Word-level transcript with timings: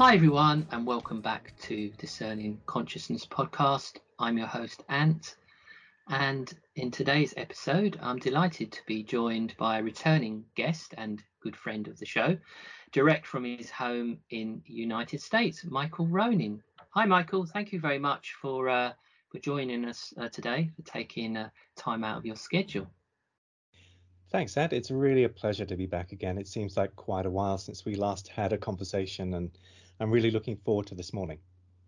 Hi, 0.00 0.14
everyone, 0.14 0.66
and 0.70 0.86
welcome 0.86 1.20
back 1.20 1.52
to 1.60 1.90
Discerning 1.98 2.58
Consciousness 2.64 3.26
podcast. 3.26 3.98
I'm 4.18 4.38
your 4.38 4.46
host, 4.46 4.82
Ant, 4.88 5.36
and 6.08 6.50
in 6.74 6.90
today's 6.90 7.34
episode, 7.36 7.98
I'm 8.00 8.18
delighted 8.18 8.72
to 8.72 8.80
be 8.86 9.02
joined 9.02 9.54
by 9.58 9.78
a 9.78 9.82
returning 9.82 10.46
guest 10.54 10.94
and 10.96 11.22
good 11.42 11.54
friend 11.54 11.86
of 11.86 11.98
the 11.98 12.06
show, 12.06 12.38
direct 12.92 13.26
from 13.26 13.44
his 13.44 13.68
home 13.68 14.16
in 14.30 14.62
the 14.66 14.72
United 14.72 15.20
States, 15.20 15.66
Michael 15.68 16.06
Ronin. 16.06 16.62
Hi, 16.94 17.04
Michael. 17.04 17.44
Thank 17.44 17.70
you 17.70 17.78
very 17.78 17.98
much 17.98 18.32
for 18.40 18.70
uh, 18.70 18.92
for 19.30 19.38
joining 19.40 19.84
us 19.84 20.14
uh, 20.16 20.30
today, 20.30 20.70
for 20.76 20.82
taking 20.90 21.36
uh, 21.36 21.50
time 21.76 22.04
out 22.04 22.16
of 22.16 22.24
your 22.24 22.36
schedule. 22.36 22.86
Thanks, 24.32 24.56
Ed. 24.56 24.72
It's 24.72 24.90
really 24.90 25.24
a 25.24 25.28
pleasure 25.28 25.66
to 25.66 25.76
be 25.76 25.86
back 25.86 26.12
again. 26.12 26.38
It 26.38 26.48
seems 26.48 26.78
like 26.78 26.96
quite 26.96 27.26
a 27.26 27.30
while 27.30 27.58
since 27.58 27.84
we 27.84 27.96
last 27.96 28.28
had 28.28 28.54
a 28.54 28.58
conversation, 28.58 29.34
and 29.34 29.50
I'm 30.00 30.10
really 30.10 30.30
looking 30.30 30.56
forward 30.56 30.86
to 30.86 30.94
this 30.94 31.12
morning. 31.12 31.38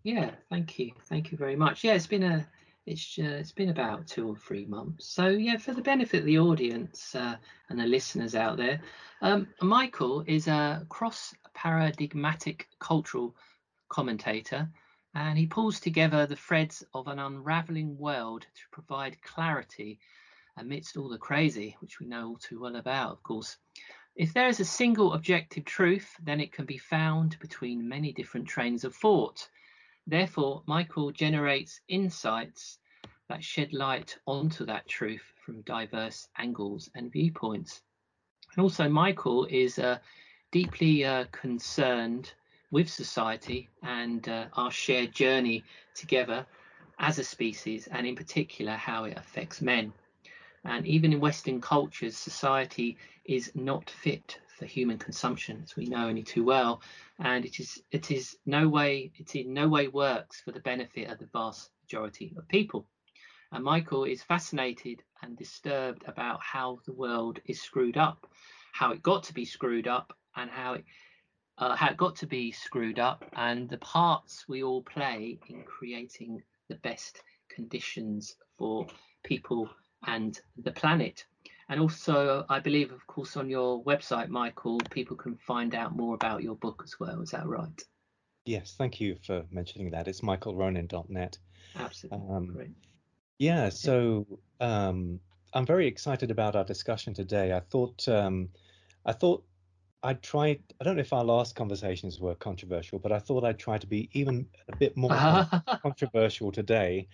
Yeah, 0.03 0.31
thank 0.49 0.77
you, 0.77 0.91
thank 1.05 1.31
you 1.31 1.37
very 1.37 1.55
much. 1.55 1.83
Yeah, 1.83 1.93
it's 1.93 2.07
been 2.07 2.23
a 2.23 2.47
it's 2.85 3.17
uh, 3.17 3.37
it's 3.39 3.51
been 3.51 3.69
about 3.69 4.07
two 4.07 4.29
or 4.29 4.35
three 4.35 4.65
months. 4.65 5.07
So 5.07 5.27
yeah, 5.27 5.57
for 5.57 5.73
the 5.73 5.81
benefit 5.81 6.19
of 6.19 6.25
the 6.25 6.39
audience 6.39 7.15
uh, 7.15 7.35
and 7.69 7.79
the 7.79 7.85
listeners 7.85 8.35
out 8.35 8.57
there, 8.57 8.81
um, 9.21 9.47
Michael 9.61 10.23
is 10.27 10.47
a 10.47 10.85
cross 10.89 11.33
paradigmatic 11.53 12.67
cultural 12.79 13.35
commentator, 13.89 14.69
and 15.15 15.37
he 15.37 15.47
pulls 15.47 15.79
together 15.79 16.25
the 16.25 16.35
threads 16.35 16.83
of 16.93 17.07
an 17.07 17.19
unraveling 17.19 17.97
world 17.97 18.41
to 18.41 18.61
provide 18.71 19.21
clarity 19.23 19.99
amidst 20.57 20.97
all 20.97 21.09
the 21.09 21.17
crazy, 21.17 21.75
which 21.79 21.99
we 21.99 22.05
know 22.05 22.27
all 22.27 22.37
too 22.37 22.59
well 22.59 22.75
about, 22.75 23.11
of 23.11 23.23
course. 23.23 23.57
If 24.15 24.33
there 24.33 24.47
is 24.47 24.59
a 24.59 24.65
single 24.65 25.13
objective 25.13 25.65
truth, 25.65 26.15
then 26.21 26.39
it 26.39 26.51
can 26.51 26.65
be 26.65 26.77
found 26.77 27.39
between 27.39 27.89
many 27.89 28.13
different 28.13 28.47
trains 28.47 28.83
of 28.83 28.95
thought. 28.95 29.49
Therefore, 30.05 30.61
Michael 30.67 31.11
generates 31.11 31.81
insights 31.87 32.77
that 33.27 33.43
shed 33.43 33.73
light 33.73 34.17
onto 34.27 34.65
that 34.65 34.87
truth 34.87 35.23
from 35.43 35.61
diverse 35.61 36.27
angles 36.37 36.91
and 36.93 37.11
viewpoints. 37.11 37.81
And 38.55 38.61
also, 38.61 38.87
Michael 38.87 39.45
is 39.45 39.79
uh, 39.79 39.97
deeply 40.51 41.05
uh, 41.05 41.25
concerned 41.31 42.33
with 42.69 42.89
society 42.89 43.69
and 43.81 44.27
uh, 44.29 44.45
our 44.53 44.69
shared 44.69 45.11
journey 45.11 45.63
together 45.95 46.45
as 46.99 47.17
a 47.17 47.23
species, 47.23 47.87
and 47.87 48.05
in 48.05 48.15
particular, 48.15 48.73
how 48.73 49.05
it 49.05 49.17
affects 49.17 49.59
men. 49.59 49.91
And 50.65 50.87
even 50.87 51.11
in 51.11 51.19
Western 51.19 51.59
cultures, 51.59 52.17
society 52.17 52.97
is 53.25 53.51
not 53.53 53.89
fit 53.89 54.39
for 54.57 54.65
human 54.65 54.97
consumption, 54.97 55.61
as 55.63 55.75
we 55.75 55.85
know 55.85 56.07
only 56.07 56.23
too 56.23 56.43
well. 56.43 56.81
And 57.19 57.45
it 57.45 57.59
is 57.59 57.81
it 57.91 58.11
is 58.11 58.37
no 58.45 58.69
way 58.69 59.11
it 59.17 59.35
in 59.35 59.53
no 59.53 59.67
way 59.67 59.87
works 59.89 60.41
for 60.41 60.51
the 60.51 60.61
benefit 60.61 61.09
of 61.09 61.19
the 61.19 61.25
vast 61.33 61.71
majority 61.83 62.33
of 62.37 62.47
people. 62.47 62.87
And 63.51 63.63
Michael 63.63 64.05
is 64.05 64.23
fascinated 64.23 65.03
and 65.21 65.37
disturbed 65.37 66.03
about 66.07 66.41
how 66.41 66.79
the 66.85 66.93
world 66.93 67.39
is 67.45 67.61
screwed 67.61 67.97
up, 67.97 68.25
how 68.71 68.91
it 68.91 69.03
got 69.03 69.23
to 69.23 69.33
be 69.33 69.45
screwed 69.45 69.87
up, 69.87 70.17
and 70.35 70.49
how 70.49 70.73
it 70.75 70.85
uh, 71.57 71.75
how 71.75 71.89
it 71.89 71.97
got 71.97 72.15
to 72.17 72.25
be 72.25 72.51
screwed 72.51 72.99
up, 72.99 73.25
and 73.33 73.69
the 73.69 73.77
parts 73.77 74.47
we 74.47 74.63
all 74.63 74.81
play 74.81 75.37
in 75.49 75.63
creating 75.63 76.41
the 76.69 76.75
best 76.75 77.21
conditions 77.49 78.35
for 78.57 78.87
people 79.23 79.69
and 80.07 80.39
the 80.57 80.71
planet. 80.71 81.25
And 81.69 81.79
also, 81.79 82.45
I 82.49 82.59
believe, 82.59 82.91
of 82.91 83.05
course, 83.07 83.37
on 83.37 83.49
your 83.49 83.83
website, 83.83 84.29
Michael, 84.29 84.79
people 84.91 85.15
can 85.15 85.37
find 85.37 85.73
out 85.73 85.95
more 85.95 86.13
about 86.13 86.43
your 86.43 86.55
book 86.55 86.81
as 86.83 86.99
well. 86.99 87.21
Is 87.21 87.31
that 87.31 87.47
right? 87.47 87.81
Yes, 88.45 88.75
thank 88.77 88.99
you 88.99 89.15
for 89.25 89.45
mentioning 89.49 89.89
that. 89.91 90.07
It's 90.07 90.21
michaelronin.net. 90.21 91.37
Absolutely. 91.75 92.29
Um, 92.29 92.47
Great. 92.47 92.71
Yeah, 93.39 93.69
so 93.69 94.27
um, 94.59 95.19
I'm 95.53 95.65
very 95.65 95.87
excited 95.87 96.31
about 96.31 96.55
our 96.55 96.63
discussion 96.63 97.13
today. 97.13 97.53
I 97.53 97.61
thought 97.61 98.07
um, 98.07 98.49
I 99.05 99.13
thought 99.13 99.43
I'd 100.03 100.21
try. 100.21 100.59
I 100.79 100.83
don't 100.83 100.95
know 100.95 101.01
if 101.01 101.13
our 101.13 101.23
last 101.23 101.55
conversations 101.55 102.19
were 102.19 102.35
controversial, 102.35 102.99
but 102.99 103.11
I 103.11 103.19
thought 103.19 103.43
I'd 103.43 103.59
try 103.59 103.77
to 103.77 103.87
be 103.87 104.09
even 104.13 104.47
a 104.71 104.75
bit 104.75 104.95
more 104.97 105.09
controversial 105.81 106.51
today 106.51 107.07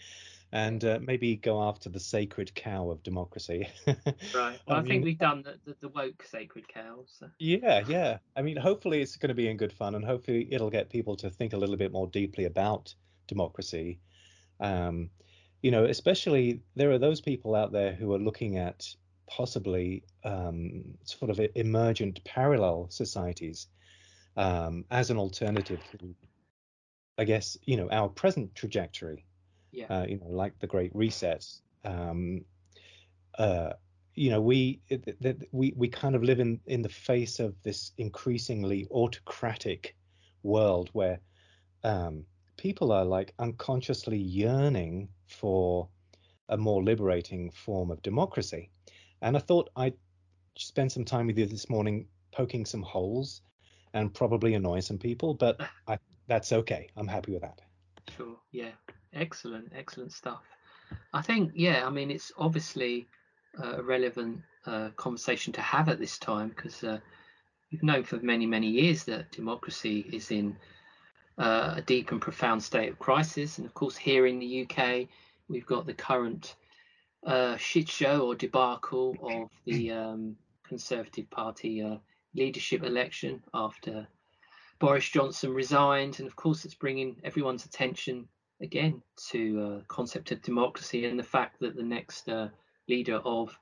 and 0.52 0.84
uh, 0.84 1.00
maybe 1.02 1.36
go 1.36 1.62
after 1.62 1.90
the 1.90 2.00
sacred 2.00 2.54
cow 2.56 2.90
of 2.90 3.04
democracy. 3.04 3.68
right. 3.88 4.04
Well, 4.34 4.60
I, 4.68 4.74
I 4.74 4.82
mean, 4.82 4.90
think 4.90 5.06
we've 5.06 5.18
done 5.18 5.44
the, 5.44 5.60
the, 5.66 5.76
the 5.82 5.90
woke 5.90 6.24
sacred 6.24 6.68
cow. 6.68 7.04
So. 7.08 7.30
Yeah, 7.38 7.84
yeah. 7.88 8.18
I 8.36 8.42
mean, 8.42 8.58
hopefully 8.58 9.02
it's 9.02 9.16
going 9.16 9.30
to 9.30 9.36
be 9.36 9.48
in 9.48 9.58
good 9.58 9.74
fun, 9.74 9.96
and 9.96 10.04
hopefully 10.04 10.48
it'll 10.52 10.72
get 10.72 10.90
people 10.90 11.16
to 11.18 11.30
think 11.30 11.54
a 11.54 11.58
little 11.58 11.78
bit 11.78 11.92
more 11.92 12.08
deeply 12.08 12.46
about 12.46 12.94
democracy. 13.28 14.00
Um, 14.59 15.12
you 15.62 15.72
know, 15.72 15.86
especially 15.86 16.62
there 16.76 16.92
are 16.92 16.98
those 16.98 17.22
people 17.22 17.56
out 17.56 17.72
there 17.72 17.94
who 17.94 18.14
are 18.14 18.20
looking 18.20 18.58
at 18.58 18.88
possibly 19.28 20.04
um, 20.24 20.84
sort 21.04 21.30
of 21.30 21.40
emergent 21.56 22.24
parallel 22.24 22.88
societies 22.90 23.68
um, 24.36 24.86
as 24.90 25.12
an 25.12 25.18
alternative 25.18 25.80
to, 25.92 26.16
I 27.20 27.26
guess, 27.26 27.58
you 27.66 27.78
know, 27.78 27.90
our 27.92 28.09
present 28.09 28.56
trajectory 28.56 29.26
yeah. 29.72 29.85
uh, 29.90 30.06
you 30.07 30.19
know, 30.19 30.28
like 30.28 30.57
the 30.59 30.68
Great 30.68 30.96
Reset. 30.96 31.46
Um, 31.85 32.46
uh, 33.38 33.74
you 34.16 34.30
know, 34.30 34.41
we 34.41 34.81
it, 34.90 35.47
we 35.52 35.74
we 35.75 35.88
kind 35.88 36.16
of 36.16 36.24
live 36.24 36.40
in 36.40 36.59
in 36.66 36.81
the 36.81 36.90
face 36.90 37.40
of 37.40 37.56
this 37.63 37.91
increasingly 37.97 38.88
autocratic 38.91 39.96
world 40.44 40.90
where 40.94 41.19
um, 41.84 42.25
people 42.58 42.91
are 42.91 43.06
like 43.06 43.34
unconsciously 43.40 44.18
yearning 44.18 45.08
for 45.28 45.88
a 46.50 46.58
more 46.58 46.84
liberating 46.84 47.52
form 47.52 47.91
of 47.91 48.02
democracy. 48.02 48.69
And 49.22 49.38
I 49.38 49.40
thought 49.40 49.69
I'd 49.75 49.94
spend 50.58 50.91
some 50.91 51.06
time 51.06 51.28
with 51.28 51.38
you 51.38 51.46
this 51.46 51.69
morning 51.69 52.08
poking 52.31 52.66
some 52.66 52.81
holes 52.81 53.41
and 53.94 54.13
probably 54.13 54.53
annoy 54.53 54.81
some 54.81 54.97
people, 54.97 55.34
but 55.34 55.62
I, 55.88 55.97
that's 56.28 56.52
okay. 56.52 56.90
I'm 56.96 57.08
happy 57.08 57.34
with 57.34 57.41
that. 57.41 57.62
Sure. 58.16 58.38
Yeah. 58.52 58.72
Excellent, 59.14 59.72
excellent 59.75 60.12
stuff. 60.12 60.44
I 61.14 61.22
think, 61.22 61.52
yeah, 61.56 61.86
I 61.86 61.90
mean, 61.90 62.12
it's 62.12 62.31
obviously 62.38 63.08
uh, 63.62 63.78
a 63.78 63.84
relevant 63.84 64.42
uh, 64.66 64.90
conversation 64.96 65.53
to 65.53 65.62
have 65.62 65.90
at 65.90 66.00
this 66.00 66.18
time 66.20 66.50
because 66.50 66.84
uh, 66.84 67.00
we've 67.72 67.84
known 67.84 68.03
for 68.03 68.18
many, 68.18 68.46
many 68.46 68.68
years 68.68 69.03
that 69.06 69.31
democracy 69.31 70.06
is 70.14 70.31
in 70.31 70.56
uh, 71.38 71.75
a 71.78 71.81
deep 71.81 72.12
and 72.12 72.22
profound 72.22 72.62
state 72.62 72.90
of 72.90 73.00
crisis. 73.00 73.58
And 73.58 73.66
of 73.66 73.74
course, 73.74 73.97
here 73.97 74.28
in 74.28 74.40
the 74.40 74.64
UK, 74.64 75.08
we've 75.47 75.66
got 75.66 75.86
the 75.86 75.94
current 75.94 76.56
uh, 77.26 77.58
shit 77.58 77.90
show 77.90 78.28
or 78.28 78.36
debacle 78.36 79.16
of 79.22 79.50
the 79.66 79.91
um, 79.91 80.36
Conservative 80.64 81.30
Party 81.30 81.81
uh, 81.81 81.97
leadership 82.36 82.84
election 82.84 83.41
after 83.53 84.08
Boris 84.80 85.09
Johnson 85.09 85.53
resigned. 85.53 86.20
And 86.20 86.28
of 86.28 86.36
course, 86.36 86.64
it's 86.64 86.76
bringing 86.76 87.16
everyone's 87.24 87.66
attention 87.66 88.28
again 88.62 89.02
to 89.30 89.62
uh, 89.62 89.84
concept 89.88 90.31
of 90.31 90.42
democracy 90.42 91.06
and 91.06 91.18
the 91.18 91.24
fact 91.24 91.59
that 91.59 91.75
the 91.75 91.84
next 91.84 92.30
uh, 92.30 92.50
leader 92.88 93.18
of 93.25 93.58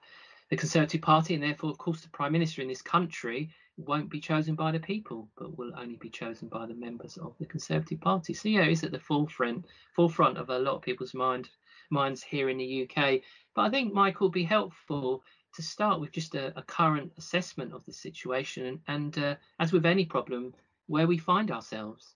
the 0.50 0.58
Conservative 0.58 1.02
Party 1.02 1.34
and 1.34 1.44
therefore, 1.44 1.70
of 1.70 1.78
course, 1.78 2.02
the 2.02 2.10
Prime 2.10 2.32
Minister 2.32 2.62
in 2.62 2.68
this 2.68 2.82
country 2.82 3.50
won't 3.78 4.10
be 4.10 4.20
chosen 4.20 4.56
by 4.56 4.72
the 4.72 4.80
people, 4.80 5.28
but 5.38 5.58
will 5.58 5.72
only 5.78 5.98
be 5.98 6.10
chosen 6.10 6.48
by 6.48 6.66
the 6.66 6.74
members 6.74 7.18
of 7.18 7.38
the 7.38 7.46
Conservative 7.46 8.02
Party. 8.02 8.34
So 8.34 8.50
yeah, 8.50 8.64
it's 8.64 8.84
at 8.84 8.92
the 8.92 9.00
forefront 9.00 9.66
forefront 9.96 10.38
of 10.38 10.50
a 10.50 10.60
lot 10.60 10.76
of 10.76 10.82
people's 10.82 11.14
mind 11.14 11.50
minds 11.90 12.24
here 12.24 12.50
in 12.50 12.58
the 12.58 12.84
UK. 12.84 13.22
But 13.56 13.62
I 13.62 13.70
think 13.70 13.94
Michael 13.94 14.28
will 14.28 14.32
be 14.32 14.44
helpful 14.44 15.24
to 15.56 15.62
start 15.62 16.00
with 16.00 16.12
just 16.12 16.36
a, 16.36 16.58
a 16.58 16.64
current 16.64 17.12
assessment 17.18 17.74
of 17.74 17.86
the 17.86 17.94
situation 17.94 18.66
and, 18.66 18.80
and 18.88 19.18
uh, 19.18 19.36
as 19.60 19.72
with 19.72 19.86
any 19.86 20.06
problem, 20.06 20.54
where 20.88 21.08
we 21.08 21.18
find 21.18 21.52
ourselves. 21.52 22.16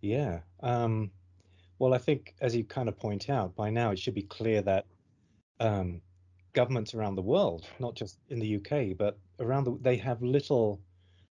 Yeah. 0.00 0.40
Um, 0.60 1.10
well, 1.84 1.92
I 1.92 1.98
think, 1.98 2.34
as 2.40 2.56
you 2.56 2.64
kind 2.64 2.88
of 2.88 2.98
point 2.98 3.28
out, 3.28 3.54
by 3.54 3.68
now 3.68 3.90
it 3.90 3.98
should 3.98 4.14
be 4.14 4.22
clear 4.22 4.62
that 4.62 4.86
um, 5.60 6.00
governments 6.54 6.94
around 6.94 7.14
the 7.14 7.20
world, 7.20 7.66
not 7.78 7.94
just 7.94 8.20
in 8.30 8.38
the 8.38 8.56
UK, 8.56 8.96
but 8.96 9.18
around 9.38 9.64
the, 9.64 9.76
they 9.82 9.98
have 9.98 10.22
little 10.22 10.80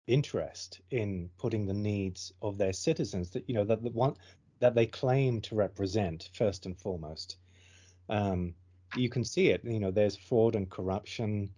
interest 0.09 0.81
in 0.91 1.31
putting 1.39 1.67
the 1.67 1.73
needs 1.73 2.33
of 2.43 2.59
their 2.59 2.73
citizens 2.73 3.31
that 3.31 3.49
you 3.49 3.55
know 3.55 3.63
that 3.63 3.81
the 3.85 3.91
one 3.91 4.17
that 4.59 4.75
they 4.75 4.87
claim 4.87 5.41
to 5.43 5.55
represent 5.55 6.31
first 6.35 6.67
and 6.67 6.77
foremost. 6.77 7.37
Um, 8.09 8.53
you 8.97 9.09
can 9.09 9.23
see 9.23 9.51
it. 9.51 9.61
You 9.63 9.79
know, 9.79 9.93
there's 9.93 10.17
fraud 10.17 10.57
and 10.57 10.69
corruption 10.69 11.51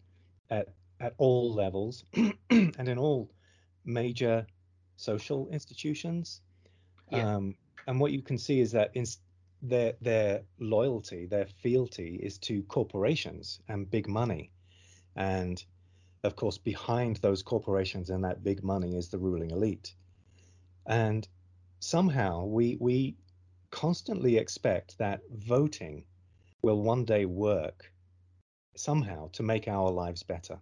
at 0.50 0.68
at 1.00 1.14
all 1.16 1.50
levels 1.50 2.04
and 2.50 2.88
in 2.88 2.98
all 2.98 3.30
major 3.86 4.46
social 4.98 5.48
institutions. 5.48 6.42
Yeah. 7.10 7.36
Um, 7.36 7.54
and 7.87 8.00
what 8.00 8.12
you 8.12 8.23
can 8.23 8.38
see 8.38 8.61
is 8.61 8.73
that 8.73 8.90
in, 8.94 9.05
their 9.62 9.94
their 10.00 10.43
loyalty, 10.58 11.26
their 11.26 11.46
fealty 11.46 12.19
is 12.23 12.38
to 12.38 12.62
corporations 12.64 13.61
and 13.69 13.90
big 13.90 14.08
money, 14.08 14.50
and 15.17 15.64
of 16.25 16.37
course 16.37 16.58
behind 16.58 17.17
those 17.17 17.43
corporations 17.43 18.11
and 18.11 18.25
that 18.25 18.44
big 18.44 18.62
money 18.62 18.96
is 18.96 19.08
the 19.08 19.19
ruling 19.19 19.50
elite. 19.50 19.94
And 20.87 21.26
somehow 21.81 22.44
we 22.44 22.76
we 22.81 23.17
constantly 23.70 24.37
expect 24.37 24.99
that 24.99 25.20
voting 25.31 26.05
will 26.62 26.82
one 26.82 27.05
day 27.05 27.25
work 27.25 27.93
somehow 28.76 29.29
to 29.32 29.43
make 29.43 29.69
our 29.69 29.90
lives 29.90 30.23
better. 30.23 30.58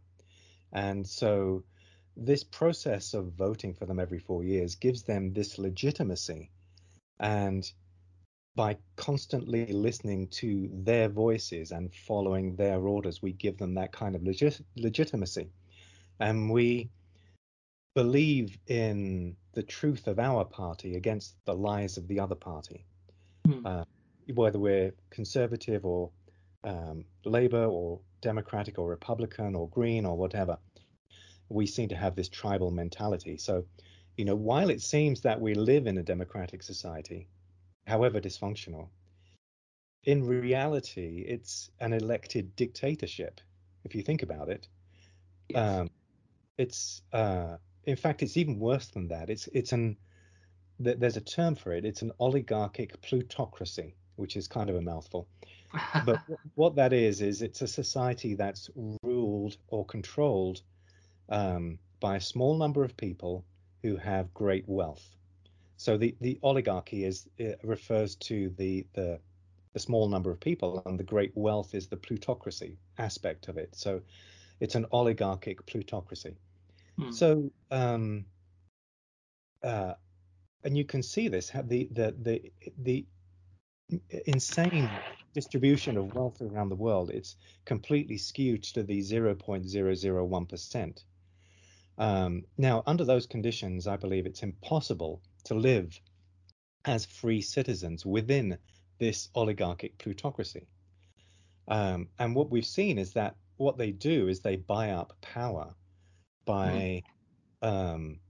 And 0.72 1.06
so 1.06 1.64
this 2.16 2.44
process 2.44 3.14
of 3.14 3.32
voting 3.32 3.74
for 3.74 3.86
them 3.86 3.98
every 3.98 4.18
four 4.18 4.44
years 4.44 4.74
gives 4.74 5.02
them 5.02 5.32
this 5.32 5.58
legitimacy. 5.58 6.50
And 7.20 7.70
by 8.56 8.76
constantly 8.96 9.66
listening 9.72 10.26
to 10.28 10.68
their 10.72 11.08
voices 11.08 11.70
and 11.70 11.94
following 11.94 12.56
their 12.56 12.80
orders, 12.80 13.22
we 13.22 13.32
give 13.32 13.58
them 13.58 13.74
that 13.74 13.92
kind 13.92 14.16
of 14.16 14.22
legit- 14.22 14.64
legitimacy. 14.76 15.50
And 16.18 16.50
we 16.50 16.90
believe 17.94 18.58
in 18.66 19.36
the 19.52 19.62
truth 19.62 20.06
of 20.06 20.18
our 20.18 20.44
party 20.44 20.96
against 20.96 21.36
the 21.44 21.54
lies 21.54 21.96
of 21.96 22.08
the 22.08 22.20
other 22.20 22.34
party. 22.34 22.84
Mm. 23.46 23.64
Uh, 23.64 23.84
whether 24.34 24.58
we're 24.58 24.92
conservative 25.10 25.84
or 25.84 26.10
um, 26.64 27.04
Labour 27.24 27.64
or 27.64 28.00
Democratic 28.20 28.78
or 28.78 28.88
Republican 28.88 29.54
or 29.54 29.68
Green 29.68 30.04
or 30.04 30.16
whatever, 30.16 30.58
we 31.48 31.66
seem 31.66 31.88
to 31.88 31.96
have 31.96 32.14
this 32.14 32.28
tribal 32.28 32.70
mentality. 32.70 33.36
So, 33.36 33.64
you 34.16 34.24
know, 34.24 34.34
while 34.34 34.70
it 34.70 34.82
seems 34.82 35.22
that 35.22 35.40
we 35.40 35.54
live 35.54 35.86
in 35.86 35.98
a 35.98 36.02
democratic 36.02 36.62
society, 36.62 37.28
however 37.86 38.20
dysfunctional, 38.20 38.88
in 40.04 40.26
reality, 40.26 41.24
it's 41.26 41.70
an 41.80 41.92
elected 41.92 42.56
dictatorship. 42.56 43.40
If 43.84 43.94
you 43.94 44.02
think 44.02 44.22
about 44.22 44.48
it, 44.48 44.68
yes. 45.48 45.58
um, 45.58 45.90
it's 46.58 47.02
uh, 47.12 47.56
in 47.84 47.96
fact 47.96 48.22
it's 48.22 48.36
even 48.36 48.58
worse 48.58 48.88
than 48.88 49.08
that. 49.08 49.30
It's 49.30 49.48
it's 49.48 49.72
an 49.72 49.96
there's 50.78 51.18
a 51.18 51.20
term 51.20 51.54
for 51.54 51.72
it. 51.72 51.84
It's 51.84 52.02
an 52.02 52.12
oligarchic 52.18 53.00
plutocracy, 53.02 53.94
which 54.16 54.36
is 54.36 54.48
kind 54.48 54.70
of 54.70 54.76
a 54.76 54.80
mouthful. 54.80 55.28
but 56.06 56.20
what 56.54 56.76
that 56.76 56.92
is 56.92 57.20
is 57.20 57.42
it's 57.42 57.62
a 57.62 57.68
society 57.68 58.34
that's 58.34 58.70
ruled 59.02 59.56
or 59.68 59.84
controlled 59.84 60.62
um, 61.28 61.78
by 62.00 62.16
a 62.16 62.20
small 62.20 62.56
number 62.56 62.82
of 62.82 62.96
people 62.96 63.44
who 63.82 63.96
have 63.96 64.32
great 64.34 64.64
wealth. 64.66 65.16
So 65.76 65.96
the, 65.96 66.14
the 66.20 66.38
oligarchy 66.42 67.04
is 67.04 67.26
refers 67.62 68.16
to 68.16 68.50
the, 68.56 68.86
the 68.92 69.18
the 69.72 69.80
small 69.80 70.08
number 70.08 70.30
of 70.30 70.40
people, 70.40 70.82
and 70.84 70.98
the 70.98 71.04
great 71.04 71.32
wealth 71.34 71.74
is 71.74 71.86
the 71.86 71.96
plutocracy 71.96 72.76
aspect 72.98 73.48
of 73.48 73.56
it. 73.56 73.74
So 73.74 74.00
it's 74.58 74.74
an 74.74 74.86
oligarchic 74.92 75.64
plutocracy. 75.66 76.36
Hmm. 76.98 77.12
So 77.12 77.50
um, 77.70 78.24
uh, 79.62 79.94
and 80.64 80.76
you 80.76 80.84
can 80.84 81.02
see 81.02 81.28
this 81.28 81.50
the 81.64 81.88
the 81.92 82.14
the 82.22 82.52
the 82.78 83.06
insane 84.26 84.88
distribution 85.34 85.96
of 85.96 86.14
wealth 86.14 86.40
around 86.42 86.68
the 86.68 86.76
world. 86.76 87.10
It's 87.10 87.36
completely 87.64 88.18
skewed 88.18 88.62
to 88.64 88.82
the 88.82 89.00
0.001 89.00 90.48
percent. 90.48 91.04
Um, 92.00 92.44
now, 92.56 92.82
under 92.86 93.04
those 93.04 93.26
conditions, 93.26 93.86
I 93.86 93.98
believe 93.98 94.24
it's 94.24 94.42
impossible 94.42 95.20
to 95.44 95.54
live 95.54 96.00
as 96.86 97.04
free 97.04 97.42
citizens 97.42 98.06
within 98.06 98.56
this 98.98 99.28
oligarchic 99.34 99.98
plutocracy. 99.98 100.66
Um, 101.68 102.08
and 102.18 102.34
what 102.34 102.50
we've 102.50 102.64
seen 102.64 102.98
is 102.98 103.12
that 103.12 103.36
what 103.58 103.76
they 103.76 103.90
do 103.90 104.28
is 104.28 104.40
they 104.40 104.56
buy 104.56 104.92
up 104.92 105.12
power 105.20 105.74
by 106.46 107.02
mm. 107.62 107.68
um, 107.68 108.20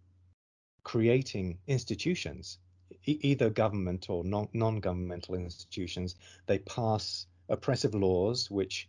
creating 0.82 1.58
institutions, 1.68 2.58
e- 3.06 3.20
either 3.22 3.50
government 3.50 4.10
or 4.10 4.24
non- 4.24 4.48
non-governmental 4.52 5.36
institutions. 5.36 6.16
They 6.46 6.58
pass 6.58 7.26
oppressive 7.48 7.94
laws, 7.94 8.50
which, 8.50 8.88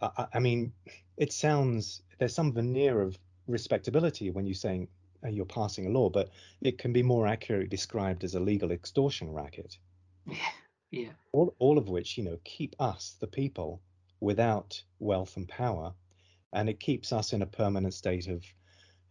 I, 0.00 0.26
I 0.34 0.38
mean, 0.38 0.72
it 1.16 1.32
sounds 1.32 2.02
there's 2.18 2.34
some 2.34 2.52
veneer 2.52 3.02
of 3.02 3.18
respectability 3.48 4.30
when 4.30 4.46
you're 4.46 4.54
saying 4.54 4.88
uh, 5.24 5.28
you're 5.28 5.46
passing 5.46 5.86
a 5.86 5.90
law, 5.90 6.08
but 6.08 6.30
it 6.60 6.78
can 6.78 6.92
be 6.92 7.02
more 7.02 7.26
accurately 7.26 7.66
described 7.66 8.22
as 8.22 8.34
a 8.34 8.40
legal 8.40 8.70
extortion 8.70 9.32
racket. 9.32 9.76
Yeah, 10.26 10.36
yeah. 10.90 11.12
All, 11.32 11.54
all 11.58 11.78
of 11.78 11.88
which, 11.88 12.16
you 12.16 12.24
know, 12.24 12.38
keep 12.44 12.76
us, 12.78 13.16
the 13.20 13.26
people, 13.26 13.82
without 14.20 14.80
wealth 14.98 15.36
and 15.36 15.48
power, 15.48 15.92
and 16.52 16.68
it 16.68 16.80
keeps 16.80 17.12
us 17.12 17.32
in 17.32 17.42
a 17.42 17.46
permanent 17.46 17.94
state 17.94 18.28
of 18.28 18.44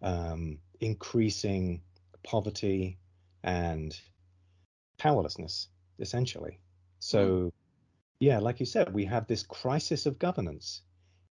um, 0.02 0.60
increasing 0.80 1.82
poverty 2.24 2.98
and 3.44 4.00
powerlessness, 4.98 5.68
essentially. 6.00 6.60
So, 7.00 7.28
mm. 7.28 7.52
yeah, 8.20 8.40
like 8.40 8.60
you 8.60 8.66
said, 8.66 8.94
we 8.94 9.06
have 9.06 9.28
this 9.28 9.44
crisis 9.44 10.06
of 10.06 10.20
governance, 10.20 10.82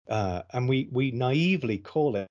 uh, 0.10 0.44
and 0.52 0.70
we 0.70 0.90
we 0.92 1.12
naively 1.12 1.78
call 1.78 2.16
it 2.16 2.28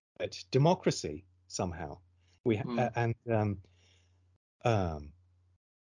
democracy 0.50 1.24
somehow. 1.48 1.98
We 2.44 2.56
mm. 2.56 2.80
uh, 2.80 2.90
and 2.96 3.14
um, 3.30 3.58
um, 4.64 5.12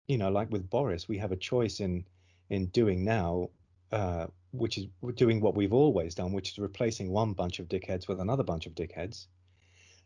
you 0.08 0.18
know, 0.18 0.30
like 0.30 0.52
with 0.52 0.70
Boris, 0.70 1.08
we 1.08 1.18
have 1.18 1.32
a 1.32 1.38
choice 1.38 1.80
in 1.80 2.06
in 2.50 2.68
doing 2.68 3.04
now, 3.04 3.50
uh, 3.92 4.28
which 4.52 4.78
is 4.78 4.88
doing 5.16 5.40
what 5.40 5.56
we've 5.56 5.74
always 5.74 6.16
done, 6.16 6.34
which 6.34 6.52
is 6.52 6.60
replacing 6.60 7.10
one 7.10 7.34
bunch 7.34 7.60
of 7.60 7.68
dickheads 7.68 8.08
with 8.08 8.20
another 8.20 8.44
bunch 8.44 8.66
of 8.66 8.76
dickheads, 8.76 9.28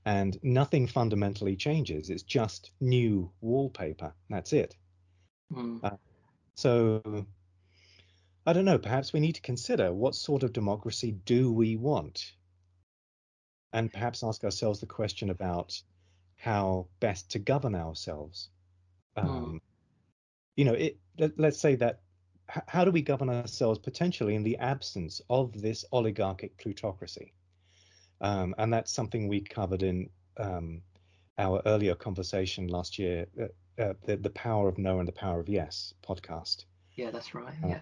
and 0.06 0.38
nothing 0.44 0.88
fundamentally 0.88 1.56
changes. 1.56 2.10
It's 2.10 2.24
just 2.24 2.72
new 2.80 3.32
wallpaper. 3.42 4.14
That's 4.30 4.54
it. 4.54 4.76
Mm. 5.52 5.84
Uh, 5.84 5.98
so 6.54 7.26
I 8.46 8.54
don't 8.54 8.66
know. 8.66 8.78
Perhaps 8.78 9.12
we 9.12 9.20
need 9.20 9.36
to 9.36 9.42
consider 9.42 9.92
what 9.92 10.16
sort 10.16 10.44
of 10.44 10.54
democracy 10.54 11.18
do 11.26 11.52
we 11.52 11.76
want 11.76 12.34
and 13.76 13.94
perhaps 13.94 14.24
ask 14.24 14.46
ourselves 14.46 14.82
the 14.82 14.88
question 14.88 15.32
about 15.32 15.84
how 16.38 16.90
best 17.02 17.32
to 17.34 17.40
govern 17.40 17.76
ourselves. 17.76 18.52
Hmm. 19.22 19.28
Um, 19.28 19.62
You 20.58 20.66
know, 20.66 20.74
it, 20.74 21.00
let, 21.20 21.40
us 21.54 21.60
say 21.60 21.76
that 21.78 22.04
h- 22.56 22.64
how 22.68 22.86
do 22.86 22.92
we 22.92 23.02
govern 23.04 23.30
ourselves 23.30 23.80
potentially 23.80 24.36
in 24.36 24.44
the 24.44 24.58
absence 24.58 25.22
of 25.30 25.62
this 25.62 25.86
oligarchic 25.94 26.58
plutocracy? 26.58 27.34
Um, 28.22 28.56
and 28.58 28.74
that's 28.74 28.92
something 28.92 29.28
we 29.28 29.42
covered 29.42 29.84
in 29.84 30.10
um, 30.38 30.84
our 31.38 31.62
earlier 31.66 31.96
conversation 31.96 32.68
last 32.68 33.00
year, 33.00 33.28
uh, 33.40 33.84
uh, 33.84 33.94
the, 34.06 34.18
the 34.18 34.30
Power 34.32 34.70
of 34.70 34.78
No 34.78 35.00
and 35.00 35.08
the 35.08 35.14
Power 35.14 35.40
of 35.42 35.50
Yes 35.50 35.94
podcast. 36.04 36.66
Yeah, 36.96 37.12
that's 37.12 37.36
right. 37.36 37.56
Uh, 37.64 37.70
yeah. 37.70 37.80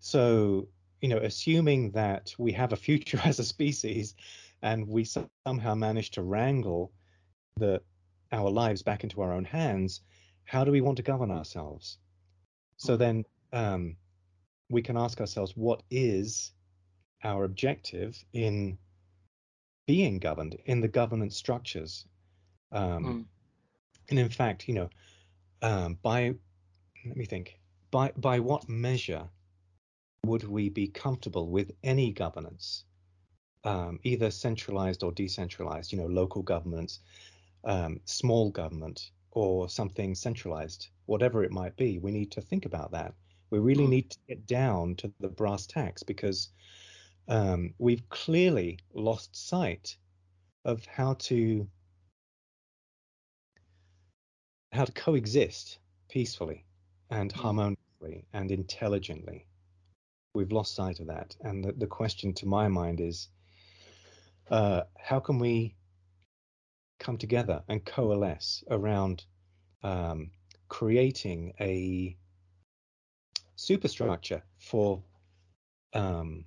So, 0.00 0.68
you 1.00 1.08
know, 1.08 1.18
assuming 1.18 1.92
that 1.92 2.34
we 2.38 2.52
have 2.52 2.72
a 2.72 2.76
future 2.76 3.20
as 3.24 3.38
a 3.38 3.44
species 3.44 4.14
and 4.62 4.86
we 4.86 5.04
somehow 5.04 5.74
manage 5.74 6.10
to 6.12 6.22
wrangle 6.22 6.92
the 7.56 7.80
our 8.32 8.50
lives 8.50 8.82
back 8.82 9.02
into 9.02 9.20
our 9.20 9.32
own 9.32 9.44
hands, 9.44 10.02
how 10.44 10.64
do 10.64 10.70
we 10.70 10.80
want 10.80 10.96
to 10.96 11.02
govern 11.02 11.30
ourselves? 11.30 11.98
So 12.76 12.96
then 12.96 13.24
um, 13.52 13.96
we 14.70 14.82
can 14.82 14.96
ask 14.96 15.20
ourselves, 15.20 15.52
what 15.56 15.82
is 15.90 16.52
our 17.24 17.44
objective 17.44 18.22
in 18.32 18.78
being 19.86 20.18
governed 20.18 20.56
in 20.66 20.80
the 20.80 20.88
governance 20.88 21.36
structures? 21.36 22.06
Um, 22.72 23.04
mm. 23.04 23.24
And 24.10 24.18
in 24.18 24.28
fact, 24.28 24.68
you 24.68 24.74
know, 24.74 24.90
um, 25.62 25.98
by 26.02 26.34
let 27.06 27.16
me 27.16 27.24
think, 27.24 27.58
by 27.90 28.12
by 28.16 28.40
what 28.40 28.68
measure 28.68 29.28
would 30.24 30.44
we 30.44 30.68
be 30.68 30.86
comfortable 30.86 31.48
with 31.48 31.72
any 31.82 32.12
governance 32.12 32.84
um, 33.64 34.00
either 34.02 34.30
centralized 34.30 35.02
or 35.02 35.12
decentralized, 35.12 35.92
you 35.92 35.98
know, 35.98 36.06
local 36.06 36.42
governments, 36.42 37.00
um, 37.64 38.00
small 38.04 38.50
government, 38.50 39.10
or 39.32 39.68
something 39.68 40.14
centralized, 40.14 40.88
whatever 41.06 41.44
it 41.44 41.52
might 41.52 41.76
be. 41.76 41.98
We 41.98 42.10
need 42.10 42.32
to 42.32 42.40
think 42.40 42.66
about 42.66 42.92
that. 42.92 43.14
We 43.50 43.58
really 43.58 43.86
mm. 43.86 43.90
need 43.90 44.10
to 44.10 44.18
get 44.28 44.46
down 44.46 44.96
to 44.96 45.12
the 45.20 45.28
brass 45.28 45.66
tacks 45.66 46.02
because 46.02 46.48
um, 47.28 47.74
we've 47.78 48.08
clearly 48.08 48.78
lost 48.94 49.36
sight 49.36 49.96
of 50.64 50.84
how 50.86 51.14
to 51.14 51.66
how 54.72 54.84
to 54.84 54.92
coexist 54.92 55.78
peacefully 56.08 56.64
and 57.10 57.32
mm. 57.32 57.36
harmoniously 57.36 58.24
and 58.32 58.50
intelligently. 58.50 59.46
We've 60.34 60.52
lost 60.52 60.76
sight 60.76 61.00
of 61.00 61.08
that. 61.08 61.36
And 61.40 61.64
the, 61.64 61.72
the 61.72 61.88
question 61.88 62.32
to 62.34 62.46
my 62.46 62.68
mind 62.68 63.00
is 63.00 63.28
uh, 64.50 64.82
how 64.98 65.20
can 65.20 65.38
we 65.38 65.74
come 66.98 67.16
together 67.16 67.62
and 67.68 67.84
coalesce 67.84 68.62
around 68.70 69.24
um, 69.82 70.30
creating 70.68 71.52
a 71.60 72.16
superstructure 73.56 74.42
for 74.58 75.02
um, 75.94 76.44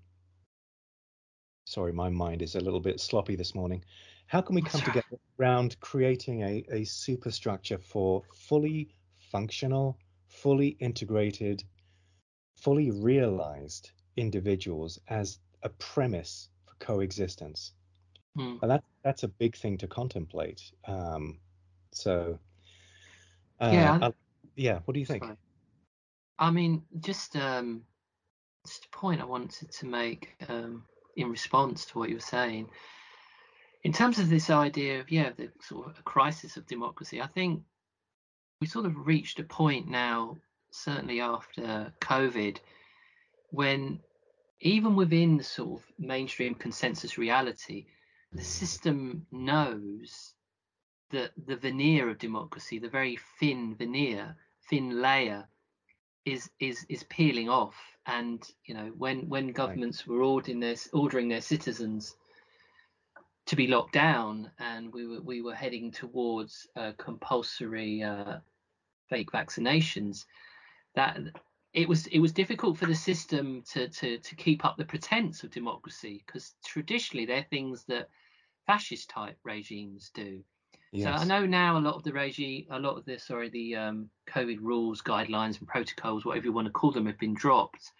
sorry 1.65 1.91
my 1.91 2.09
mind 2.09 2.41
is 2.41 2.55
a 2.55 2.59
little 2.59 2.79
bit 2.79 2.99
sloppy 2.99 3.35
this 3.35 3.55
morning 3.55 3.83
How 4.27 4.41
can 4.41 4.55
we 4.55 4.61
come 4.61 4.81
together 4.81 5.19
around 5.39 5.79
creating 5.79 6.41
a, 6.41 6.65
a 6.71 6.83
superstructure 6.85 7.77
for 7.77 8.23
fully 8.33 8.89
functional, 9.31 9.97
fully 10.27 10.69
integrated, 10.79 11.63
fully 12.55 12.89
realized 12.91 13.91
individuals 14.17 14.99
as 15.07 15.39
a 15.61 15.69
premise 15.69 16.49
for 16.65 16.73
coexistence? 16.79 17.73
Mm. 18.37 18.59
And 18.61 18.71
that, 18.71 18.83
that's 19.03 19.23
a 19.23 19.27
big 19.27 19.55
thing 19.55 19.77
to 19.79 19.87
contemplate. 19.87 20.61
Um, 20.87 21.39
so, 21.91 22.39
uh, 23.59 23.69
yeah, 23.71 23.99
I, 24.01 24.13
yeah. 24.55 24.79
What 24.85 24.93
do 24.93 24.99
you 24.99 25.05
think? 25.05 25.23
I 26.39 26.49
mean, 26.49 26.83
just 26.99 27.35
um, 27.35 27.83
just 28.65 28.85
a 28.85 28.89
point 28.89 29.21
I 29.21 29.25
wanted 29.25 29.71
to 29.71 29.85
make 29.85 30.35
um, 30.49 30.83
in 31.15 31.29
response 31.29 31.85
to 31.85 31.99
what 31.99 32.09
you 32.09 32.15
were 32.15 32.21
saying. 32.21 32.69
In 33.83 33.93
terms 33.93 34.17
of 34.17 34.29
this 34.29 34.49
idea 34.49 35.01
of 35.01 35.11
yeah, 35.11 35.31
the 35.35 35.49
sort 35.61 35.87
of 35.87 35.99
a 35.99 36.03
crisis 36.03 36.57
of 36.57 36.65
democracy, 36.65 37.21
I 37.21 37.27
think 37.27 37.61
we 38.61 38.67
sort 38.67 38.85
of 38.85 39.05
reached 39.05 39.39
a 39.39 39.43
point 39.43 39.89
now, 39.89 40.37
certainly 40.71 41.19
after 41.21 41.93
COVID, 42.01 42.57
when 43.51 43.99
even 44.61 44.95
within 44.95 45.37
the 45.37 45.43
sort 45.43 45.81
of 45.81 45.85
mainstream 45.99 46.55
consensus 46.55 47.17
reality, 47.17 47.85
the 48.35 48.43
system 48.43 49.25
knows 49.31 50.33
that 51.11 51.31
the 51.45 51.55
veneer 51.55 52.09
of 52.09 52.17
democracy, 52.17 52.79
the 52.79 52.89
very 52.89 53.19
thin 53.39 53.75
veneer, 53.75 54.35
thin 54.69 55.01
layer, 55.01 55.47
is 56.25 56.49
is 56.59 56.85
is 56.89 57.03
peeling 57.03 57.49
off. 57.49 57.75
And 58.05 58.43
you 58.65 58.73
know, 58.73 58.91
when 58.97 59.29
when 59.29 59.51
governments 59.51 60.07
were 60.07 60.23
ordering 60.23 60.59
their 60.59 60.75
ordering 60.93 61.27
their 61.29 61.41
citizens 61.41 62.15
to 63.45 63.55
be 63.55 63.67
locked 63.67 63.93
down, 63.93 64.51
and 64.57 64.91
we 64.93 65.05
were 65.07 65.21
we 65.21 65.41
were 65.41 65.55
heading 65.55 65.91
towards 65.91 66.67
uh, 66.75 66.93
compulsory 66.97 68.01
uh, 68.01 68.39
fake 69.09 69.31
vaccinations, 69.31 70.25
that 70.95 71.19
it 71.73 71.87
was 71.87 72.07
it 72.07 72.19
was 72.19 72.31
difficult 72.31 72.77
for 72.77 72.85
the 72.85 72.95
system 72.95 73.63
to 73.73 73.89
to 73.89 74.17
to 74.17 74.35
keep 74.35 74.65
up 74.65 74.77
the 74.77 74.85
pretense 74.85 75.43
of 75.43 75.51
democracy 75.51 76.23
because 76.25 76.55
traditionally 76.65 77.25
they're 77.25 77.45
things 77.49 77.83
that 77.85 78.09
fascist 78.65 79.09
type 79.09 79.37
regimes 79.43 80.11
do. 80.13 80.43
Yes. 80.91 81.05
So 81.05 81.23
I 81.23 81.25
know 81.25 81.47
now 81.47 81.77
a 81.77 81.81
lot 81.81 81.95
of 81.95 82.03
the 82.03 82.13
regime, 82.13 82.67
a 82.69 82.79
lot 82.79 82.97
of 82.97 83.05
the 83.05 83.17
sorry, 83.17 83.49
the 83.49 83.75
um, 83.75 84.09
COVID 84.29 84.59
rules, 84.61 85.01
guidelines, 85.01 85.57
and 85.57 85.67
protocols, 85.67 86.23
whatever 86.23 86.45
you 86.45 86.53
want 86.53 86.67
to 86.67 86.71
call 86.71 86.91
them, 86.91 87.07
have 87.07 87.17
been 87.17 87.33
dropped. 87.33 87.91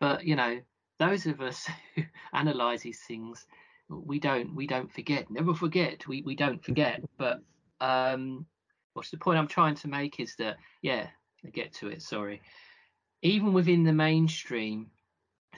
But 0.00 0.24
you 0.24 0.36
know, 0.36 0.60
those 0.98 1.24
of 1.24 1.40
us 1.40 1.66
who 1.96 2.02
analyze 2.34 2.82
these 2.82 3.00
things, 3.08 3.46
we 3.88 4.18
don't 4.18 4.54
we 4.54 4.66
don't 4.66 4.92
forget. 4.92 5.30
Never 5.30 5.54
forget. 5.54 6.06
We 6.06 6.20
we 6.22 6.34
don't 6.34 6.62
forget. 6.62 7.00
but 7.16 7.40
um, 7.80 8.44
what's 8.92 9.10
the 9.10 9.16
point 9.16 9.38
I'm 9.38 9.48
trying 9.48 9.76
to 9.76 9.88
make 9.88 10.20
is 10.20 10.36
that 10.36 10.56
yeah, 10.82 11.06
I 11.44 11.48
get 11.50 11.72
to 11.74 11.88
it. 11.88 12.02
Sorry. 12.02 12.42
Even 13.22 13.54
within 13.54 13.84
the 13.84 13.92
mainstream, 13.94 14.90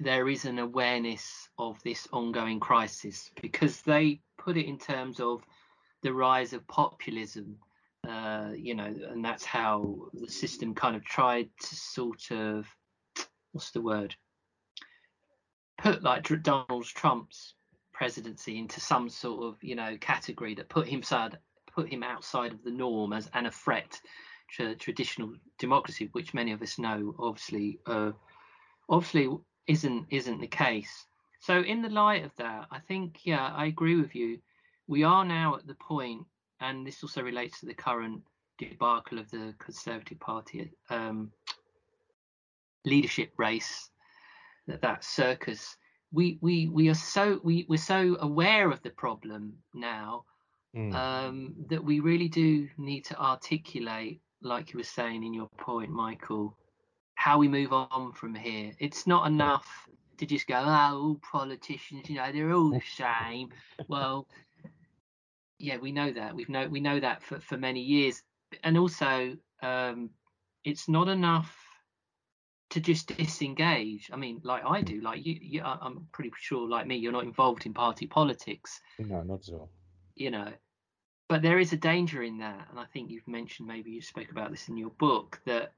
there 0.01 0.29
is 0.29 0.45
an 0.45 0.59
awareness 0.59 1.49
of 1.59 1.83
this 1.83 2.07
ongoing 2.13 2.61
crisis 2.61 3.31
because 3.41 3.83
they 3.83 4.21
put 4.39 4.57
it 4.57 4.67
in 4.67 4.79
terms 4.79 5.21
of 5.21 5.43
the 6.03 6.13
rise 6.13 6.53
of 6.53 6.67
populism, 6.69 7.57
uh, 8.09 8.51
you 8.55 8.75
know, 8.75 8.95
and 9.11 9.25
that's 9.25 9.45
how 9.45 10.09
the 10.13 10.29
system 10.29 10.75
kind 10.75 10.97
of 10.97 11.05
tried 11.05 11.49
to 11.61 11.75
sort 11.75 12.31
of, 12.31 12.67
what's 13.53 13.71
the 13.71 13.81
word, 13.81 14.15
put 15.79 16.03
like 16.03 16.29
Donald 16.43 16.85
Trump's 16.85 17.55
presidency 17.93 18.59
into 18.59 18.81
some 18.81 19.09
sort 19.09 19.45
of, 19.45 19.63
you 19.63 19.75
know, 19.75 19.97
category 20.01 20.55
that 20.55 20.69
put 20.69 20.87
him 20.87 21.03
side, 21.03 21.39
put 21.73 21.91
him 21.91 22.03
outside 22.03 22.53
of 22.53 22.63
the 22.63 22.71
norm 22.71 23.13
as 23.13 23.29
and 23.35 23.47
a 23.47 23.51
threat 23.51 24.01
to 24.57 24.75
traditional 24.77 25.33
democracy, 25.59 26.09
which 26.13 26.35
many 26.35 26.53
of 26.53 26.63
us 26.63 26.79
know 26.79 27.15
obviously, 27.19 27.79
uh, 27.87 28.13
obviously 28.89 29.29
isn't 29.67 30.07
isn't 30.11 30.41
the 30.41 30.47
case. 30.47 31.07
So 31.41 31.61
in 31.61 31.83
the 31.83 31.89
light 31.89 32.25
of 32.25 32.35
that, 32.37 32.67
I 32.71 32.79
think 32.81 33.21
yeah, 33.25 33.53
I 33.55 33.67
agree 33.67 34.01
with 34.01 34.15
you. 34.15 34.39
We 34.87 35.05
are 35.05 35.25
now 35.25 35.57
at 35.57 35.67
the 35.67 35.75
point, 35.75 36.25
and 36.61 36.87
this 36.87 37.03
also 37.03 37.23
relates 37.23 37.61
to 37.61 37.67
the 37.67 37.75
current 37.75 38.23
debacle 38.59 39.19
of 39.19 39.31
the 39.31 39.55
Conservative 39.59 40.19
Party 40.21 40.71
um, 40.91 41.31
leadership 42.85 43.33
race, 43.37 43.91
that 44.67 44.83
that 44.83 45.05
circus. 45.05 45.77
We 46.13 46.39
we 46.41 46.69
we 46.69 46.89
are 46.89 46.95
so 46.95 47.41
we 47.43 47.67
we're 47.69 47.79
so 47.79 48.17
aware 48.21 48.71
of 48.71 48.83
the 48.83 48.91
problem 48.91 49.55
now 49.75 50.25
mm. 50.75 50.95
um, 50.95 51.55
that 51.69 51.83
we 51.83 52.01
really 52.01 52.29
do 52.29 52.69
need 52.79 53.05
to 53.07 53.21
articulate, 53.21 54.21
like 54.41 54.73
you 54.73 54.79
were 54.79 54.85
saying 54.85 55.25
in 55.25 55.35
your 55.35 55.49
point, 55.59 55.91
Michael, 55.91 56.57
how 57.27 57.39
we 57.39 57.49
move 57.49 57.73
on 57.73 58.13
from 58.13 58.37
here. 58.37 58.71
It's 58.79 59.05
not 59.05 59.27
enough 59.27 59.89
to 60.19 60.27
just 60.27 60.47
go, 60.47 60.63
oh, 60.65 60.95
all 60.95 61.21
politicians, 61.29 62.09
you 62.09 62.15
know, 62.15 62.31
they're 62.33 62.53
all 62.53 62.71
the 62.71 62.81
same. 62.97 63.49
well, 63.89 64.29
yeah, 65.59 65.79
we 65.79 65.91
know 65.91 66.13
that. 66.13 66.37
We've 66.37 66.49
know 66.49 66.69
we 66.69 66.79
know 66.79 67.01
that 67.01 67.25
for, 67.25 67.41
for 67.41 67.57
many 67.57 67.81
years. 67.81 68.23
And 68.63 68.79
also, 68.79 69.37
um, 69.61 70.11
it's 70.63 70.89
not 70.89 71.09
enough 71.09 71.53
to 72.71 72.81
just 72.81 73.17
disengage. 73.17 74.09
I 74.13 74.17
mean, 74.17 74.41
like 74.45 74.63
I 74.65 74.83
do, 74.83 75.01
like 75.01 75.27
you, 75.27 75.37
you 75.41 75.63
I'm 75.65 76.07
pretty 76.13 76.31
sure, 76.39 76.69
like 76.69 76.87
me, 76.87 76.95
you're 76.95 77.11
not 77.11 77.25
involved 77.25 77.67
in 77.67 77.75
party 77.75 78.07
politics. 78.07 78.81
No, 79.01 79.23
not 79.23 79.49
at 79.49 79.53
all. 79.53 79.69
You 80.15 80.31
know, 80.31 80.53
but 81.29 81.43
there 81.43 81.59
is 81.59 81.73
a 81.73 81.77
danger 81.77 82.23
in 82.23 82.39
that, 82.39 82.69
and 82.71 82.79
I 82.79 82.85
think 82.85 83.11
you've 83.11 83.27
mentioned, 83.27 83.67
maybe 83.67 83.91
you 83.91 84.01
spoke 84.01 84.31
about 84.31 84.53
this 84.53 84.69
in 84.69 84.77
your 84.77 84.91
book, 84.91 85.41
that 85.45 85.73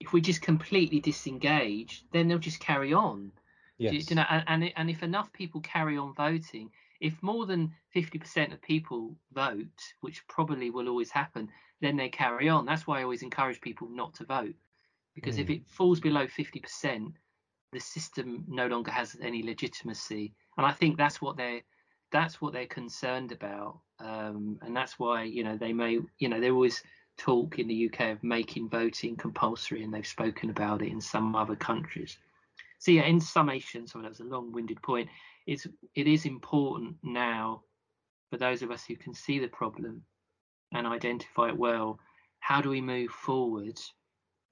if 0.00 0.12
we 0.12 0.20
just 0.20 0.42
completely 0.42 0.98
disengage, 0.98 2.04
then 2.12 2.26
they'll 2.26 2.38
just 2.38 2.60
carry 2.60 2.92
on. 2.92 3.30
Yes. 3.78 3.92
You, 3.92 4.00
you 4.08 4.16
know, 4.16 4.26
and, 4.28 4.44
and 4.48 4.72
and 4.76 4.90
if 4.90 5.02
enough 5.02 5.32
people 5.32 5.60
carry 5.60 5.96
on 5.96 6.14
voting, 6.14 6.70
if 7.00 7.22
more 7.22 7.46
than 7.46 7.72
50% 7.94 8.52
of 8.52 8.60
people 8.60 9.16
vote, 9.32 9.94
which 10.00 10.26
probably 10.28 10.70
will 10.70 10.88
always 10.88 11.10
happen, 11.10 11.48
then 11.80 11.96
they 11.96 12.08
carry 12.08 12.48
on. 12.48 12.66
That's 12.66 12.86
why 12.86 13.00
I 13.00 13.04
always 13.04 13.22
encourage 13.22 13.60
people 13.60 13.88
not 13.88 14.14
to 14.14 14.24
vote, 14.24 14.54
because 15.14 15.36
mm. 15.36 15.40
if 15.40 15.50
it 15.50 15.66
falls 15.66 16.00
below 16.00 16.26
50%, 16.26 17.12
the 17.72 17.80
system 17.80 18.44
no 18.48 18.66
longer 18.66 18.90
has 18.90 19.16
any 19.22 19.42
legitimacy, 19.42 20.34
and 20.56 20.66
I 20.66 20.72
think 20.72 20.96
that's 20.96 21.22
what 21.22 21.36
they're 21.36 21.60
that's 22.12 22.40
what 22.40 22.52
they're 22.52 22.66
concerned 22.66 23.30
about, 23.30 23.78
um, 24.00 24.58
and 24.62 24.76
that's 24.76 24.98
why 24.98 25.22
you 25.22 25.44
know 25.44 25.56
they 25.56 25.72
may 25.72 26.00
you 26.18 26.28
know 26.28 26.40
they're 26.40 26.52
always 26.52 26.82
talk 27.20 27.58
in 27.58 27.68
the 27.68 27.90
UK 27.90 28.12
of 28.12 28.24
making 28.24 28.68
voting 28.68 29.14
compulsory, 29.14 29.82
and 29.82 29.92
they've 29.92 30.06
spoken 30.06 30.50
about 30.50 30.82
it 30.82 30.90
in 30.90 31.00
some 31.00 31.36
other 31.36 31.56
countries. 31.56 32.16
So 32.78 32.92
yeah, 32.92 33.02
in 33.02 33.20
summation, 33.20 33.86
so 33.86 34.00
that 34.00 34.08
was 34.08 34.20
a 34.20 34.24
long-winded 34.24 34.80
point. 34.82 35.08
It's 35.46 35.66
it 35.94 36.06
is 36.06 36.24
important 36.24 36.96
now 37.02 37.62
for 38.30 38.38
those 38.38 38.62
of 38.62 38.70
us 38.70 38.84
who 38.84 38.96
can 38.96 39.12
see 39.12 39.38
the 39.38 39.48
problem 39.48 40.02
and 40.72 40.86
identify 40.86 41.48
it 41.48 41.56
well. 41.56 41.98
How 42.40 42.62
do 42.62 42.70
we 42.70 42.80
move 42.80 43.10
forward? 43.10 43.78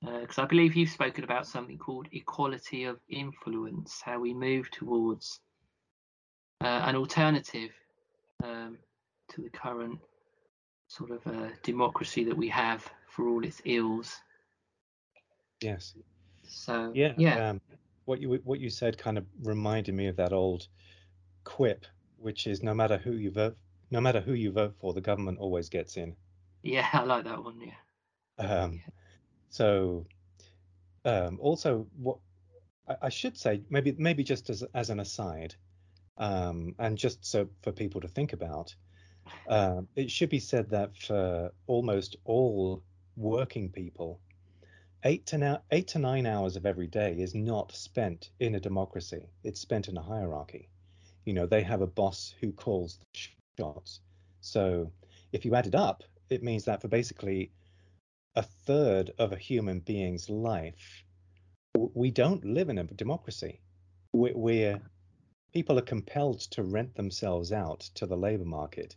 Because 0.03 0.39
uh, 0.39 0.43
I 0.43 0.47
believe 0.47 0.77
you've 0.77 0.91
spoken 0.91 1.25
about 1.25 1.47
something 1.47 1.79
called 1.79 2.07
equality 2.13 2.85
of 2.85 3.01
influence. 3.09 4.03
How 4.05 4.21
we 4.21 4.35
move 4.35 4.71
towards 4.71 5.41
uh, 6.61 6.83
an 6.85 6.97
alternative 6.97 7.71
um, 8.45 8.77
to 9.31 9.43
the 9.43 9.51
current 9.51 9.99
sort 10.89 11.11
of 11.11 11.25
a 11.27 11.53
democracy 11.63 12.25
that 12.25 12.37
we 12.37 12.49
have 12.49 12.91
for 13.07 13.29
all 13.29 13.45
its 13.45 13.63
ills. 13.65 14.17
Yes. 15.61 15.95
So 16.49 16.93
yeah, 16.95 17.13
yeah. 17.17 17.51
Um, 17.51 17.61
what 18.07 18.21
you 18.21 18.41
what 18.45 18.59
you 18.59 18.71
said 18.71 18.97
kind 18.97 19.19
of 19.19 19.27
reminded 19.43 19.95
me 19.95 20.07
of 20.07 20.17
that 20.17 20.33
old 20.33 20.67
quip, 21.45 21.85
which 22.17 22.47
is 22.47 22.63
no 22.63 22.75
matter 22.75 22.97
who 22.97 23.13
you 23.13 23.31
vote, 23.31 23.57
no 23.91 24.01
matter 24.01 24.21
who 24.21 24.33
you 24.33 24.51
vote 24.51 24.75
for, 24.81 24.95
the 24.95 25.01
government 25.01 25.39
always 25.39 25.69
gets 25.69 25.97
in. 25.97 26.17
Yeah, 26.63 26.89
I 26.93 27.03
like 27.03 27.25
that 27.25 27.45
one. 27.45 27.61
Yeah. 27.61 28.45
Um, 28.45 28.73
yeah. 28.73 28.93
So, 29.51 30.07
um, 31.05 31.39
also, 31.41 31.87
what 31.97 32.19
I, 32.89 32.97
I, 33.03 33.09
should 33.09 33.37
say, 33.37 33.63
maybe 33.71 33.95
maybe 33.99 34.25
just 34.25 34.49
as 34.49 34.65
as 34.75 34.91
an 34.91 35.01
aside, 35.01 35.55
um, 36.17 36.75
and 36.79 36.97
just 36.97 37.25
so 37.25 37.49
for 37.63 37.73
people 37.73 38.01
to 38.01 38.09
think 38.09 38.33
about, 38.33 38.75
uh, 39.49 39.83
it 39.97 40.11
should 40.11 40.31
be 40.31 40.41
said 40.41 40.71
that 40.71 40.97
for 40.97 41.53
almost 41.67 42.17
all 42.25 42.83
working 43.17 43.71
people, 43.71 44.21
eight 45.05 45.27
to, 45.27 45.39
now, 45.39 45.63
eight 45.71 45.89
to 45.89 45.99
nine 45.99 46.27
hours 46.27 46.57
of 46.57 46.67
every 46.67 46.87
day 46.87 47.15
is 47.19 47.35
not 47.35 47.73
spent 47.73 48.31
in 48.41 48.55
a 48.55 48.61
democracy. 48.61 49.29
It's 49.45 49.61
spent 49.61 49.89
in 49.89 49.97
a 49.97 50.03
hierarchy. 50.03 50.69
You 51.25 51.35
know, 51.35 51.47
they 51.47 51.63
have 51.63 51.83
a 51.83 51.87
boss 51.87 52.35
who 52.41 52.53
calls 52.53 52.99
the 52.99 53.29
shots. 53.59 54.01
So 54.41 54.93
if 55.33 55.45
you 55.45 55.55
add 55.55 55.67
it 55.67 55.75
up, 55.75 56.05
it 56.31 56.43
means 56.43 56.65
that 56.65 56.81
for 56.83 56.89
basically 56.89 57.53
a 58.35 58.43
third 58.43 59.13
of 59.19 59.33
a 59.33 59.37
human 59.37 59.81
being's 59.81 60.29
life, 60.29 61.05
we 61.75 62.11
don't 62.11 62.45
live 62.45 62.69
in 62.69 62.79
a 62.79 62.85
democracy. 62.85 63.61
We're 64.13 64.81
people 65.53 65.79
are 65.79 65.83
compelled 65.83 66.41
to 66.41 66.63
rent 66.63 66.95
themselves 66.95 67.53
out 67.53 67.81
to 67.95 68.07
the 68.07 68.17
labor 68.17 68.45
market, 68.45 68.97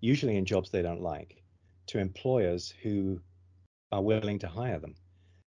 usually 0.00 0.36
in 0.36 0.44
jobs 0.44 0.70
they 0.70 0.82
don't 0.82 1.02
like, 1.02 1.42
to 1.86 1.98
employers 1.98 2.74
who 2.82 3.20
are 3.92 4.02
willing 4.02 4.38
to 4.38 4.48
hire 4.48 4.78
them, 4.78 4.94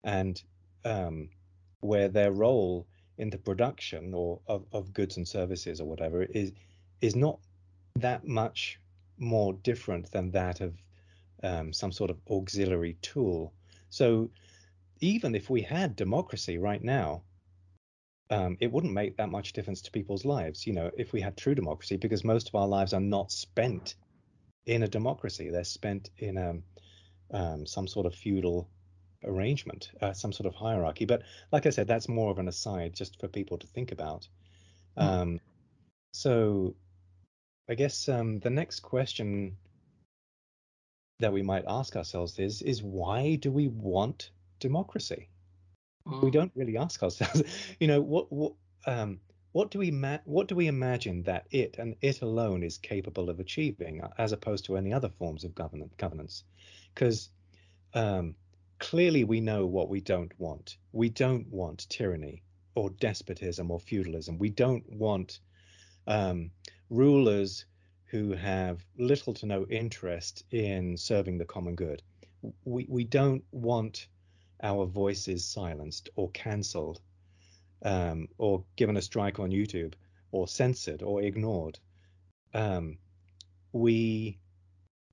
and 0.05 0.43
um, 0.85 1.29
where 1.81 2.09
their 2.09 2.33
role 2.33 2.87
in 3.19 3.31
the 3.31 3.39
production 3.39 4.13
or 4.15 4.41
of, 4.47 4.65
of 4.73 4.93
goods 4.93 5.17
and 5.17 5.27
services 5.27 5.81
or 5.81 5.89
whatever 5.89 6.23
is 6.23 6.53
is 7.01 7.17
not 7.17 7.39
that 7.97 8.27
much 8.27 8.79
more 9.19 9.55
different 9.55 10.11
than 10.11 10.31
that 10.31 10.61
of 10.61 10.75
um, 11.43 11.73
some 11.73 11.93
sort 11.93 12.11
of 12.11 12.19
auxiliary 12.31 12.97
tool. 13.03 13.53
So 13.91 14.31
even 15.01 15.35
if 15.35 15.51
we 15.51 15.63
had 15.63 15.97
democracy 15.97 16.59
right 16.59 16.83
now, 16.83 17.23
um, 18.31 18.57
it 18.61 18.73
wouldn't 18.73 18.93
make 18.93 19.17
that 19.17 19.31
much 19.31 19.53
difference 19.53 19.81
to 19.83 19.91
people's 19.91 20.25
lives. 20.25 20.67
You 20.67 20.73
know, 20.73 20.91
if 20.97 21.13
we 21.13 21.21
had 21.21 21.37
true 21.37 21.55
democracy, 21.55 21.97
because 21.97 22.25
most 22.25 22.49
of 22.49 22.55
our 22.55 22.67
lives 22.67 22.93
are 22.93 23.01
not 23.01 23.31
spent 23.31 23.95
in 24.67 24.83
a 24.83 24.89
democracy, 24.89 25.51
they're 25.51 25.65
spent 25.65 26.11
in 26.19 26.37
a, 26.37 26.51
um, 26.51 26.63
um, 27.33 27.67
some 27.67 27.89
sort 27.89 28.07
of 28.07 28.15
feudal 28.15 28.69
arrangement, 29.25 29.91
uh, 30.01 30.13
some 30.13 30.33
sort 30.33 30.47
of 30.47 30.55
hierarchy. 30.55 31.05
But 31.05 31.23
like 31.53 31.67
I 31.67 31.71
said, 31.71 31.89
that's 31.89 32.09
more 32.09 32.31
of 32.31 32.39
an 32.39 32.49
aside 32.49 32.95
just 32.95 33.19
for 33.21 33.29
people 33.29 33.59
to 33.59 33.67
think 33.67 33.93
about. 33.93 34.29
Mm. 34.99 35.03
Um, 35.03 35.41
so 36.13 36.75
I 37.69 37.75
guess 37.75 38.09
um, 38.09 38.39
the 38.41 38.51
next 38.51 38.81
question 38.81 39.57
that 41.19 41.33
we 41.33 41.43
might 41.43 41.65
ask 41.67 41.97
ourselves 41.97 42.39
is 42.39 42.63
is 42.63 42.83
why 42.83 43.37
do 43.37 43.51
we 43.51 43.69
want 43.69 44.31
democracy? 44.61 45.29
Mm. 46.07 46.23
We 46.23 46.31
don't 46.31 46.53
really 46.55 46.77
ask 46.77 47.03
ourselves, 47.03 47.43
you 47.81 47.89
know, 47.89 48.01
what 48.01 48.31
what 48.33 48.53
um, 48.87 49.21
what 49.57 49.71
do 49.71 49.79
we 49.79 49.91
ma- 49.91 50.19
what 50.27 50.49
do 50.49 50.55
we 50.55 50.67
imagine 50.67 51.23
that 51.23 51.47
it 51.51 51.77
and 51.79 51.97
it 52.03 52.21
alone 52.21 52.63
is 52.63 52.77
capable 52.77 53.31
of 53.31 53.41
achieving, 53.41 54.03
uh, 54.03 54.11
as 54.19 54.33
opposed 54.33 54.67
to 54.67 54.77
any 54.77 54.93
other 54.93 55.09
forms 55.09 55.45
of 55.45 55.55
governance? 55.55 55.95
Governance, 55.97 56.45
because 56.93 57.31
um, 57.95 58.35
clearly 58.79 59.25
we 59.25 59.41
know 59.41 59.65
what 59.65 59.89
we 59.89 60.03
don't 60.03 60.39
want. 60.39 60.77
We 60.93 61.09
don't 61.09 61.49
want 61.51 61.89
tyranny 61.89 62.43
or 62.75 62.91
despotism 62.91 63.71
or 63.71 63.81
feudalism. 63.81 64.37
We 64.37 64.51
don't 64.51 64.87
want 64.93 65.41
um, 66.07 66.51
rulers 66.91 67.65
who 68.11 68.33
have 68.33 68.85
little 68.99 69.33
to 69.33 69.47
no 69.47 69.65
interest 69.69 70.45
in 70.51 70.99
serving 70.99 71.39
the 71.39 71.47
common 71.47 71.77
good. 71.77 72.03
We, 72.67 72.85
we 72.91 73.05
don't 73.05 73.43
want 73.53 74.09
our 74.63 74.85
voices 74.85 75.47
silenced 75.47 76.11
or 76.15 76.31
cancelled 76.33 77.01
um, 77.83 78.29
or 78.39 78.65
given 78.77 78.97
a 78.97 79.03
strike 79.03 79.39
on 79.39 79.51
YouTube 79.51 79.95
or 80.33 80.49
censored 80.49 81.03
or 81.03 81.23
ignored. 81.23 81.79
Um, 82.55 82.99
we 83.73 84.39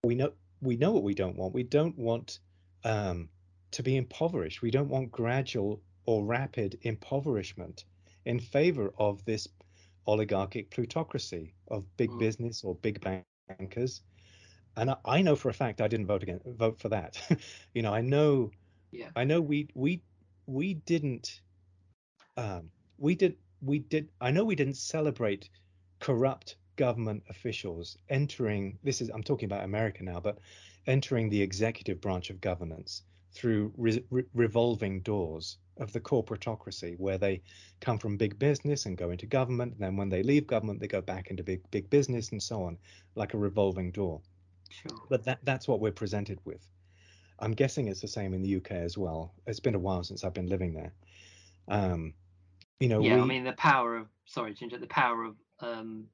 we 0.03 0.15
know 0.15 0.33
we 0.61 0.77
know 0.77 0.91
what 0.91 1.03
we 1.03 1.13
don't 1.13 1.37
want. 1.37 1.53
We 1.53 1.63
don't 1.63 1.97
want 1.97 2.39
um, 2.83 3.29
to 3.71 3.83
be 3.83 3.97
impoverished. 3.97 4.61
We 4.61 4.71
don't 4.71 4.89
want 4.89 5.11
gradual 5.11 5.81
or 6.05 6.25
rapid 6.25 6.79
impoverishment 6.81 7.85
in 8.25 8.39
favor 8.39 8.93
of 8.97 9.23
this 9.25 9.47
oligarchic 10.05 10.69
plutocracy 10.69 11.53
of 11.69 11.85
big 11.97 12.09
mm. 12.09 12.19
business 12.19 12.63
or 12.63 12.75
big 12.75 13.05
bankers. 13.49 14.01
And 14.75 14.91
I, 14.91 14.95
I, 15.05 15.21
know 15.21 15.35
for 15.35 15.49
a 15.49 15.53
fact 15.53 15.81
I 15.81 15.87
didn't 15.87 16.07
vote 16.07 16.23
again 16.23 16.39
vote 16.45 16.79
for 16.79 16.89
that. 16.89 17.21
you 17.73 17.81
know, 17.81 17.93
I 17.93 18.01
know 18.01 18.51
yeah. 18.91 19.09
I 19.15 19.23
know 19.23 19.41
we 19.41 19.69
we 19.73 20.01
we 20.45 20.73
didn't 20.73 21.41
um, 22.37 22.69
we 22.97 23.15
did 23.15 23.35
we 23.61 23.79
did 23.79 24.09
I 24.21 24.31
know 24.31 24.43
we 24.43 24.55
didn't 24.55 24.77
celebrate 24.77 25.49
corrupt 25.99 26.57
government 26.75 27.23
officials 27.29 27.97
entering 28.09 28.77
this 28.83 29.01
is 29.01 29.09
I'm 29.09 29.23
talking 29.23 29.45
about 29.45 29.63
America 29.63 30.03
now, 30.03 30.19
but 30.19 30.39
entering 30.87 31.29
the 31.29 31.41
executive 31.41 32.01
branch 32.01 32.29
of 32.29 32.41
governance 32.41 33.03
through 33.31 33.73
re- 33.77 34.03
re- 34.09 34.25
revolving 34.33 35.01
doors 35.01 35.57
of 35.77 35.91
the 35.91 35.99
corporatocracy, 35.99 36.97
where 36.99 37.17
they 37.17 37.41
come 37.79 37.97
from 37.97 38.15
big 38.15 38.37
business 38.37 38.85
and 38.85 38.97
go 38.97 39.09
into 39.09 39.25
government, 39.25 39.73
and 39.73 39.81
then 39.81 39.97
when 39.97 40.09
they 40.09 40.21
leave 40.21 40.45
government, 40.45 40.79
they 40.79 40.87
go 40.87 41.01
back 41.01 41.29
into 41.29 41.43
big 41.43 41.61
big 41.71 41.89
business 41.89 42.31
and 42.31 42.41
so 42.41 42.63
on, 42.63 42.77
like 43.15 43.33
a 43.33 43.37
revolving 43.37 43.91
door. 43.91 44.21
Sure. 44.69 44.97
But 45.09 45.23
that 45.25 45.39
that's 45.43 45.67
what 45.67 45.79
we're 45.79 45.91
presented 45.91 46.39
with. 46.45 46.67
I'm 47.39 47.53
guessing 47.53 47.87
it's 47.87 48.01
the 48.01 48.07
same 48.07 48.33
in 48.33 48.41
the 48.41 48.55
UK 48.57 48.71
as 48.71 48.97
well. 48.97 49.33
It's 49.47 49.59
been 49.59 49.75
a 49.75 49.79
while 49.79 50.03
since 50.03 50.23
I've 50.23 50.33
been 50.33 50.47
living 50.47 50.73
there. 50.73 50.93
Um, 51.67 52.13
you 52.79 52.89
know, 52.89 53.01
yeah, 53.01 53.15
we, 53.15 53.21
I 53.21 53.25
mean 53.25 53.43
the 53.43 53.53
power 53.53 53.97
of 53.97 54.07
sorry, 54.25 54.53
Ginger, 54.53 54.77
the 54.77 54.87
power 54.87 55.23
of 55.23 55.35
um, 55.59 56.05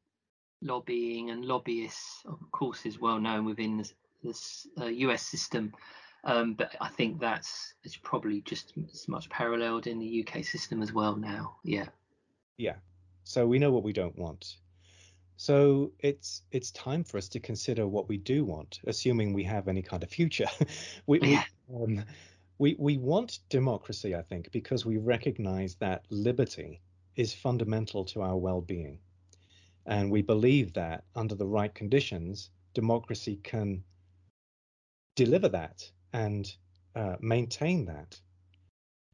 lobbying 0.62 1.30
and 1.30 1.46
lobbyists, 1.46 2.24
of 2.26 2.40
course, 2.52 2.86
is 2.86 3.00
well 3.00 3.20
known 3.20 3.46
within 3.46 3.78
this, 3.78 3.94
this 4.24 4.68
uh, 4.80 4.86
US 4.86 5.24
system. 5.24 5.74
Um, 6.24 6.54
but 6.54 6.76
I 6.82 6.90
think 6.90 7.20
that's 7.20 7.74
it's 7.84 7.98
probably 7.98 8.42
just 8.42 8.74
as 8.94 9.08
much 9.08 9.30
paralleled 9.30 9.88
in 9.88 10.00
the 10.00 10.26
UK 10.28 10.44
system 10.44 10.82
as 10.82 10.92
well 10.92 11.16
now. 11.16 11.56
Yeah. 11.64 11.88
Yeah. 12.58 12.76
So 13.24 13.48
we 13.48 13.60
know 13.60 13.72
what 13.72 13.84
we 13.84 13.94
don't 13.94 14.18
want. 14.18 14.58
So 15.38 15.94
it's 16.00 16.42
it's 16.52 16.72
time 16.72 17.06
for 17.06 17.18
us 17.18 17.30
to 17.30 17.40
consider 17.40 17.88
what 17.88 18.10
we 18.10 18.18
do 18.18 18.44
want, 18.44 18.82
assuming 18.86 19.32
we 19.32 19.46
have 19.46 19.70
any 19.70 19.82
kind 19.82 20.04
of 20.04 20.10
future. 20.10 20.48
we, 21.08 21.22
yeah. 21.22 21.44
we, 21.70 22.00
um, 22.00 22.06
we 22.60 22.76
we 22.78 22.98
want 22.98 23.40
democracy, 23.50 24.16
I 24.16 24.22
think, 24.22 24.52
because 24.52 24.86
we 24.86 24.98
recognize 24.98 25.76
that 25.76 26.06
liberty 26.10 26.82
is 27.16 27.34
fundamental 27.34 28.06
to 28.06 28.22
our 28.22 28.38
well-being, 28.38 29.00
and 29.86 30.12
we 30.12 30.22
believe 30.22 30.74
that 30.74 31.06
under 31.16 31.36
the 31.36 31.48
right 31.48 31.74
conditions, 31.74 32.52
democracy 32.74 33.40
can 33.44 33.84
deliver 35.16 35.50
that 35.50 35.90
and 36.14 36.54
uh, 36.96 37.16
maintain 37.22 37.86
that. 37.86 38.20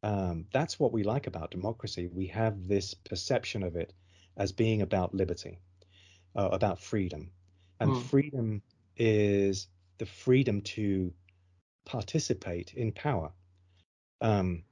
Um, 0.02 0.46
that's 0.52 0.78
what 0.78 0.92
we 0.92 1.02
like 1.02 1.26
about 1.26 1.50
democracy. 1.50 2.08
We 2.12 2.26
have 2.28 2.68
this 2.68 2.94
perception 2.94 3.62
of 3.62 3.76
it 3.76 3.92
as 4.36 4.52
being 4.52 4.82
about 4.82 5.14
liberty, 5.14 5.58
uh, 6.36 6.50
about 6.52 6.80
freedom. 6.80 7.30
And 7.80 7.90
mm. 7.90 8.02
freedom 8.02 8.62
is 8.96 9.68
the 9.98 10.06
freedom 10.06 10.60
to 10.62 11.12
participate 11.86 12.74
in 12.74 12.92
power. 12.92 13.32
Um, 14.20 14.64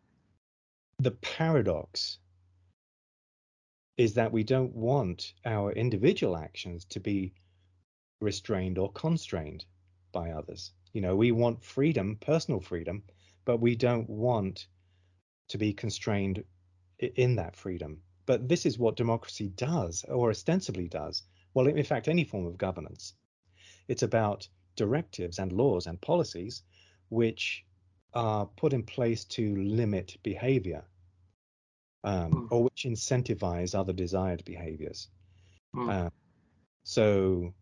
the 0.98 1.12
paradox 1.12 2.18
is 3.96 4.14
that 4.14 4.32
we 4.32 4.42
don't 4.42 4.74
want 4.74 5.32
our 5.46 5.72
individual 5.72 6.36
actions 6.36 6.84
to 6.86 7.00
be 7.00 7.32
restrained 8.20 8.76
or 8.78 8.92
constrained 8.92 9.64
by 10.12 10.30
others. 10.30 10.72
You 10.92 11.00
know, 11.00 11.16
we 11.16 11.32
want 11.32 11.64
freedom, 11.64 12.16
personal 12.20 12.60
freedom, 12.60 13.02
but 13.44 13.60
we 13.60 13.76
don't 13.76 14.08
want 14.08 14.66
to 15.48 15.58
be 15.58 15.72
constrained 15.72 16.42
in 16.98 17.36
that 17.36 17.56
freedom. 17.56 18.00
But 18.26 18.48
this 18.48 18.64
is 18.66 18.78
what 18.78 18.96
democracy 18.96 19.48
does, 19.48 20.04
or 20.08 20.30
ostensibly 20.30 20.88
does. 20.88 21.22
Well, 21.52 21.66
in 21.66 21.84
fact, 21.84 22.08
any 22.08 22.24
form 22.24 22.46
of 22.46 22.58
governance. 22.58 23.14
It's 23.86 24.02
about 24.02 24.48
directives 24.76 25.38
and 25.38 25.52
laws 25.52 25.86
and 25.86 26.00
policies 26.00 26.62
which 27.14 27.64
are 28.12 28.46
put 28.56 28.72
in 28.72 28.82
place 28.82 29.24
to 29.24 29.56
limit 29.56 30.16
behavior 30.22 30.84
um, 32.04 32.32
mm. 32.32 32.48
or 32.50 32.64
which 32.64 32.84
incentivize 32.86 33.74
other 33.74 33.92
desired 33.92 34.44
behaviors. 34.44 35.08
Mm. 35.74 36.06
Uh, 36.06 36.10
so, 36.84 37.54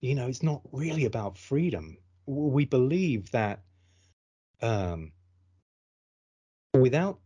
you 0.00 0.14
know, 0.14 0.26
it's 0.26 0.42
not 0.42 0.62
really 0.72 1.04
about 1.04 1.36
freedom 1.38 1.98
we 2.30 2.64
believe 2.64 3.30
that 3.32 3.62
um, 4.62 5.12
without 6.74 7.18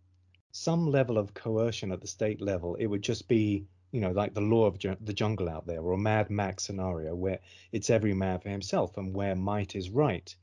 some 0.52 0.90
level 0.90 1.18
of 1.18 1.34
coercion 1.34 1.92
at 1.92 2.00
the 2.00 2.06
state 2.06 2.40
level, 2.40 2.76
it 2.76 2.86
would 2.86 3.02
just 3.02 3.28
be, 3.28 3.66
you 3.92 4.00
know, 4.00 4.12
like 4.12 4.34
the 4.34 4.40
law 4.40 4.66
of 4.66 4.78
ju- 4.78 4.96
the 5.00 5.12
jungle 5.12 5.48
out 5.48 5.66
there, 5.66 5.82
or 5.82 5.92
a 5.92 5.98
Mad 5.98 6.30
Max 6.30 6.64
scenario 6.64 7.14
where 7.14 7.40
it's 7.72 7.90
every 7.90 8.14
man 8.14 8.40
for 8.40 8.48
himself 8.48 8.96
and 8.96 9.14
where 9.14 9.34
might 9.34 9.76
is 9.76 9.90
right. 9.90 10.34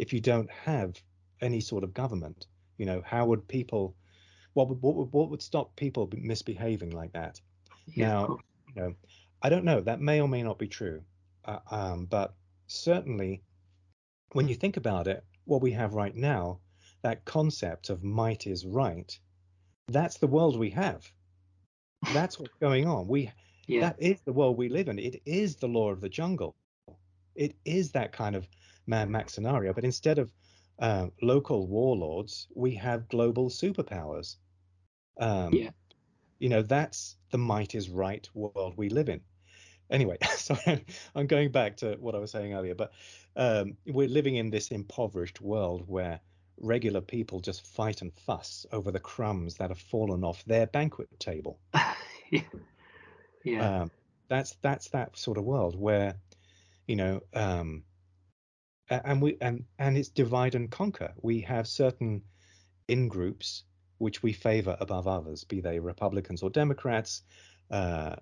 If 0.00 0.14
you 0.14 0.20
don't 0.20 0.50
have 0.64 0.94
any 1.42 1.60
sort 1.60 1.84
of 1.84 1.92
government, 1.92 2.46
you 2.78 2.86
know, 2.86 3.02
how 3.04 3.26
would 3.26 3.46
people? 3.46 3.94
What 4.54 4.68
would 4.68 4.80
what 4.80 4.96
would, 4.96 5.12
what 5.12 5.30
would 5.30 5.42
stop 5.42 5.76
people 5.76 6.08
misbehaving 6.12 6.90
like 6.90 7.12
that? 7.12 7.38
Yeah, 7.86 8.08
now, 8.08 8.38
you 8.74 8.82
know, 8.82 8.94
I 9.42 9.50
don't 9.50 9.66
know. 9.66 9.82
That 9.82 10.00
may 10.00 10.20
or 10.22 10.28
may 10.28 10.42
not 10.42 10.58
be 10.58 10.68
true, 10.68 11.02
uh, 11.44 11.58
um, 11.70 12.06
but 12.06 12.34
certainly 12.66 13.42
when 14.32 14.48
you 14.48 14.54
think 14.54 14.78
about 14.78 15.06
it, 15.06 15.22
what 15.44 15.60
we 15.60 15.72
have 15.72 15.92
right 15.92 16.16
now, 16.16 16.60
that 17.02 17.26
concept 17.26 17.90
of 17.90 18.02
might 18.02 18.46
is 18.46 18.64
right, 18.64 19.18
that's 19.88 20.16
the 20.16 20.26
world 20.26 20.58
we 20.58 20.70
have. 20.70 21.12
That's 22.14 22.38
what's 22.38 22.54
going 22.60 22.86
on. 22.86 23.06
We 23.06 23.30
yeah. 23.66 23.80
that 23.80 23.96
is 24.00 24.22
the 24.22 24.32
world 24.32 24.56
we 24.56 24.70
live 24.70 24.88
in. 24.88 24.98
It 24.98 25.20
is 25.26 25.56
the 25.56 25.68
law 25.68 25.90
of 25.90 26.00
the 26.00 26.08
jungle. 26.08 26.56
It 27.34 27.54
is 27.64 27.92
that 27.92 28.12
kind 28.12 28.34
of 28.34 28.48
Mad 28.90 29.08
Max 29.08 29.32
scenario. 29.32 29.72
But 29.72 29.84
instead 29.84 30.18
of 30.18 30.30
uh, 30.78 31.06
local 31.22 31.66
warlords, 31.66 32.48
we 32.54 32.74
have 32.74 33.08
global 33.08 33.48
superpowers. 33.48 34.36
Um, 35.18 35.54
yeah. 35.54 35.70
you 36.38 36.48
know, 36.48 36.62
that's 36.62 37.16
the 37.30 37.38
might 37.38 37.74
is 37.74 37.88
right 37.88 38.28
world 38.34 38.74
we 38.76 38.88
live 38.88 39.08
in. 39.08 39.20
Anyway, 39.90 40.18
sorry, 40.36 40.84
I'm 41.14 41.26
going 41.26 41.52
back 41.52 41.78
to 41.78 41.96
what 42.00 42.14
I 42.14 42.18
was 42.18 42.30
saying 42.30 42.52
earlier, 42.52 42.74
but 42.74 42.92
um, 43.36 43.76
we're 43.86 44.08
living 44.08 44.36
in 44.36 44.50
this 44.50 44.70
impoverished 44.70 45.40
world 45.40 45.84
where 45.86 46.20
regular 46.58 47.00
people 47.00 47.40
just 47.40 47.66
fight 47.66 48.02
and 48.02 48.12
fuss 48.12 48.66
over 48.72 48.90
the 48.90 49.00
crumbs 49.00 49.56
that 49.56 49.70
have 49.70 49.78
fallen 49.78 50.24
off 50.24 50.44
their 50.44 50.66
banquet 50.66 51.08
table. 51.18 51.58
yeah. 52.30 52.42
yeah. 53.44 53.82
Um, 53.82 53.90
that's 54.28 54.56
that's 54.62 54.88
that 54.90 55.18
sort 55.18 55.38
of 55.38 55.44
world 55.44 55.78
where, 55.78 56.14
you 56.86 56.96
know, 56.96 57.20
um, 57.34 57.82
and 58.90 59.22
we 59.22 59.36
and 59.40 59.64
and 59.78 59.96
it's 59.96 60.08
divide 60.08 60.54
and 60.54 60.70
conquer. 60.70 61.12
We 61.22 61.40
have 61.42 61.66
certain 61.66 62.22
in 62.88 63.08
groups 63.08 63.64
which 63.98 64.22
we 64.22 64.32
favor 64.32 64.76
above 64.80 65.06
others, 65.06 65.44
be 65.44 65.60
they 65.60 65.78
Republicans 65.78 66.42
or 66.42 66.50
Democrats. 66.50 67.22
Uh, 67.70 68.16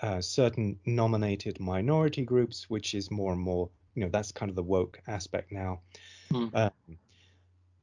uh, 0.00 0.20
certain 0.20 0.78
nominated 0.84 1.58
minority 1.58 2.22
groups, 2.22 2.68
which 2.68 2.94
is 2.94 3.10
more 3.10 3.32
and 3.32 3.40
more, 3.40 3.70
you 3.94 4.02
know, 4.04 4.10
that's 4.10 4.30
kind 4.30 4.50
of 4.50 4.56
the 4.56 4.62
woke 4.62 5.00
aspect 5.08 5.50
now. 5.50 5.80
Mm. 6.30 6.54
Um, 6.54 6.98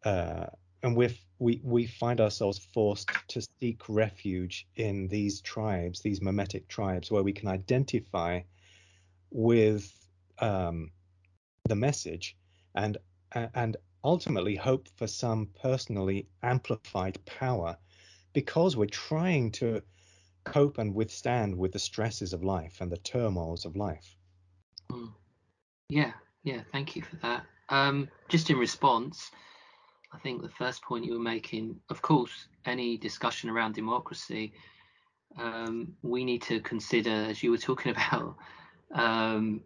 uh, 0.06 0.46
and 0.84 0.96
we 0.96 1.18
we 1.40 1.60
we 1.64 1.88
find 1.88 2.22
ourselves 2.22 2.68
forced 2.74 3.10
to 3.30 3.42
seek 3.60 3.82
refuge 3.90 4.68
in 4.76 5.08
these 5.08 5.42
tribes, 5.42 6.02
these 6.02 6.22
mimetic 6.22 6.68
tribes, 6.68 7.10
where 7.10 7.24
we 7.24 7.34
can 7.34 7.48
identify 7.48 8.42
with 9.32 9.92
um, 10.40 10.92
the 11.66 11.76
message 11.76 12.36
and 12.76 12.98
and 13.56 13.78
ultimately 14.04 14.56
hope 14.56 14.90
for 14.98 15.08
some 15.08 15.48
personally 15.62 16.28
amplified 16.44 17.18
power 17.26 17.78
because 18.34 18.76
we're 18.76 18.86
trying 18.86 19.50
to 19.50 19.82
cope 20.44 20.78
and 20.78 20.94
withstand 20.94 21.58
with 21.58 21.72
the 21.72 21.80
stresses 21.80 22.34
of 22.34 22.44
life 22.44 22.82
and 22.82 22.92
the 22.92 22.98
turmoils 22.98 23.64
of 23.64 23.78
life. 23.78 24.18
Mm. 24.92 25.14
Yeah, 25.88 26.12
yeah, 26.44 26.62
thank 26.74 26.98
you 26.98 27.02
for 27.02 27.16
that. 27.18 27.46
Um, 27.70 28.10
just 28.28 28.50
in 28.50 28.58
response, 28.58 29.32
I 30.12 30.20
think 30.20 30.42
the 30.42 30.50
first 30.50 30.84
point 30.84 31.06
you 31.06 31.14
were 31.14 31.20
making, 31.20 31.80
of 31.90 32.02
course, 32.02 32.48
any 32.66 32.98
discussion 32.98 33.50
around 33.50 33.74
democracy, 33.74 34.54
um, 35.38 35.96
we 36.02 36.26
need 36.26 36.42
to 36.44 36.60
consider, 36.60 37.10
as 37.10 37.42
you 37.42 37.52
were 37.52 37.58
talking 37.58 37.92
about, 37.96 38.36
um, 38.94 39.62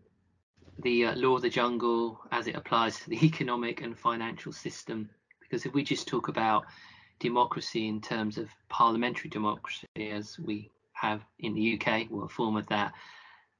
the 0.83 1.05
uh, 1.05 1.15
law 1.15 1.35
of 1.35 1.41
the 1.41 1.49
jungle 1.49 2.19
as 2.31 2.47
it 2.47 2.55
applies 2.55 2.99
to 2.99 3.09
the 3.09 3.17
economic 3.25 3.81
and 3.81 3.97
financial 3.97 4.51
system. 4.51 5.09
Because 5.41 5.65
if 5.65 5.73
we 5.73 5.83
just 5.83 6.07
talk 6.07 6.27
about 6.27 6.65
democracy 7.19 7.87
in 7.87 8.01
terms 8.01 8.37
of 8.37 8.49
parliamentary 8.69 9.29
democracy, 9.29 9.87
as 9.97 10.37
we 10.39 10.71
have 10.93 11.21
in 11.39 11.53
the 11.53 11.79
UK, 11.79 12.11
or 12.11 12.25
a 12.25 12.29
form 12.29 12.57
of 12.57 12.67
that, 12.67 12.93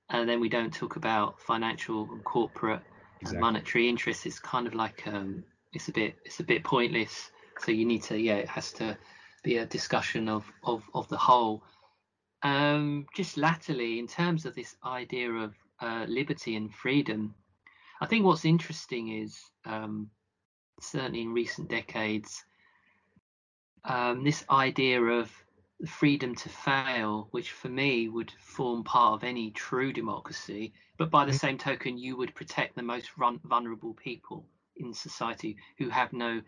and 0.10 0.28
then 0.28 0.40
we 0.40 0.50
don't 0.50 0.74
talk 0.74 0.96
about 0.96 1.40
financial 1.42 2.08
and 2.12 2.24
corporate 2.24 2.82
exactly. 3.22 3.36
and 3.36 3.42
monetary 3.42 3.90
interests, 3.90 4.26
it's 4.26 4.40
kind 4.40 4.68
of 4.68 4.74
like 4.74 5.06
um, 5.08 5.44
it's 5.74 5.88
a 5.88 5.92
bit 5.92 6.16
it's 6.26 6.40
a 6.40 6.44
bit 6.44 6.64
pointless. 6.64 7.32
So 7.60 7.72
you 7.72 7.86
need 7.86 8.04
to 8.04 8.18
yeah, 8.18 8.36
it 8.36 8.50
has 8.50 8.72
to 8.74 8.98
be 9.44 9.58
a 9.58 9.66
discussion 9.66 10.30
of 10.30 10.46
of 10.64 10.84
of 10.94 11.08
the 11.10 11.18
whole. 11.18 11.64
Um, 12.44 13.08
just 13.16 13.38
latterly, 13.38 13.98
in 13.98 14.08
terms 14.08 14.46
of 14.46 14.54
this 14.54 14.76
idea 14.86 15.32
of 15.32 15.56
uh, 15.82 16.06
liberty 16.08 16.56
and 16.56 16.74
freedom, 16.74 17.36
I 18.02 18.06
think 18.06 18.26
what's 18.26 18.46
interesting 18.46 19.10
is 19.10 19.40
um, 19.66 20.10
certainly 20.80 21.22
in 21.22 21.34
recent 21.34 21.70
decades 21.70 22.44
um, 23.84 24.24
this 24.24 24.44
idea 24.50 25.02
of 25.02 25.32
freedom 25.86 26.36
to 26.36 26.50
fail, 26.50 27.28
which 27.32 27.52
for 27.52 27.70
me 27.70 28.10
would 28.10 28.32
form 28.40 28.84
part 28.84 29.14
of 29.14 29.24
any 29.24 29.52
true 29.52 29.94
democracy, 29.94 30.74
but 30.98 31.10
by 31.10 31.26
the 31.26 31.32
mm-hmm. 31.32 31.38
same 31.38 31.58
token, 31.58 31.98
you 31.98 32.18
would 32.18 32.36
protect 32.36 32.76
the 32.76 32.84
most 32.84 33.18
run- 33.18 33.40
vulnerable 33.46 33.94
people 33.94 34.46
in 34.76 34.94
society 34.94 35.58
who 35.78 35.90
have 35.90 36.14
no 36.14 36.42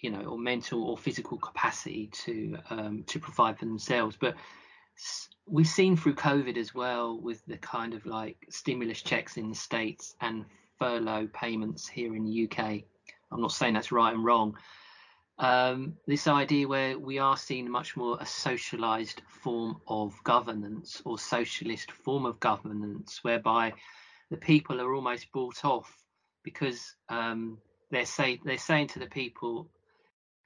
you 0.00 0.10
know 0.10 0.22
or 0.24 0.38
mental 0.38 0.84
or 0.84 0.98
physical 0.98 1.38
capacity 1.38 2.08
to 2.12 2.58
um, 2.70 3.04
to 3.06 3.18
provide 3.18 3.58
for 3.58 3.64
themselves 3.64 4.16
but 4.20 4.34
we've 5.46 5.66
seen 5.66 5.96
through 5.96 6.14
covid 6.14 6.56
as 6.56 6.74
well 6.74 7.20
with 7.20 7.44
the 7.46 7.56
kind 7.58 7.94
of 7.94 8.04
like 8.06 8.36
stimulus 8.50 9.02
checks 9.02 9.36
in 9.36 9.48
the 9.48 9.54
states 9.54 10.14
and 10.20 10.44
furlough 10.78 11.28
payments 11.32 11.86
here 11.86 12.14
in 12.14 12.24
the 12.24 12.44
uk 12.44 12.58
i'm 12.58 13.40
not 13.40 13.52
saying 13.52 13.74
that's 13.74 13.92
right 13.92 14.14
and 14.14 14.24
wrong. 14.24 14.56
Um, 15.38 15.98
this 16.06 16.26
idea 16.28 16.66
where 16.66 16.98
we 16.98 17.18
are 17.18 17.36
seeing 17.36 17.68
much 17.70 17.94
more 17.96 18.16
a 18.20 18.26
socialized 18.26 19.20
form 19.28 19.76
of 19.86 20.14
governance 20.24 21.02
or 21.04 21.18
socialist 21.18 21.92
form 21.92 22.24
of 22.24 22.40
governance 22.40 23.22
whereby 23.22 23.74
the 24.30 24.38
people 24.38 24.80
are 24.80 24.94
almost 24.94 25.30
bought 25.32 25.62
off 25.64 25.94
because 26.42 26.94
um, 27.10 27.58
they're 27.90 28.06
say 28.06 28.40
they're 28.44 28.56
saying 28.56 28.88
to 28.88 28.98
the 28.98 29.06
people, 29.06 29.68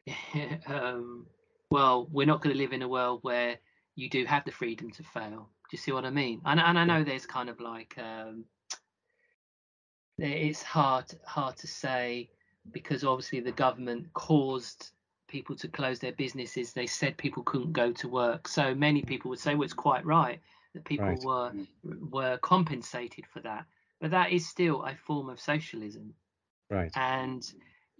um, 0.66 1.26
well, 1.70 2.08
we're 2.10 2.26
not 2.26 2.42
going 2.42 2.54
to 2.54 2.60
live 2.60 2.72
in 2.72 2.82
a 2.82 2.88
world 2.88 3.20
where 3.22 3.58
you 4.00 4.08
do 4.08 4.24
have 4.24 4.44
the 4.44 4.52
freedom 4.52 4.90
to 4.92 5.02
fail. 5.02 5.48
Do 5.70 5.72
you 5.72 5.78
see 5.78 5.92
what 5.92 6.04
I 6.04 6.10
mean? 6.10 6.40
And, 6.44 6.60
and 6.60 6.78
I 6.78 6.84
know 6.84 7.04
there's 7.04 7.26
kind 7.26 7.48
of 7.48 7.60
like 7.60 7.96
um, 7.98 8.44
it's 10.18 10.62
hard 10.62 11.06
hard 11.24 11.56
to 11.58 11.66
say 11.66 12.30
because 12.72 13.04
obviously 13.04 13.40
the 13.40 13.52
government 13.52 14.12
caused 14.12 14.90
people 15.28 15.54
to 15.56 15.68
close 15.68 15.98
their 15.98 16.12
businesses. 16.12 16.72
They 16.72 16.86
said 16.86 17.16
people 17.16 17.42
couldn't 17.44 17.72
go 17.72 17.92
to 17.92 18.08
work. 18.08 18.48
So 18.48 18.74
many 18.74 19.02
people 19.02 19.28
would 19.30 19.38
say, 19.38 19.54
well, 19.54 19.64
it's 19.64 19.72
quite 19.72 20.04
right 20.04 20.40
that 20.74 20.84
people 20.84 21.06
right. 21.06 21.24
were 21.24 21.52
were 22.10 22.38
compensated 22.38 23.26
for 23.26 23.40
that 23.40 23.66
but 24.00 24.10
that 24.10 24.32
is 24.32 24.48
still 24.48 24.82
a 24.84 24.94
form 24.94 25.28
of 25.28 25.38
socialism. 25.38 26.14
Right. 26.70 26.90
And 26.96 27.42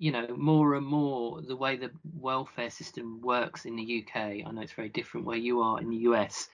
you 0.00 0.10
know, 0.10 0.26
more 0.34 0.76
and 0.76 0.86
more 0.86 1.42
the 1.42 1.54
way 1.54 1.76
the 1.76 1.90
welfare 2.18 2.70
system 2.70 3.20
works 3.20 3.66
in 3.66 3.76
the 3.76 4.02
UK, 4.02 4.16
I 4.16 4.50
know 4.50 4.62
it's 4.62 4.72
very 4.72 4.88
different 4.88 5.26
where 5.26 5.36
you 5.36 5.60
are 5.60 5.78
in 5.78 5.90
the 5.90 6.08
US. 6.08 6.48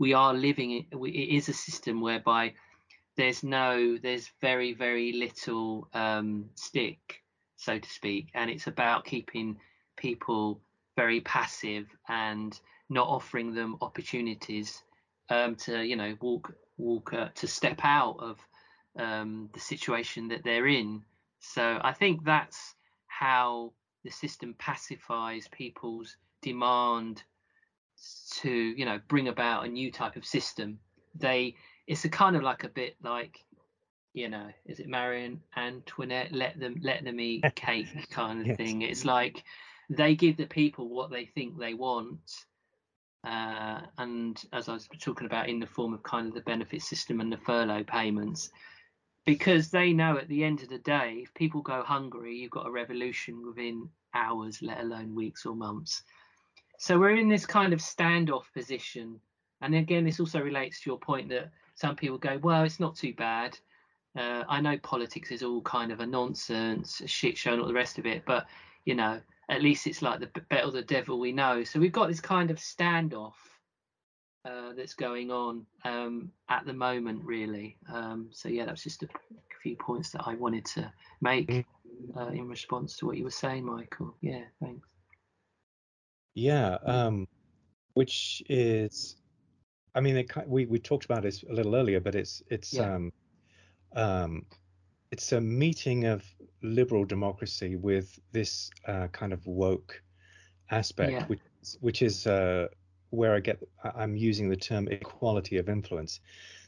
We 0.00 0.12
are 0.12 0.34
living 0.34 0.72
it. 0.72 0.86
It 0.92 1.36
is 1.36 1.48
a 1.48 1.52
system 1.52 2.00
whereby 2.00 2.52
there's 3.16 3.44
no, 3.44 3.96
there's 3.96 4.32
very, 4.40 4.74
very 4.74 5.12
little 5.12 5.88
um, 5.94 6.46
stick, 6.56 7.22
so 7.56 7.78
to 7.78 7.88
speak, 7.88 8.30
and 8.34 8.50
it's 8.50 8.66
about 8.66 9.04
keeping 9.04 9.56
people 9.96 10.60
very 10.96 11.20
passive 11.20 11.86
and 12.08 12.58
not 12.88 13.06
offering 13.06 13.54
them 13.54 13.76
opportunities 13.82 14.82
um, 15.28 15.54
to, 15.54 15.86
you 15.86 15.94
know, 15.94 16.16
walk, 16.20 16.52
walk, 16.76 17.12
uh, 17.12 17.28
to 17.36 17.46
step 17.46 17.78
out 17.84 18.16
of 18.18 18.38
um, 18.98 19.48
the 19.52 19.60
situation 19.60 20.26
that 20.26 20.42
they're 20.42 20.66
in. 20.66 21.02
So 21.38 21.78
I 21.82 21.92
think 21.92 22.24
that's 22.24 22.74
how 23.20 23.70
the 24.02 24.10
system 24.10 24.54
pacifies 24.58 25.46
people's 25.48 26.16
demand 26.40 27.22
to, 28.30 28.50
you 28.50 28.86
know, 28.86 28.98
bring 29.08 29.28
about 29.28 29.66
a 29.66 29.68
new 29.68 29.92
type 29.92 30.16
of 30.16 30.24
system. 30.24 30.78
They, 31.14 31.54
it's 31.86 32.06
a 32.06 32.08
kind 32.08 32.34
of 32.34 32.42
like 32.42 32.64
a 32.64 32.70
bit 32.70 32.96
like, 33.04 33.44
you 34.14 34.30
know, 34.30 34.46
is 34.64 34.80
it 34.80 34.88
Marie 34.88 35.36
Antoinette? 35.54 36.32
Let 36.32 36.58
them, 36.58 36.76
let 36.82 37.04
them 37.04 37.20
eat 37.20 37.44
cake 37.54 38.08
kind 38.08 38.40
of 38.40 38.46
yes. 38.46 38.56
thing. 38.56 38.80
It's 38.80 39.04
like 39.04 39.44
they 39.90 40.14
give 40.14 40.38
the 40.38 40.46
people 40.46 40.88
what 40.88 41.10
they 41.10 41.26
think 41.26 41.58
they 41.58 41.74
want. 41.74 42.46
Uh, 43.22 43.82
and 43.98 44.42
as 44.54 44.70
I 44.70 44.72
was 44.72 44.88
talking 44.98 45.26
about 45.26 45.50
in 45.50 45.60
the 45.60 45.66
form 45.66 45.92
of 45.92 46.02
kind 46.02 46.26
of 46.26 46.32
the 46.32 46.40
benefit 46.40 46.80
system 46.80 47.20
and 47.20 47.30
the 47.30 47.36
furlough 47.36 47.84
payments, 47.84 48.48
because 49.26 49.70
they 49.70 49.92
know 49.92 50.16
at 50.16 50.28
the 50.28 50.44
end 50.44 50.62
of 50.62 50.68
the 50.68 50.78
day, 50.78 51.20
if 51.22 51.34
people 51.34 51.62
go 51.62 51.82
hungry, 51.82 52.36
you've 52.36 52.50
got 52.50 52.66
a 52.66 52.70
revolution 52.70 53.46
within 53.46 53.88
hours, 54.14 54.62
let 54.62 54.80
alone 54.80 55.14
weeks 55.14 55.46
or 55.46 55.54
months. 55.54 56.02
So 56.78 56.98
we're 56.98 57.16
in 57.16 57.28
this 57.28 57.46
kind 57.46 57.72
of 57.72 57.80
standoff 57.80 58.44
position. 58.54 59.20
And 59.60 59.74
again, 59.74 60.04
this 60.04 60.20
also 60.20 60.40
relates 60.40 60.80
to 60.80 60.90
your 60.90 60.98
point 60.98 61.28
that 61.28 61.50
some 61.74 61.94
people 61.94 62.18
go, 62.18 62.38
well, 62.42 62.64
it's 62.64 62.80
not 62.80 62.96
too 62.96 63.12
bad. 63.14 63.58
Uh, 64.16 64.44
I 64.48 64.60
know 64.60 64.78
politics 64.78 65.30
is 65.30 65.42
all 65.42 65.60
kind 65.62 65.92
of 65.92 66.00
a 66.00 66.06
nonsense, 66.06 67.00
a 67.00 67.06
shit 67.06 67.36
show, 67.36 67.52
and 67.52 67.60
all 67.60 67.68
the 67.68 67.74
rest 67.74 67.98
of 67.98 68.06
it, 68.06 68.22
but 68.26 68.46
you 68.84 68.94
know, 68.94 69.20
at 69.48 69.62
least 69.62 69.86
it's 69.86 70.02
like 70.02 70.20
the 70.20 70.30
better 70.48 70.70
the 70.70 70.82
devil 70.82 71.20
we 71.20 71.32
know. 71.32 71.62
So 71.62 71.78
we've 71.78 71.92
got 71.92 72.08
this 72.08 72.20
kind 72.20 72.50
of 72.50 72.56
standoff 72.56 73.34
uh, 74.44 74.72
that's 74.76 74.94
going 74.94 75.30
on 75.30 75.66
um, 75.84 76.30
at 76.48 76.64
the 76.66 76.72
moment, 76.72 77.22
really. 77.24 77.76
Um, 77.92 78.28
so 78.32 78.48
yeah, 78.48 78.66
that's 78.66 78.82
just 78.82 79.02
a 79.02 79.08
few 79.62 79.76
points 79.76 80.10
that 80.10 80.22
I 80.26 80.34
wanted 80.34 80.64
to 80.66 80.92
make 81.20 81.48
mm. 81.48 81.64
uh, 82.16 82.28
in 82.28 82.48
response 82.48 82.96
to 82.98 83.06
what 83.06 83.16
you 83.16 83.24
were 83.24 83.30
saying, 83.30 83.64
Michael. 83.64 84.14
Yeah, 84.20 84.42
thanks. 84.62 84.88
Yeah, 86.34 86.78
um, 86.84 87.28
which 87.94 88.42
is, 88.48 89.16
I 89.94 90.00
mean, 90.00 90.16
it, 90.16 90.30
we 90.46 90.66
we 90.66 90.78
talked 90.78 91.04
about 91.04 91.22
this 91.22 91.42
a 91.42 91.52
little 91.52 91.74
earlier, 91.74 92.00
but 92.00 92.14
it's 92.14 92.42
it's 92.48 92.74
yeah. 92.74 92.94
um, 92.94 93.12
um, 93.94 94.46
it's 95.10 95.32
a 95.32 95.40
meeting 95.40 96.06
of 96.06 96.24
liberal 96.62 97.04
democracy 97.04 97.76
with 97.76 98.18
this 98.32 98.70
uh, 98.86 99.08
kind 99.08 99.32
of 99.32 99.46
woke 99.46 100.00
aspect, 100.70 101.12
yeah. 101.12 101.24
which 101.26 101.40
which 101.80 102.02
is 102.02 102.26
uh, 102.26 102.68
where 103.10 103.34
I 103.34 103.40
get 103.40 103.62
I'm 103.94 104.16
using 104.16 104.48
the 104.48 104.56
term 104.56 104.88
equality 104.88 105.58
of 105.58 105.68
influence. 105.68 106.20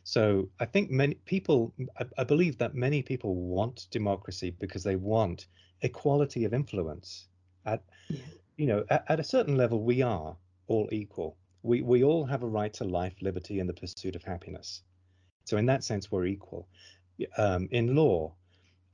So 0.05 0.49
I 0.59 0.65
think 0.65 0.91
many 0.91 1.15
people, 1.15 1.73
I, 1.99 2.05
I 2.19 2.25
believe 2.25 2.59
that 2.59 2.75
many 2.75 3.03
people 3.03 3.37
want 3.37 3.87
democracy 3.91 4.51
because 4.59 4.83
they 4.83 4.97
want 4.97 5.47
equality 5.83 6.45
of 6.45 6.53
influence. 6.53 7.29
At 7.65 7.85
yeah. 8.09 8.19
you 8.57 8.67
know, 8.67 8.85
at, 8.91 9.05
at 9.09 9.21
a 9.21 9.25
certain 9.25 9.57
level, 9.57 9.83
we 9.83 10.03
are 10.03 10.37
all 10.67 10.89
equal. 10.91 11.37
We 11.63 11.83
we 11.83 12.03
all 12.03 12.25
have 12.25 12.43
a 12.43 12.49
right 12.49 12.73
to 12.75 12.85
life, 12.85 13.15
liberty, 13.23 13.61
and 13.61 13.69
the 13.69 13.75
pursuit 13.75 14.17
of 14.17 14.25
happiness. 14.25 14.83
So 15.45 15.57
in 15.57 15.67
that 15.67 15.85
sense, 15.85 16.11
we're 16.11 16.27
equal. 16.27 16.69
Um, 17.37 17.69
in 17.71 17.95
law, 17.95 18.35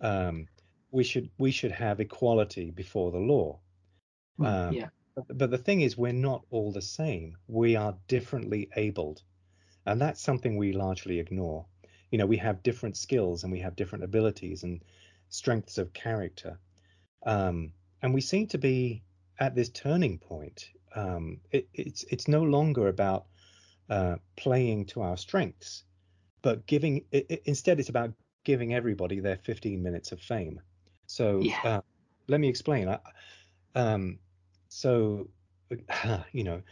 um, 0.01 0.47
we 0.91 1.05
should 1.05 1.31
we 1.39 1.51
should 1.51 1.73
have 1.73 2.01
equality 2.01 2.71
before 2.71 3.11
the 3.11 3.19
law. 3.19 3.61
Hmm, 4.37 4.47
um, 4.47 4.73
yeah. 4.75 4.89
But, 5.29 5.51
the 5.51 5.59
thing 5.59 5.81
is, 5.81 5.97
we're 5.97 6.13
not 6.13 6.45
all 6.51 6.73
the 6.73 6.83
same. 6.83 7.37
We 7.47 7.77
are 7.77 7.97
differently 8.09 8.69
abled, 8.77 9.23
and 9.87 10.01
that's 10.01 10.23
something 10.23 10.57
we 10.57 10.73
largely 10.73 11.19
ignore. 11.19 11.67
You 12.11 12.19
know, 12.19 12.27
we 12.27 12.37
have 12.39 12.63
different 12.63 12.97
skills 12.97 13.43
and 13.43 13.53
we 13.53 13.61
have 13.61 13.77
different 13.77 14.05
abilities 14.05 14.63
and 14.63 14.83
strengths 15.29 15.79
of 15.79 15.93
character, 15.93 16.59
um, 17.27 17.73
and 18.03 18.15
we 18.15 18.21
seem 18.21 18.47
to 18.49 18.59
be 18.59 19.03
at 19.39 19.55
this 19.55 19.69
turning 19.69 20.19
point. 20.19 20.71
Um, 20.95 21.41
it, 21.51 21.69
it's 21.75 22.05
it's 22.05 22.29
no 22.29 22.43
longer 22.43 22.89
about 22.89 23.27
uh, 23.91 24.17
playing 24.37 24.87
to 24.87 25.03
our 25.03 25.17
strengths, 25.17 25.85
but 26.43 26.67
giving. 26.67 27.05
It, 27.11 27.27
it, 27.29 27.43
instead, 27.45 27.81
it's 27.81 27.89
about 27.89 28.13
giving 28.45 28.73
everybody 28.73 29.21
their 29.21 29.37
15 29.37 29.83
minutes 29.83 30.13
of 30.13 30.21
fame. 30.21 30.61
So 31.07 31.41
yeah. 31.41 31.61
uh, 31.65 31.81
let 32.29 32.41
me 32.41 32.49
explain. 32.49 32.89
I, 32.89 32.99
um, 33.75 34.19
so 34.79 35.29
you 36.33 36.45
know, 36.45 36.63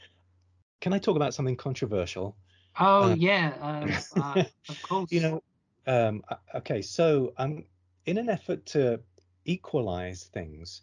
can 0.80 0.92
I 0.92 0.98
talk 0.98 1.16
about 1.16 1.34
something 1.34 1.56
controversial? 1.56 2.36
Oh 2.78 3.10
uh, 3.10 3.14
yeah, 3.14 3.52
um, 3.60 4.22
uh, 4.22 4.44
of 4.68 4.82
course. 4.82 5.10
You 5.10 5.20
know, 5.20 5.42
um, 5.86 6.22
okay. 6.54 6.82
So 6.82 7.32
um, 7.36 7.64
in 8.04 8.18
an 8.18 8.28
effort 8.28 8.64
to 8.66 9.00
equalize 9.44 10.24
things, 10.32 10.82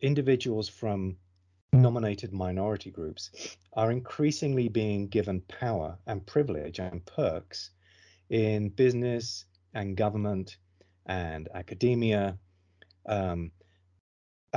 individuals 0.00 0.68
from 0.68 1.16
nominated 1.72 2.32
minority 2.32 2.90
groups 2.90 3.56
are 3.74 3.92
increasingly 3.92 4.68
being 4.68 5.08
given 5.08 5.40
power 5.42 5.98
and 6.06 6.26
privilege 6.26 6.80
and 6.80 7.04
perks 7.04 7.70
in 8.30 8.70
business 8.70 9.44
and 9.74 9.96
government 9.96 10.56
and 11.06 11.48
academia 11.54 12.36
um, 13.06 13.52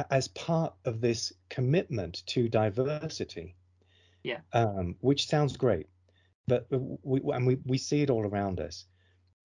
as 0.09 0.27
part 0.29 0.73
of 0.85 1.01
this 1.01 1.33
commitment 1.49 2.23
to 2.27 2.49
diversity. 2.49 3.55
Yeah. 4.23 4.39
Um, 4.53 4.95
which 5.01 5.27
sounds 5.27 5.57
great, 5.57 5.87
but 6.47 6.67
we 6.71 7.21
and 7.33 7.45
we, 7.45 7.57
we 7.65 7.77
see 7.77 8.01
it 8.01 8.09
all 8.09 8.25
around 8.25 8.59
us. 8.59 8.85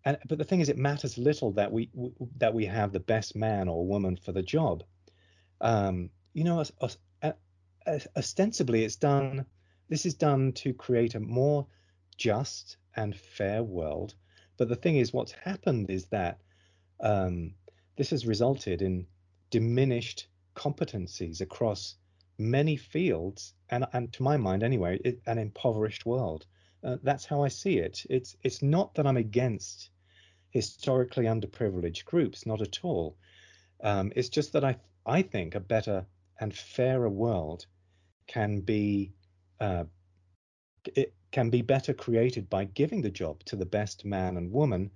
And 0.04 0.18
but 0.28 0.38
the 0.38 0.44
thing 0.44 0.60
is, 0.60 0.68
it 0.68 0.78
matters 0.78 1.18
little 1.18 1.52
that 1.52 1.72
we 1.72 1.90
that 2.36 2.54
we 2.54 2.66
have 2.66 2.92
the 2.92 3.00
best 3.00 3.34
man 3.34 3.68
or 3.68 3.84
woman 3.84 4.16
for 4.16 4.30
the 4.32 4.42
job. 4.42 4.84
Um, 5.60 6.10
you 6.32 6.44
know, 6.44 6.64
ostensibly, 8.16 8.84
it's 8.84 8.96
done. 8.96 9.46
This 9.88 10.06
is 10.06 10.14
done 10.14 10.52
to 10.52 10.72
create 10.72 11.14
a 11.14 11.20
more 11.20 11.66
just 12.16 12.76
and 12.94 13.16
fair 13.16 13.62
world. 13.62 14.14
But 14.56 14.68
the 14.68 14.76
thing 14.76 14.96
is, 14.96 15.12
what's 15.12 15.32
happened 15.32 15.90
is 15.90 16.06
that 16.06 16.40
um, 17.00 17.54
this 17.96 18.10
has 18.10 18.26
resulted 18.26 18.82
in 18.82 19.06
diminished 19.50 20.28
competencies 20.58 21.40
across 21.40 21.94
many 22.38 22.76
fields, 22.76 23.54
and, 23.70 23.86
and 23.92 24.12
to 24.12 24.22
my 24.22 24.36
mind, 24.36 24.62
anyway, 24.62 25.00
it, 25.04 25.20
an 25.26 25.38
impoverished 25.38 26.04
world. 26.04 26.46
Uh, 26.84 26.96
that's 27.02 27.24
how 27.24 27.42
I 27.42 27.48
see 27.48 27.78
it. 27.78 28.04
It's 28.10 28.36
it's 28.42 28.62
not 28.62 28.94
that 28.94 29.06
I'm 29.06 29.16
against 29.16 29.90
historically 30.50 31.24
underprivileged 31.24 32.04
groups, 32.04 32.46
not 32.46 32.60
at 32.60 32.84
all. 32.84 33.16
Um, 33.82 34.12
it's 34.14 34.28
just 34.28 34.52
that 34.52 34.64
I 34.64 34.76
I 35.06 35.22
think 35.22 35.54
a 35.54 35.60
better 35.60 36.06
and 36.40 36.54
fairer 36.54 37.08
world 37.08 37.66
can 38.26 38.60
be 38.60 39.12
uh, 39.60 39.84
it 40.84 41.14
can 41.30 41.50
be 41.50 41.62
better 41.62 41.92
created 41.92 42.48
by 42.48 42.64
giving 42.64 43.02
the 43.02 43.10
job 43.10 43.44
to 43.44 43.56
the 43.56 43.66
best 43.66 44.04
man 44.04 44.36
and 44.36 44.52
woman. 44.52 44.90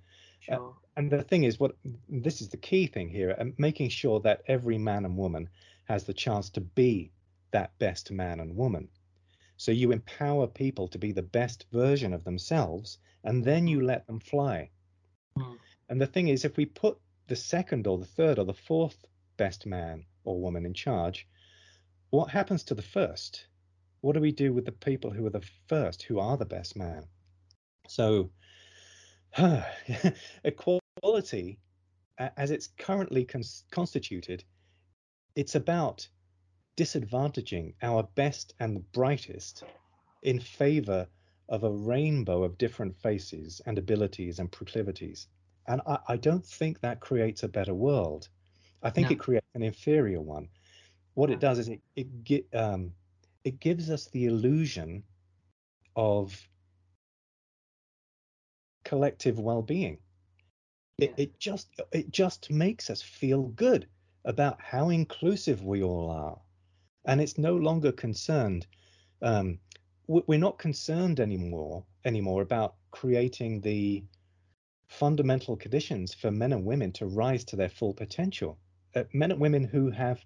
Uh, 0.49 0.55
sure. 0.55 0.75
And 0.95 1.11
the 1.11 1.23
thing 1.23 1.43
is, 1.43 1.59
what 1.59 1.75
this 2.09 2.41
is 2.41 2.49
the 2.49 2.57
key 2.57 2.87
thing 2.87 3.09
here, 3.09 3.31
and 3.31 3.53
making 3.57 3.89
sure 3.89 4.19
that 4.21 4.43
every 4.47 4.77
man 4.77 5.05
and 5.05 5.17
woman 5.17 5.49
has 5.85 6.03
the 6.03 6.13
chance 6.13 6.49
to 6.51 6.61
be 6.61 7.11
that 7.51 7.77
best 7.79 8.11
man 8.11 8.39
and 8.39 8.55
woman. 8.55 8.89
So 9.57 9.71
you 9.71 9.91
empower 9.91 10.47
people 10.47 10.87
to 10.89 10.97
be 10.97 11.11
the 11.11 11.21
best 11.21 11.65
version 11.71 12.13
of 12.13 12.23
themselves, 12.23 12.99
and 13.23 13.43
then 13.43 13.67
you 13.67 13.81
let 13.81 14.05
them 14.07 14.19
fly. 14.19 14.69
Mm. 15.37 15.57
And 15.89 16.01
the 16.01 16.07
thing 16.07 16.27
is, 16.27 16.45
if 16.45 16.57
we 16.57 16.65
put 16.65 16.97
the 17.27 17.35
second 17.35 17.87
or 17.87 17.97
the 17.97 18.05
third 18.05 18.39
or 18.39 18.45
the 18.45 18.53
fourth 18.53 19.05
best 19.37 19.65
man 19.65 20.05
or 20.23 20.39
woman 20.39 20.65
in 20.65 20.73
charge, 20.73 21.27
what 22.09 22.29
happens 22.29 22.63
to 22.65 22.75
the 22.75 22.81
first? 22.81 23.47
What 24.01 24.13
do 24.13 24.19
we 24.19 24.31
do 24.31 24.53
with 24.53 24.65
the 24.65 24.71
people 24.71 25.11
who 25.11 25.25
are 25.25 25.31
the 25.31 25.47
first, 25.67 26.03
who 26.03 26.19
are 26.19 26.37
the 26.37 26.45
best 26.45 26.75
man? 26.75 27.07
So, 27.87 28.31
equality, 30.43 31.59
as 32.17 32.51
it's 32.51 32.67
currently 32.77 33.25
cons- 33.25 33.65
constituted, 33.71 34.43
it's 35.35 35.55
about 35.55 36.07
disadvantaging 36.77 37.73
our 37.81 38.03
best 38.15 38.53
and 38.59 38.89
brightest 38.91 39.63
in 40.21 40.39
favor 40.39 41.07
of 41.49 41.63
a 41.63 41.71
rainbow 41.71 42.43
of 42.43 42.57
different 42.57 42.95
faces 42.95 43.61
and 43.65 43.77
abilities 43.77 44.39
and 44.39 44.51
proclivities. 44.51 45.27
And 45.67 45.81
I, 45.85 45.97
I 46.09 46.17
don't 46.17 46.45
think 46.45 46.79
that 46.81 46.99
creates 46.99 47.43
a 47.43 47.47
better 47.47 47.73
world. 47.73 48.29
I 48.81 48.89
think 48.89 49.09
no. 49.09 49.13
it 49.13 49.19
creates 49.19 49.47
an 49.55 49.63
inferior 49.63 50.21
one. 50.21 50.49
What 51.15 51.29
it 51.29 51.39
does 51.39 51.59
is 51.59 51.69
it 51.69 51.81
it, 51.95 52.47
um, 52.55 52.91
it 53.43 53.59
gives 53.59 53.89
us 53.89 54.07
the 54.07 54.25
illusion 54.25 55.03
of 55.95 56.49
collective 58.93 59.39
well-being. 59.39 59.97
Yeah. 60.97 61.07
It, 61.07 61.13
it 61.17 61.39
just 61.39 61.67
it 61.91 62.11
just 62.11 62.51
makes 62.51 62.89
us 62.89 63.01
feel 63.01 63.43
good 63.65 63.87
about 64.23 64.61
how 64.61 64.89
inclusive 64.89 65.63
we 65.63 65.81
all 65.81 66.11
are, 66.11 66.37
and 67.05 67.19
it's 67.19 67.37
no 67.37 67.55
longer 67.55 67.91
concerned. 67.91 68.67
Um, 69.21 69.57
we're 70.07 70.47
not 70.47 70.59
concerned 70.59 71.19
anymore 71.19 71.85
anymore 72.05 72.41
about 72.43 72.75
creating 72.91 73.61
the 73.61 74.03
fundamental 74.89 75.55
conditions 75.57 76.13
for 76.13 76.29
men 76.29 76.53
and 76.53 76.65
women 76.65 76.91
to 76.91 77.07
rise 77.07 77.43
to 77.45 77.55
their 77.55 77.69
full 77.69 77.93
potential. 77.93 78.59
Uh, 78.95 79.05
men 79.13 79.31
and 79.31 79.41
women 79.41 79.63
who 79.63 79.89
have 79.89 80.23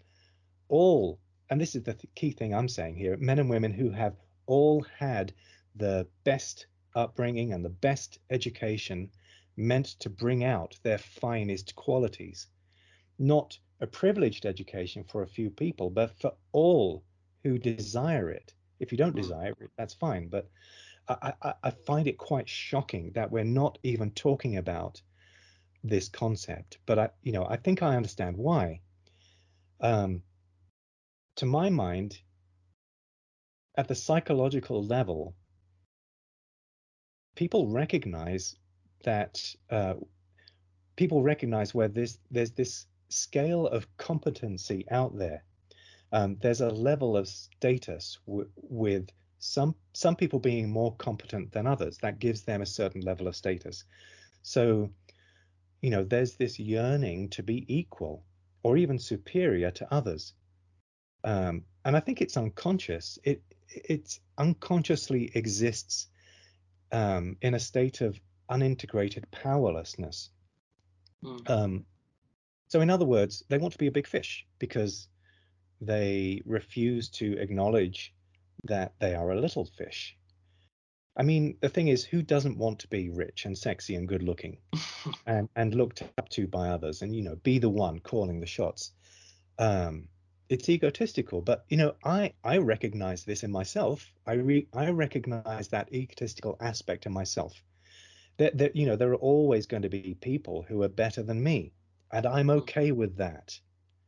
all, 0.68 1.20
and 1.50 1.62
this 1.62 1.76
is 1.76 1.84
the 1.84 1.94
th- 1.94 2.14
key 2.16 2.32
thing 2.32 2.54
I'm 2.54 2.68
saying 2.68 2.98
here, 2.98 3.16
men 3.18 3.40
and 3.40 3.50
women 3.50 3.72
who 3.72 3.92
have 3.92 4.16
all 4.46 4.86
had 5.00 5.34
the 5.76 6.06
best 6.26 6.68
upbringing 6.98 7.54
and 7.54 7.64
the 7.64 7.70
best 7.70 8.20
education 8.30 9.10
meant 9.56 9.88
to 10.00 10.10
bring 10.10 10.44
out 10.44 10.78
their 10.84 10.98
finest 10.98 11.76
qualities. 11.76 12.48
Not 13.20 13.58
a 13.80 13.88
privileged 13.88 14.46
education 14.46 15.04
for 15.04 15.24
a 15.24 15.28
few 15.28 15.50
people, 15.50 15.90
but 15.90 16.20
for 16.20 16.34
all 16.52 17.04
who 17.44 17.58
desire 17.58 18.30
it. 18.30 18.54
If 18.80 18.92
you 18.92 18.98
don't 18.98 19.12
hmm. 19.12 19.22
desire 19.22 19.56
it, 19.60 19.72
that's 19.78 19.94
fine. 19.94 20.28
But 20.28 20.50
I, 21.08 21.34
I, 21.42 21.54
I 21.64 21.70
find 21.70 22.08
it 22.08 22.18
quite 22.18 22.50
shocking 22.50 23.12
that 23.14 23.32
we're 23.32 23.44
not 23.44 23.78
even 23.84 24.12
talking 24.12 24.58
about 24.58 25.02
this 25.84 26.10
concept. 26.10 26.80
But 26.86 27.00
I, 27.00 27.10
you 27.24 27.32
know, 27.32 27.46
I 27.46 27.58
think 27.58 27.82
I 27.82 27.96
understand 27.96 28.38
why. 28.38 28.82
Um, 29.80 30.24
to 31.38 31.46
my 31.46 31.70
mind, 31.70 32.20
at 33.78 33.88
the 33.88 33.96
psychological 33.96 34.84
level, 34.84 35.36
people 37.38 37.68
recognize 37.68 38.56
that 39.06 39.56
uh, 39.70 39.94
people 40.96 41.22
recognize 41.22 41.74
where 41.74 41.88
this 41.88 42.18
there's 42.32 42.52
this 42.52 42.88
scale 43.10 43.68
of 43.68 43.88
competency 43.98 44.86
out 44.92 45.18
there. 45.18 45.44
Um, 46.12 46.38
there's 46.42 46.62
a 46.62 46.70
level 46.70 47.16
of 47.16 47.28
status 47.28 48.18
w- 48.26 48.50
with 48.56 49.10
some 49.40 49.76
some 49.94 50.16
people 50.16 50.40
being 50.40 50.70
more 50.70 50.96
competent 50.96 51.52
than 51.52 51.68
others. 51.68 51.98
That 52.00 52.20
gives 52.20 52.42
them 52.42 52.62
a 52.62 52.66
certain 52.66 53.02
level 53.02 53.28
of 53.28 53.36
status. 53.36 53.86
So, 54.42 54.90
you 55.82 55.92
know, 55.92 56.04
there's 56.04 56.36
this 56.36 56.60
yearning 56.60 57.30
to 57.30 57.44
be 57.44 57.66
equal 57.68 58.24
or 58.64 58.78
even 58.78 58.98
superior 58.98 59.72
to 59.72 59.94
others. 59.94 60.34
Um, 61.24 61.66
and 61.86 61.96
I 61.96 62.00
think 62.00 62.20
it's 62.22 62.38
unconscious. 62.38 63.20
It 63.24 63.44
it 63.70 64.20
unconsciously 64.40 65.32
exists 65.36 66.08
um, 66.92 67.38
in 67.42 67.54
a 67.54 67.60
state 67.60 68.02
of 68.02 68.20
unintegrated 68.50 69.30
powerlessness. 69.32 70.30
Mm. 71.24 71.50
Um, 71.50 71.86
so, 72.68 72.82
in 72.82 72.90
other 72.90 73.06
words, 73.06 73.44
they 73.50 73.58
want 73.58 73.74
to 73.74 73.78
be 73.78 73.88
a 73.88 73.92
big 73.92 74.08
fish 74.08 74.46
because 74.60 75.08
they 75.80 76.42
refuse 76.46 77.10
to 77.10 77.38
acknowledge 77.38 78.14
that 78.64 78.94
they 79.00 79.16
are 79.16 79.32
a 79.32 79.40
little 79.40 79.66
fish. 79.66 80.18
I 81.16 81.24
mean, 81.24 81.58
the 81.62 81.70
thing 81.70 81.88
is, 81.88 82.04
who 82.04 82.22
doesn't 82.22 82.58
want 82.58 82.80
to 82.80 82.88
be 82.88 83.10
rich 83.10 83.46
and 83.46 83.58
sexy 83.58 83.96
and 83.96 84.08
good 84.08 84.22
looking 84.22 84.58
and, 85.26 85.50
and 85.56 85.74
looked 85.74 86.04
up 86.18 86.30
to 86.30 86.48
by 86.48 86.70
others 86.70 87.02
and, 87.02 87.16
you 87.16 87.24
know, 87.24 87.36
be 87.36 87.58
the 87.58 87.70
one 87.70 88.00
calling 88.00 88.40
the 88.40 88.46
shots? 88.46 88.92
Um, 89.58 90.10
it's 90.50 90.70
egotistical, 90.70 91.42
but 91.42 91.66
you 91.70 91.78
know, 91.78 91.96
I 92.04 92.34
I 92.44 92.58
recognize 92.58 93.24
this 93.26 93.44
in 93.44 93.52
myself. 93.52 94.14
I 94.26 94.34
re, 94.34 94.68
I 94.74 94.90
recognize 94.92 95.70
that 95.70 95.94
egotistical 95.94 96.58
aspect 96.62 97.06
in 97.06 97.14
myself. 97.14 97.64
That 98.38 98.58
that 98.58 98.76
you 98.76 98.86
know, 98.86 98.96
there 98.96 99.12
are 99.12 99.16
always 99.16 99.68
going 99.68 99.84
to 99.84 99.90
be 99.90 100.16
people 100.16 100.64
who 100.64 100.82
are 100.84 100.90
better 100.90 101.24
than 101.24 101.44
me, 101.44 101.74
and 102.12 102.26
I'm 102.26 102.48
Mm. 102.48 102.58
okay 102.60 102.92
with 102.92 103.18
that. 103.18 103.60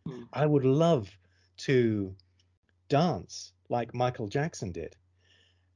Mm. 0.07 0.29
I 0.33 0.45
would 0.45 0.65
love 0.65 1.17
to 1.59 2.15
dance 2.89 3.53
like 3.69 3.93
Michael 3.93 4.27
Jackson 4.27 4.71
did. 4.71 4.95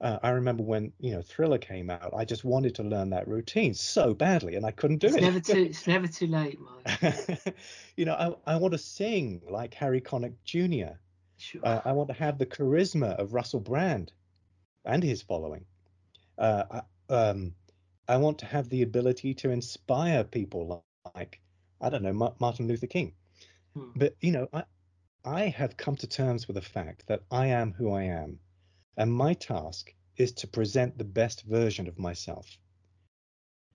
Uh, 0.03 0.19
I 0.21 0.29
remember 0.31 0.63
when 0.63 0.91
you 0.99 1.11
know 1.11 1.21
Thriller 1.21 1.57
came 1.57 1.89
out, 1.89 2.13
I 2.13 2.25
just 2.25 2.43
wanted 2.43 2.75
to 2.75 2.83
learn 2.83 3.09
that 3.11 3.27
routine 3.27 3.73
so 3.73 4.13
badly, 4.13 4.55
and 4.55 4.65
I 4.65 4.71
couldn't 4.71 4.97
do 4.97 5.07
It's 5.07 5.15
it. 5.15 5.21
never 5.21 5.39
too 5.39 5.63
it's 5.69 5.87
never 5.87 6.07
too 6.07 6.27
late, 6.27 6.59
Mike. 6.59 7.55
you 7.97 8.05
know, 8.05 8.13
I, 8.45 8.53
I 8.53 8.57
want 8.57 8.73
to 8.73 8.77
sing 8.77 9.41
like 9.49 9.73
Harry 9.73 10.01
Connick 10.01 10.33
Jr. 10.43 10.97
Sure. 11.37 11.61
Uh, 11.63 11.81
I 11.85 11.93
want 11.93 12.09
to 12.09 12.13
have 12.15 12.37
the 12.37 12.45
charisma 12.45 13.15
of 13.17 13.33
Russell 13.33 13.61
Brand 13.61 14.11
and 14.85 15.01
his 15.01 15.21
following. 15.21 15.65
Uh, 16.37 16.81
I, 17.09 17.13
um, 17.13 17.55
I 18.07 18.17
want 18.17 18.39
to 18.39 18.45
have 18.45 18.69
the 18.69 18.81
ability 18.81 19.33
to 19.35 19.51
inspire 19.51 20.25
people 20.25 20.83
like, 21.15 21.41
I 21.81 21.89
don't 21.89 22.03
know, 22.03 22.13
Ma- 22.13 22.33
Martin 22.39 22.67
Luther 22.67 22.87
King. 22.87 23.13
Hmm. 23.73 23.91
But, 23.95 24.15
you 24.21 24.31
know, 24.33 24.49
I, 24.53 24.63
I 25.23 25.47
have 25.47 25.77
come 25.77 25.95
to 25.97 26.07
terms 26.07 26.47
with 26.47 26.55
the 26.55 26.61
fact 26.61 27.07
that 27.07 27.23
I 27.31 27.47
am 27.47 27.71
who 27.73 27.91
I 27.91 28.03
am. 28.03 28.39
And 28.97 29.11
my 29.11 29.33
task 29.33 29.93
is 30.17 30.31
to 30.33 30.47
present 30.47 30.97
the 30.97 31.03
best 31.03 31.43
version 31.43 31.87
of 31.87 31.97
myself 31.97 32.57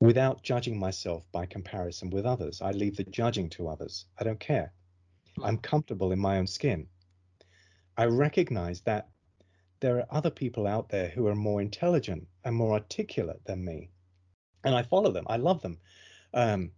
without 0.01 0.43
judging 0.43 0.79
myself 0.79 1.25
by 1.33 1.47
comparison 1.47 2.11
with 2.11 2.25
others. 2.25 2.63
I 2.63 2.71
leave 2.71 2.97
the 2.97 3.05
judging 3.05 3.51
to 3.51 3.69
others. 3.69 4.07
I 4.19 4.25
don't 4.25 4.39
care. 4.39 4.73
I'm 5.43 5.59
comfortable 5.59 6.13
in 6.13 6.19
my 6.19 6.39
own 6.39 6.47
skin. 6.47 6.87
I 7.97 8.05
recognize 8.05 8.81
that 8.83 9.09
there 9.81 9.99
are 9.99 10.07
other 10.11 10.31
people 10.31 10.67
out 10.67 10.89
there 10.89 11.09
who 11.09 11.27
are 11.27 11.35
more 11.35 11.61
intelligent 11.61 12.29
and 12.45 12.55
more 12.55 12.75
articulate 12.75 13.45
than 13.45 13.65
me. 13.65 13.91
And 14.65 14.75
I 14.75 14.83
follow 14.83 15.11
them. 15.11 15.27
I 15.29 15.37
love 15.37 15.63
them. 15.63 15.79
Um, 16.35 16.73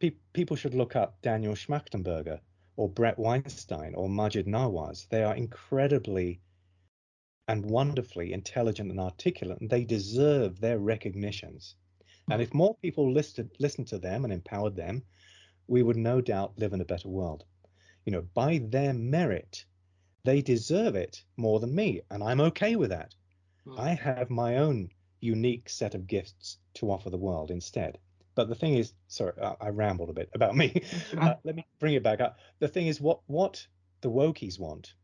pe- 0.00 0.16
people 0.32 0.56
should 0.56 0.74
look 0.74 0.96
up 0.96 1.20
Daniel 1.22 1.54
Schmachtenberger 1.54 2.40
or 2.76 2.88
Bret 2.88 3.18
Weinstein 3.18 3.94
or 3.94 4.08
Maajid 4.08 4.46
Nawaz. 4.46 5.08
They 5.08 5.22
are 5.22 5.34
incredibly 5.34 6.40
and 7.48 7.64
wonderfully 7.64 8.32
intelligent 8.32 8.90
and 8.90 9.00
articulate, 9.00 9.60
and 9.60 9.70
they 9.70 9.84
deserve 9.84 10.60
their 10.60 10.78
recognitions. 10.78 11.74
And 12.30 12.42
if 12.42 12.52
more 12.52 12.76
people 12.82 13.10
listed, 13.10 13.50
listened 13.58 13.88
to 13.88 13.98
them 13.98 14.24
and 14.24 14.32
empowered 14.32 14.76
them, 14.76 15.02
we 15.66 15.82
would 15.82 15.96
no 15.96 16.20
doubt 16.20 16.58
live 16.58 16.74
in 16.74 16.82
a 16.82 16.84
better 16.84 17.08
world. 17.08 17.44
You 18.04 18.12
know, 18.12 18.22
by 18.34 18.58
their 18.58 18.92
merit, 18.92 19.64
they 20.24 20.42
deserve 20.42 20.94
it 20.94 21.24
more 21.38 21.58
than 21.58 21.74
me, 21.74 22.02
and 22.10 22.22
I'm 22.22 22.40
okay 22.42 22.76
with 22.76 22.90
that. 22.90 23.14
Mm. 23.66 23.78
I 23.78 23.94
have 23.94 24.28
my 24.28 24.58
own 24.58 24.90
unique 25.20 25.70
set 25.70 25.94
of 25.94 26.06
gifts 26.06 26.58
to 26.74 26.90
offer 26.90 27.10
the 27.10 27.16
world 27.16 27.50
instead. 27.50 27.98
But 28.34 28.48
the 28.48 28.54
thing 28.54 28.74
is, 28.74 28.92
sorry, 29.08 29.32
I, 29.42 29.56
I 29.60 29.68
rambled 29.70 30.10
a 30.10 30.14
bit 30.14 30.30
about 30.34 30.54
me. 30.54 30.82
Uh, 31.18 31.34
let 31.44 31.56
me 31.56 31.66
bring 31.80 31.94
it 31.94 32.02
back 32.02 32.20
up. 32.20 32.36
The 32.60 32.68
thing 32.68 32.86
is, 32.86 33.00
what 33.00 33.20
what 33.26 33.66
the 34.02 34.10
wokies 34.10 34.58
want. 34.60 34.94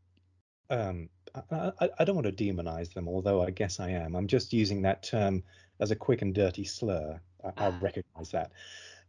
Um, 0.69 1.09
I, 1.51 1.71
I, 1.79 1.89
I 1.99 2.03
don't 2.05 2.15
want 2.15 2.27
to 2.35 2.43
demonize 2.45 2.93
them, 2.93 3.07
although 3.07 3.41
I 3.41 3.51
guess 3.51 3.79
I 3.79 3.89
am. 3.89 4.15
I'm 4.15 4.27
just 4.27 4.53
using 4.53 4.81
that 4.83 5.03
term 5.03 5.43
as 5.79 5.91
a 5.91 5.95
quick 5.95 6.21
and 6.21 6.33
dirty 6.33 6.63
slur. 6.63 7.19
I, 7.43 7.47
I 7.49 7.51
Ah. 7.57 7.79
recognize 7.81 8.31
that. 8.31 8.51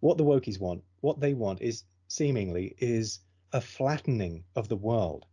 What 0.00 0.18
the 0.18 0.24
wokies 0.24 0.60
want, 0.60 0.82
what 1.00 1.20
they 1.20 1.34
want 1.34 1.62
is 1.62 1.84
seemingly 2.08 2.74
is 2.78 3.20
a 3.52 3.60
flattening 3.60 4.44
of 4.56 4.68
the 4.68 4.76
world 4.76 5.26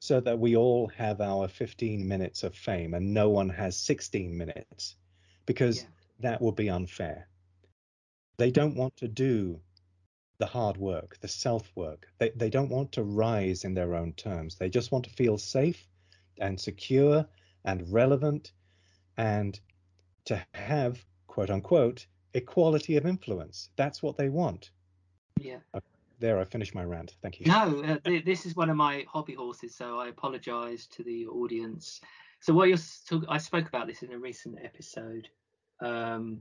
so 0.00 0.20
that 0.20 0.38
we 0.38 0.56
all 0.56 0.88
have 0.88 1.20
our 1.20 1.48
15 1.48 2.06
minutes 2.06 2.42
of 2.42 2.54
fame 2.54 2.94
and 2.94 3.14
no 3.14 3.30
one 3.30 3.48
has 3.48 3.76
16 3.76 4.36
minutes 4.36 4.96
because 5.46 5.82
Yeah. 5.82 5.88
that 6.20 6.42
would 6.42 6.56
be 6.56 6.68
unfair. 6.70 7.28
They 8.36 8.50
don't 8.50 8.76
want 8.76 8.96
to 8.98 9.08
do 9.08 9.60
the 10.38 10.46
hard 10.46 10.76
work, 10.76 11.18
the 11.20 11.28
self 11.28 11.70
work. 11.74 12.06
They, 12.18 12.30
they 12.30 12.50
don't 12.50 12.68
want 12.70 12.92
to 12.92 13.02
rise 13.02 13.64
in 13.64 13.74
their 13.74 13.94
own 13.94 14.12
terms. 14.14 14.56
They 14.56 14.68
just 14.68 14.92
want 14.92 15.04
to 15.04 15.10
feel 15.10 15.38
safe 15.38 15.86
and 16.38 16.60
secure 16.60 17.26
and 17.64 17.90
relevant 17.92 18.52
and 19.16 19.60
to 20.26 20.44
have, 20.54 21.04
quote 21.26 21.50
unquote, 21.50 22.06
equality 22.34 22.96
of 22.96 23.06
influence. 23.06 23.70
That's 23.76 24.02
what 24.02 24.16
they 24.16 24.28
want. 24.28 24.70
yeah. 25.40 25.58
There, 26.20 26.38
I 26.38 26.44
finished 26.44 26.74
my 26.74 26.84
rant. 26.84 27.16
Thank 27.22 27.40
you. 27.40 27.46
No, 27.46 27.82
uh, 27.82 27.98
th- 28.04 28.24
this 28.24 28.46
is 28.46 28.54
one 28.54 28.70
of 28.70 28.76
my 28.76 29.04
hobby 29.12 29.34
horses, 29.34 29.74
so 29.74 29.98
I 29.98 30.08
apologise 30.08 30.86
to 30.86 31.02
the 31.02 31.26
audience. 31.26 32.00
So 32.40 32.54
what 32.54 32.68
you're 32.68 32.78
talk- 33.08 33.24
I 33.28 33.38
spoke 33.38 33.66
about 33.66 33.88
this 33.88 34.02
in 34.02 34.12
a 34.12 34.18
recent 34.18 34.58
episode 34.62 35.28
um, 35.80 36.40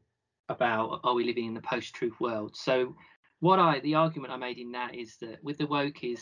about 0.49 1.01
are 1.03 1.15
we 1.15 1.23
living 1.23 1.45
in 1.45 1.53
the 1.53 1.61
post-truth 1.61 2.19
world? 2.19 2.55
So 2.55 2.95
what 3.39 3.59
I 3.59 3.79
the 3.79 3.95
argument 3.95 4.31
I 4.31 4.37
made 4.37 4.59
in 4.59 4.71
that 4.73 4.95
is 4.95 5.17
that 5.17 5.43
with 5.43 5.57
the 5.57 5.65
wokies, 5.65 6.21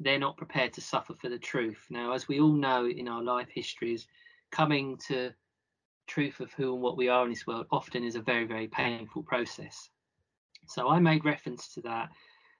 they're 0.00 0.18
not 0.18 0.36
prepared 0.36 0.72
to 0.74 0.80
suffer 0.80 1.14
for 1.14 1.28
the 1.28 1.38
truth. 1.38 1.86
Now, 1.90 2.12
as 2.12 2.28
we 2.28 2.40
all 2.40 2.52
know 2.52 2.86
in 2.86 3.08
our 3.08 3.22
life 3.22 3.48
histories, 3.50 4.06
coming 4.50 4.96
to 5.08 5.32
truth 6.06 6.40
of 6.40 6.52
who 6.52 6.72
and 6.72 6.82
what 6.82 6.96
we 6.96 7.08
are 7.08 7.24
in 7.24 7.30
this 7.30 7.46
world 7.46 7.66
often 7.70 8.02
is 8.02 8.16
a 8.16 8.22
very 8.22 8.44
very 8.44 8.68
painful 8.68 9.22
process. 9.22 9.90
So 10.66 10.88
I 10.88 10.98
made 10.98 11.24
reference 11.24 11.68
to 11.74 11.82
that 11.82 12.10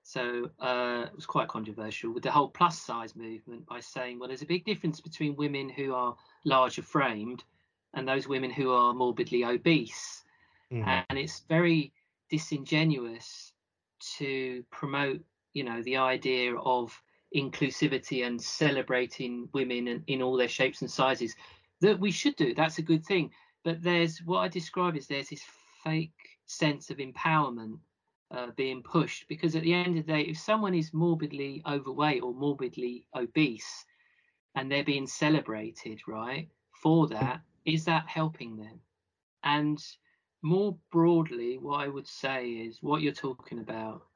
so 0.08 0.50
uh, 0.58 1.04
it 1.06 1.14
was 1.14 1.26
quite 1.26 1.48
controversial 1.48 2.10
with 2.12 2.22
the 2.22 2.30
whole 2.30 2.48
plus 2.48 2.80
size 2.80 3.14
movement 3.14 3.66
by 3.66 3.80
saying, 3.80 4.18
well, 4.18 4.28
there's 4.28 4.40
a 4.40 4.46
big 4.46 4.64
difference 4.64 5.02
between 5.02 5.36
women 5.36 5.68
who 5.68 5.92
are 5.92 6.16
larger 6.46 6.80
framed 6.80 7.44
and 7.92 8.08
those 8.08 8.26
women 8.26 8.50
who 8.50 8.72
are 8.72 8.94
morbidly 8.94 9.44
obese. 9.44 10.24
Mhm. 10.72 11.04
And 11.10 11.18
it's 11.18 11.40
very 11.40 11.92
disingenuous 12.30 13.52
to 14.16 14.64
promote, 14.70 15.22
you 15.52 15.62
know, 15.62 15.82
the 15.82 15.98
idea 15.98 16.56
of 16.56 17.02
inclusivity 17.34 18.26
and 18.26 18.40
celebrating 18.40 19.48
women 19.52 19.88
in, 19.88 20.02
in 20.06 20.22
all 20.22 20.36
their 20.36 20.48
shapes 20.48 20.80
and 20.80 20.90
sizes. 20.90 21.34
That 21.80 22.00
we 22.00 22.10
should 22.10 22.36
do. 22.36 22.54
That's 22.54 22.78
a 22.78 22.82
good 22.82 23.04
thing. 23.04 23.30
But 23.64 23.82
there's 23.82 24.18
what 24.18 24.40
I 24.40 24.48
describe 24.48 24.96
is 24.96 25.06
there's 25.06 25.28
this 25.28 25.44
fake 25.84 26.12
sense 26.46 26.90
of 26.90 26.98
empowerment 26.98 27.78
uh, 28.30 28.48
being 28.56 28.82
pushed 28.82 29.26
because 29.28 29.56
at 29.56 29.62
the 29.62 29.72
end 29.72 29.98
of 29.98 30.06
the 30.06 30.12
day, 30.12 30.20
if 30.22 30.38
someone 30.38 30.74
is 30.74 30.92
morbidly 30.92 31.62
overweight 31.66 32.22
or 32.22 32.34
morbidly 32.34 33.06
obese 33.14 33.84
and 34.54 34.70
they're 34.70 34.84
being 34.84 35.06
celebrated, 35.06 36.00
right, 36.06 36.48
for 36.72 37.06
that, 37.08 37.40
is 37.64 37.84
that 37.84 38.04
helping 38.06 38.56
them? 38.56 38.80
And 39.44 39.78
more 40.42 40.76
broadly, 40.90 41.58
what 41.58 41.80
I 41.80 41.88
would 41.88 42.06
say 42.06 42.50
is 42.50 42.78
what 42.80 43.02
you're 43.02 43.12
talking 43.12 43.60
about 43.60 44.06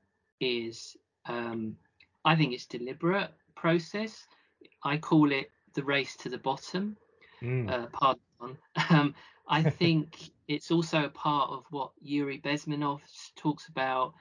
is, 0.41 0.97
um, 1.27 1.77
I 2.25 2.37
think 2.37 2.53
it's 2.53 2.67
a 2.67 2.79
deliberate 2.79 3.31
process. 3.55 4.27
I 4.85 4.97
call 4.99 5.33
it 5.33 5.51
the 5.75 5.83
race 5.83 6.17
to 6.17 6.29
the 6.29 6.39
bottom 6.39 6.97
Mm. 7.43 7.71
uh, 7.71 7.87
pardon. 7.93 8.59
Um, 8.91 9.15
I 9.49 9.63
think 9.71 10.31
it's 10.49 10.71
also 10.71 11.05
a 11.05 11.11
part 11.11 11.51
of 11.51 11.65
what 11.71 11.91
Yuri 12.01 12.41
Bezmenov 12.41 13.01
talks 13.37 13.69
about, 13.69 14.15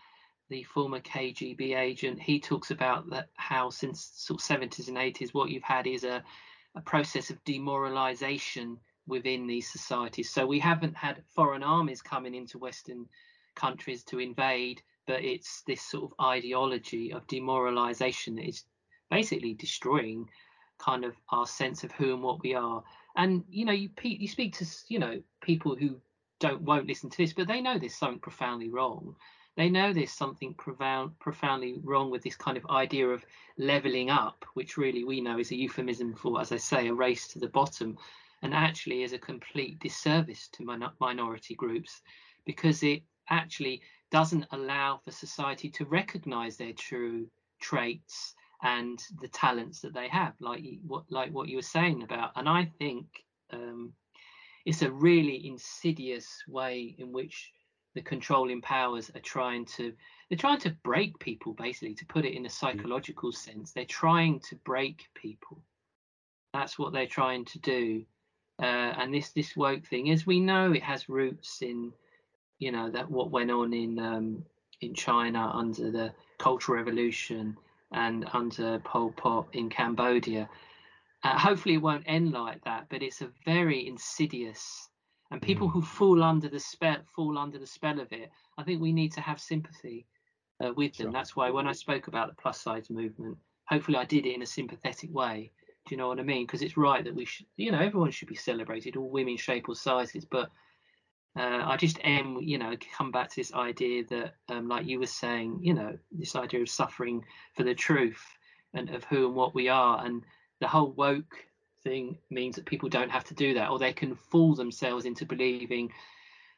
the 0.49 0.63
former 0.63 0.99
KGB 0.99 1.77
agent. 1.77 2.19
He 2.19 2.39
talks 2.39 2.71
about 2.71 3.09
that 3.11 3.29
how 3.35 3.69
since 3.69 4.11
sort 4.13 4.41
of 4.41 4.45
70s 4.45 4.87
and 4.87 4.97
80s, 4.97 5.33
what 5.33 5.49
you've 5.49 5.63
had 5.63 5.87
is 5.87 6.03
a, 6.03 6.23
a 6.75 6.81
process 6.81 7.29
of 7.29 7.43
demoralization 7.45 8.77
within 9.07 9.47
these 9.47 9.71
societies. 9.71 10.29
So 10.29 10.45
we 10.45 10.59
haven't 10.59 10.95
had 10.95 11.23
foreign 11.35 11.63
armies 11.63 12.01
coming 12.01 12.35
into 12.35 12.57
Western 12.57 13.05
countries 13.55 14.03
to 14.05 14.19
invade, 14.19 14.81
but 15.11 15.25
it's 15.25 15.61
this 15.67 15.81
sort 15.81 16.05
of 16.05 16.25
ideology 16.25 17.11
of 17.11 17.27
demoralization 17.27 18.33
that 18.35 18.47
is 18.47 18.63
basically 19.09 19.53
destroying 19.53 20.29
kind 20.77 21.03
of 21.03 21.13
our 21.33 21.45
sense 21.45 21.83
of 21.83 21.91
who 21.91 22.13
and 22.13 22.23
what 22.23 22.41
we 22.41 22.55
are. 22.55 22.81
And 23.17 23.43
you 23.49 23.65
know 23.65 23.73
you 23.73 23.89
you 24.03 24.29
speak 24.29 24.55
to 24.59 24.65
you 24.87 24.99
know 24.99 25.21
people 25.41 25.75
who 25.75 25.99
don't 26.39 26.61
won't 26.61 26.87
listen 26.87 27.09
to 27.09 27.17
this 27.17 27.33
but 27.33 27.49
they 27.49 27.59
know 27.59 27.77
there's 27.77 27.93
something 27.93 28.21
profoundly 28.21 28.69
wrong. 28.69 29.17
They 29.57 29.69
know 29.69 29.91
there's 29.91 30.13
something 30.13 30.53
profound 30.53 31.19
profoundly 31.19 31.81
wrong 31.83 32.09
with 32.09 32.23
this 32.23 32.37
kind 32.37 32.55
of 32.55 32.65
idea 32.67 33.09
of 33.09 33.25
leveling 33.57 34.09
up 34.09 34.45
which 34.53 34.77
really 34.77 35.03
we 35.03 35.19
know 35.19 35.39
is 35.39 35.51
a 35.51 35.57
euphemism 35.57 36.15
for 36.15 36.39
as 36.39 36.53
i 36.53 36.57
say 36.57 36.87
a 36.87 36.93
race 36.93 37.27
to 37.27 37.39
the 37.39 37.49
bottom 37.49 37.97
and 38.43 38.53
actually 38.53 39.03
is 39.03 39.11
a 39.11 39.19
complete 39.19 39.77
disservice 39.79 40.47
to 40.53 40.63
min- 40.63 40.97
minority 41.01 41.53
groups 41.53 42.01
because 42.45 42.81
it 42.81 43.03
actually 43.29 43.81
doesn't 44.11 44.45
allow 44.51 44.99
for 45.03 45.11
society 45.11 45.69
to 45.69 45.85
recognize 45.85 46.57
their 46.57 46.73
true 46.73 47.27
traits 47.59 48.35
and 48.63 49.01
the 49.21 49.27
talents 49.27 49.79
that 49.81 49.93
they 49.93 50.07
have 50.07 50.33
like 50.39 50.63
what 50.85 51.03
like 51.09 51.31
what 51.31 51.47
you 51.47 51.55
were 51.55 51.61
saying 51.61 52.03
about 52.03 52.31
and 52.35 52.47
i 52.47 52.65
think 52.77 53.05
um, 53.53 53.91
it's 54.65 54.81
a 54.81 54.91
really 54.91 55.47
insidious 55.47 56.43
way 56.47 56.95
in 56.99 57.11
which 57.11 57.51
the 57.93 58.01
controlling 58.01 58.61
powers 58.61 59.11
are 59.15 59.21
trying 59.21 59.65
to 59.65 59.93
they're 60.29 60.37
trying 60.37 60.59
to 60.59 60.75
break 60.83 61.19
people 61.19 61.53
basically 61.53 61.93
to 61.95 62.05
put 62.05 62.25
it 62.25 62.35
in 62.35 62.45
a 62.45 62.49
psychological 62.49 63.31
sense. 63.31 63.73
They're 63.73 63.85
trying 63.85 64.39
to 64.49 64.55
break 64.63 65.09
people. 65.13 65.61
That's 66.53 66.79
what 66.79 66.93
they're 66.93 67.07
trying 67.07 67.45
to 67.45 67.59
do. 67.59 68.05
Uh, 68.61 68.93
and 68.97 69.13
this 69.13 69.31
this 69.31 69.55
woke 69.57 69.85
thing 69.87 70.11
as 70.11 70.25
we 70.25 70.39
know 70.39 70.71
it 70.71 70.83
has 70.83 71.09
roots 71.09 71.61
in 71.61 71.91
you 72.61 72.71
know 72.71 72.91
that 72.91 73.09
what 73.09 73.31
went 73.31 73.51
on 73.51 73.73
in 73.73 73.99
um, 73.99 74.45
in 74.81 74.93
China 74.93 75.51
under 75.53 75.91
the 75.91 76.13
Cultural 76.37 76.77
Revolution 76.77 77.57
and 77.91 78.25
under 78.33 78.79
Pol 78.79 79.11
Pot 79.11 79.47
in 79.53 79.69
Cambodia. 79.69 80.47
Uh, 81.23 81.37
hopefully, 81.37 81.75
it 81.75 81.81
won't 81.81 82.03
end 82.05 82.31
like 82.31 82.63
that, 82.63 82.85
but 82.89 83.01
it's 83.01 83.21
a 83.21 83.29
very 83.45 83.87
insidious. 83.87 84.87
And 85.31 85.41
people 85.41 85.67
mm. 85.67 85.73
who 85.73 85.81
fall 85.81 86.23
under 86.23 86.49
the 86.49 86.59
spell 86.59 86.97
fall 87.15 87.37
under 87.37 87.57
the 87.57 87.67
spell 87.67 87.99
of 87.99 88.11
it. 88.11 88.29
I 88.57 88.63
think 88.63 88.79
we 88.79 88.93
need 88.93 89.13
to 89.13 89.21
have 89.21 89.39
sympathy 89.39 90.05
uh, 90.63 90.71
with 90.75 90.95
them. 90.97 91.07
Sure. 91.07 91.13
That's 91.13 91.35
why 91.35 91.49
when 91.49 91.67
I 91.67 91.71
spoke 91.73 92.07
about 92.07 92.29
the 92.29 92.41
plus 92.41 92.61
size 92.61 92.89
movement, 92.91 93.37
hopefully 93.65 93.97
I 93.97 94.05
did 94.05 94.27
it 94.27 94.35
in 94.35 94.43
a 94.43 94.47
sympathetic 94.47 95.11
way. 95.11 95.51
Do 95.87 95.95
you 95.95 95.97
know 95.97 96.09
what 96.09 96.19
I 96.19 96.23
mean? 96.23 96.45
Because 96.45 96.61
it's 96.61 96.77
right 96.77 97.03
that 97.03 97.15
we 97.15 97.25
should, 97.25 97.47
you 97.57 97.71
know, 97.71 97.79
everyone 97.79 98.11
should 98.11 98.27
be 98.27 98.35
celebrated, 98.35 98.97
all 98.97 99.09
women, 99.09 99.35
shape 99.37 99.67
or 99.67 99.75
sizes. 99.75 100.25
But 100.25 100.51
uh, 101.37 101.63
I 101.65 101.77
just 101.77 101.99
am, 102.03 102.37
you 102.41 102.57
know, 102.57 102.75
come 102.97 103.11
back 103.11 103.29
to 103.29 103.35
this 103.37 103.53
idea 103.53 104.03
that, 104.09 104.35
um, 104.49 104.67
like 104.67 104.85
you 104.85 104.99
were 104.99 105.05
saying, 105.05 105.59
you 105.61 105.73
know, 105.73 105.97
this 106.11 106.35
idea 106.35 106.61
of 106.61 106.69
suffering 106.69 107.23
for 107.55 107.63
the 107.63 107.73
truth 107.73 108.21
and 108.73 108.89
of 108.89 109.03
who 109.05 109.27
and 109.27 109.35
what 109.35 109.55
we 109.55 109.69
are, 109.69 110.05
and 110.05 110.23
the 110.59 110.67
whole 110.67 110.91
woke 110.91 111.35
thing 111.83 112.17
means 112.29 112.55
that 112.55 112.65
people 112.65 112.89
don't 112.89 113.11
have 113.11 113.23
to 113.25 113.33
do 113.33 113.53
that, 113.53 113.69
or 113.69 113.79
they 113.79 113.93
can 113.93 114.15
fool 114.15 114.55
themselves 114.55 115.05
into 115.05 115.25
believing 115.25 115.91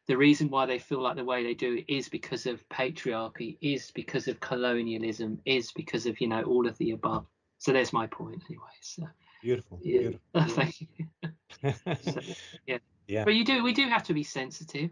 the 0.07 0.17
reason 0.17 0.49
why 0.49 0.65
they 0.65 0.79
feel 0.79 1.01
like 1.01 1.15
the 1.15 1.23
way 1.23 1.43
they 1.43 1.53
do 1.53 1.83
is 1.87 2.09
because 2.09 2.45
of 2.45 2.67
patriarchy, 2.69 3.57
is 3.61 3.91
because 3.91 4.27
of 4.27 4.39
colonialism, 4.39 5.39
is 5.45 5.71
because 5.71 6.05
of 6.05 6.19
you 6.19 6.27
know 6.27 6.43
all 6.43 6.67
of 6.67 6.77
the 6.77 6.91
above. 6.91 7.25
So 7.59 7.71
there's 7.71 7.93
my 7.93 8.07
point, 8.07 8.43
anyway. 8.49 8.63
So, 8.81 9.03
beautiful. 9.41 9.79
Yeah. 9.81 9.99
Beautiful. 9.99 10.21
Thank 10.55 10.81
you. 10.81 10.87
so, 12.01 12.19
yeah. 12.67 12.77
Yeah. 13.07 13.23
But 13.23 13.35
you 13.35 13.45
do 13.45 13.63
we 13.63 13.73
do 13.73 13.87
have 13.87 14.03
to 14.03 14.13
be 14.13 14.23
sensitive. 14.23 14.91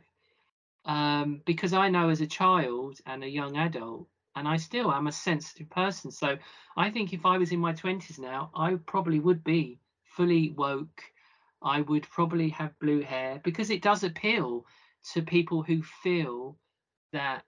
Um, 0.85 1.41
because 1.45 1.73
I 1.73 1.89
know 1.89 2.09
as 2.09 2.21
a 2.21 2.27
child 2.27 2.99
and 3.05 3.23
a 3.23 3.29
young 3.29 3.55
adult, 3.55 4.07
and 4.35 4.47
I 4.47 4.57
still 4.57 4.91
am 4.91 5.07
a 5.07 5.11
sensitive 5.11 5.69
person. 5.69 6.09
So 6.09 6.37
I 6.75 6.89
think 6.89 7.13
if 7.13 7.25
I 7.25 7.37
was 7.37 7.51
in 7.51 7.59
my 7.59 7.73
twenties 7.73 8.17
now, 8.17 8.51
I 8.55 8.75
probably 8.85 9.19
would 9.19 9.43
be 9.43 9.79
fully 10.03 10.51
woke. 10.51 11.03
I 11.61 11.81
would 11.81 12.09
probably 12.09 12.49
have 12.49 12.77
blue 12.79 13.01
hair 13.01 13.39
because 13.43 13.69
it 13.69 13.83
does 13.83 14.03
appeal 14.03 14.65
to 15.13 15.21
people 15.21 15.61
who 15.61 15.83
feel 15.83 16.57
that 17.13 17.45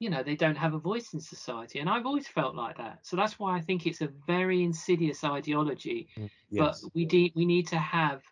you 0.00 0.08
know 0.10 0.22
they 0.22 0.34
don't 0.34 0.56
have 0.56 0.74
a 0.74 0.78
voice 0.78 1.12
in 1.12 1.20
society 1.20 1.78
and 1.78 1.88
i've 1.88 2.06
always 2.06 2.26
felt 2.26 2.54
like 2.56 2.76
that 2.78 2.98
so 3.02 3.16
that's 3.16 3.38
why 3.38 3.56
i 3.56 3.60
think 3.60 3.86
it's 3.86 4.00
a 4.00 4.08
very 4.26 4.62
insidious 4.64 5.22
ideology 5.24 6.08
mm, 6.16 6.30
yes. 6.48 6.82
but 6.82 6.90
we 6.94 7.04
de- 7.04 7.32
we 7.36 7.44
need 7.44 7.66
to 7.66 7.78
have 7.78 8.22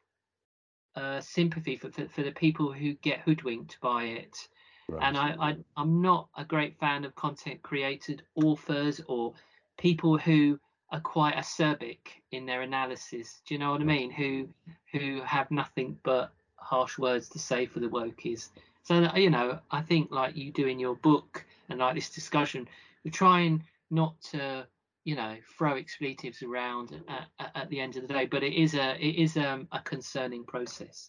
uh, 0.99 1.21
sympathy 1.21 1.77
for, 1.77 1.91
for, 1.91 2.09
for 2.09 2.23
the 2.23 2.33
people 2.33 2.73
who 2.73 2.95
get 2.95 3.21
hoodwinked 3.21 3.79
by 3.81 4.05
it. 4.05 4.49
Right. 4.89 5.07
And 5.07 5.17
I, 5.17 5.37
I 5.39 5.57
I'm 5.77 6.01
not 6.01 6.29
a 6.37 6.45
great 6.45 6.79
fan 6.79 7.05
of 7.05 7.15
content 7.15 7.63
created 7.63 8.23
authors 8.35 9.01
or 9.07 9.35
people 9.77 10.19
who 10.19 10.59
are 10.91 11.01
quite 11.01 11.37
acerbic 11.37 11.99
in 12.33 12.47
their 12.47 12.63
analysis. 12.63 13.41
Do 13.47 13.55
you 13.55 13.61
know 13.61 13.71
what 13.73 13.81
I 13.81 13.85
mean? 13.85 14.11
Who 14.11 14.49
who 14.93 15.21
have 15.23 15.51
nothing 15.51 15.99
but 16.03 16.33
harsh 16.57 16.99
words 16.99 17.29
to 17.31 17.39
say 17.39 17.67
for 17.67 17.81
the 17.81 17.89
wokies. 17.89 18.49
So 18.83 19.15
you 19.15 19.31
know, 19.31 19.59
I 19.71 19.83
think 19.83 20.11
like 20.11 20.37
you 20.37 20.51
do 20.51 20.67
in 20.67 20.81
your 20.81 20.97
book 20.97 21.45
and 21.69 21.79
like 21.79 21.95
this 21.95 22.11
discussion, 22.11 22.67
we're 23.05 23.11
trying 23.11 23.63
not 23.91 24.21
to 24.33 24.67
you 25.09 25.17
know 25.17 25.35
throw 25.57 25.77
expletives 25.77 26.43
around 26.43 27.03
at, 27.09 27.51
at, 27.55 27.71
the 27.71 27.81
end 27.81 27.97
of 27.97 28.03
the 28.03 28.13
day 28.13 28.27
but 28.27 28.43
it 28.43 28.53
is 28.53 28.75
a 28.75 28.95
it 29.03 29.17
is 29.17 29.39
um, 29.39 29.67
a 29.73 29.81
concerning 29.81 30.45
process 30.45 31.09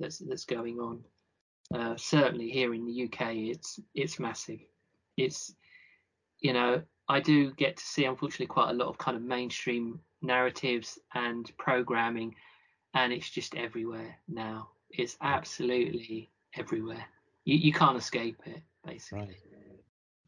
that's 0.00 0.18
that's 0.20 0.46
going 0.46 0.78
on. 0.78 1.04
Uh, 1.74 1.94
certainly 1.96 2.48
here 2.48 2.72
in 2.72 2.86
the 2.86 3.04
UK 3.04 3.34
it's 3.52 3.78
it's 3.94 4.18
massive. 4.18 4.60
It's 5.18 5.54
you 6.40 6.54
know 6.54 6.82
I 7.06 7.20
do 7.20 7.52
get 7.52 7.76
to 7.76 7.84
see 7.84 8.06
unfortunately 8.06 8.46
quite 8.46 8.70
a 8.70 8.78
lot 8.80 8.88
of 8.88 8.96
kind 8.96 9.14
of 9.14 9.22
mainstream 9.22 10.00
narratives 10.22 10.98
and 11.14 11.52
programming 11.58 12.34
and 12.94 13.12
it's 13.12 13.28
just 13.28 13.54
everywhere 13.56 14.16
now. 14.26 14.70
It's 14.88 15.18
absolutely 15.20 16.30
everywhere. 16.56 17.04
You, 17.44 17.58
you 17.58 17.72
can't 17.74 17.98
escape 17.98 18.40
it 18.46 18.62
basically 18.86 19.18
right. 19.18 19.36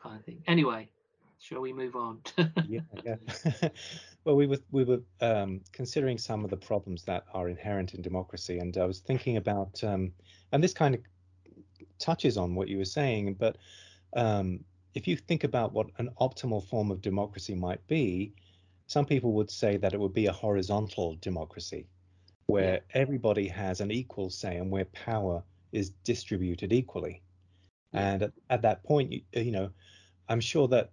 kind 0.03 0.19
of 0.19 0.25
thing. 0.27 0.43
Anyway 0.47 0.91
shall 1.39 1.61
we 1.61 1.73
move 1.73 1.97
on? 1.97 2.21
yeah, 2.69 2.81
yeah. 3.05 3.17
well, 4.25 4.37
we 4.37 4.47
were 4.47 4.59
we 4.71 4.85
were 4.85 5.01
um, 5.21 5.61
considering 5.73 6.19
some 6.19 6.45
of 6.45 6.51
the 6.51 6.57
problems 6.57 7.05
that 7.05 7.25
are 7.33 7.49
inherent 7.49 7.95
in 7.95 8.03
democracy, 8.03 8.59
and 8.59 8.77
I 8.77 8.85
was 8.85 9.01
thinking 9.01 9.37
about, 9.37 9.83
um, 9.85 10.13
and 10.53 10.63
this 10.63 10.75
kind 10.75 10.95
of 10.95 11.01
touches 11.99 12.37
on 12.37 12.55
what 12.55 12.69
you 12.69 12.79
were 12.79 12.85
saying, 12.85 13.35
but 13.35 13.57
um, 14.15 14.61
if 14.95 15.07
you 15.07 15.17
think 15.17 15.45
about 15.45 15.73
what 15.73 15.89
an 15.99 16.11
optimal 16.21 16.67
form 16.67 16.91
of 16.91 17.03
democracy 17.03 17.55
might 17.55 17.87
be, 17.87 18.33
some 18.87 19.05
people 19.05 19.33
would 19.33 19.51
say 19.51 19.77
that 19.77 19.93
it 19.93 20.01
would 20.01 20.15
be 20.15 20.27
a 20.27 20.33
horizontal 20.33 21.17
democracy, 21.21 21.87
where 22.47 22.75
yeah. 22.75 23.01
everybody 23.01 23.49
has 23.49 23.81
an 23.81 23.91
equal 23.91 24.31
say 24.31 24.57
and 24.57 24.71
where 24.71 24.87
power 24.87 25.43
is 25.73 25.91
distributed 26.05 26.73
equally. 26.73 27.23
Yeah. 27.93 28.09
And 28.09 28.23
at, 28.23 28.33
at, 28.51 28.63
that 28.63 28.85
point, 28.85 29.13
you, 29.13 29.21
you 29.33 29.53
know, 29.53 29.71
I'm 30.29 30.41
sure 30.41 30.69
that 30.69 30.91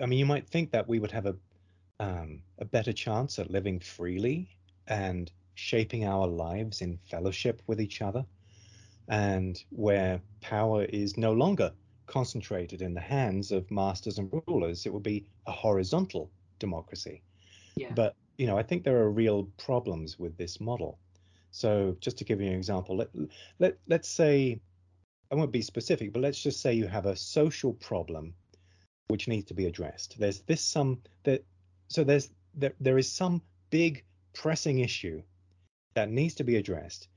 I 0.00 0.06
mean, 0.06 0.18
you 0.18 0.26
might 0.26 0.48
think 0.48 0.70
that 0.72 0.88
we 0.88 0.98
would 0.98 1.12
have 1.12 1.26
a 1.26 1.36
um, 2.00 2.42
a 2.58 2.64
better 2.64 2.92
chance 2.92 3.38
at 3.38 3.50
living 3.50 3.78
freely 3.78 4.48
and 4.88 5.30
shaping 5.54 6.04
our 6.04 6.26
lives 6.26 6.82
in 6.82 6.98
fellowship 7.08 7.62
with 7.66 7.80
each 7.80 8.02
other, 8.02 8.24
and 9.08 9.62
where 9.70 10.20
power 10.40 10.84
is 10.84 11.16
no 11.16 11.32
longer 11.32 11.72
concentrated 12.06 12.82
in 12.82 12.94
the 12.94 13.00
hands 13.00 13.52
of 13.52 13.70
masters 13.70 14.18
and 14.18 14.30
rulers. 14.46 14.86
It 14.86 14.92
would 14.92 15.02
be 15.02 15.24
a 15.46 15.52
horizontal 15.52 16.30
democracy. 16.58 17.22
Yeah. 17.76 17.92
But 17.94 18.16
you 18.36 18.46
know, 18.46 18.58
I 18.58 18.62
think 18.62 18.82
there 18.82 18.98
are 18.98 19.10
real 19.10 19.44
problems 19.58 20.18
with 20.18 20.36
this 20.36 20.60
model. 20.60 20.98
So 21.52 21.96
just 22.00 22.18
to 22.18 22.24
give 22.24 22.40
you 22.40 22.48
an 22.48 22.54
example, 22.54 22.96
let, 22.96 23.10
let 23.60 23.78
let's 23.86 24.08
say 24.08 24.60
I 25.30 25.36
won't 25.36 25.52
be 25.52 25.62
specific, 25.62 26.12
but 26.12 26.22
let's 26.22 26.42
just 26.42 26.60
say 26.60 26.74
you 26.74 26.88
have 26.88 27.06
a 27.06 27.16
social 27.16 27.74
problem 27.74 28.34
which 29.08 29.28
needs 29.28 29.46
to 29.46 29.54
be 29.54 29.66
addressed. 29.66 30.18
There's 30.18 30.40
this 30.40 30.62
some 30.62 31.02
that 31.24 31.44
so 31.88 32.04
there's 32.04 32.30
there, 32.54 32.74
there 32.80 32.98
is 32.98 33.10
some 33.10 33.42
big 33.70 34.04
pressing 34.32 34.78
issue 34.78 35.22
that 35.94 36.10
needs 36.10 36.34
to 36.34 36.44
be 36.44 36.56
addressed, 36.56 37.08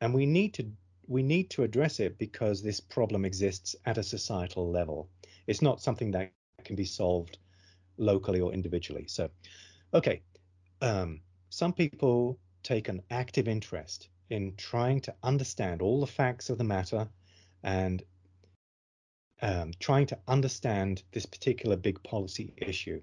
and 0.00 0.12
we 0.12 0.26
need 0.26 0.54
to 0.54 0.66
we 1.06 1.22
need 1.22 1.50
to 1.50 1.62
address 1.62 2.00
it 2.00 2.18
because 2.18 2.62
this 2.62 2.80
problem 2.80 3.24
exists 3.24 3.74
at 3.86 3.98
a 3.98 4.02
societal 4.02 4.70
level. 4.70 5.08
It's 5.46 5.62
not 5.62 5.80
something 5.80 6.10
that 6.12 6.32
can 6.64 6.76
be 6.76 6.84
solved 6.84 7.38
locally 7.96 8.40
or 8.40 8.52
individually. 8.52 9.06
So, 9.08 9.28
okay, 9.92 10.22
um, 10.80 11.20
some 11.50 11.72
people 11.72 12.38
take 12.62 12.88
an 12.88 13.02
active 13.10 13.48
interest 13.48 14.08
in 14.30 14.54
trying 14.56 15.00
to 15.00 15.14
understand 15.22 15.82
all 15.82 16.00
the 16.00 16.06
facts 16.06 16.48
of 16.48 16.58
the 16.58 16.64
matter 16.64 17.08
and 17.62 18.02
um, 19.42 19.72
trying 19.80 20.06
to 20.06 20.18
understand 20.28 21.02
this 21.12 21.26
particular 21.26 21.76
big 21.76 22.02
policy 22.04 22.54
issue. 22.56 23.02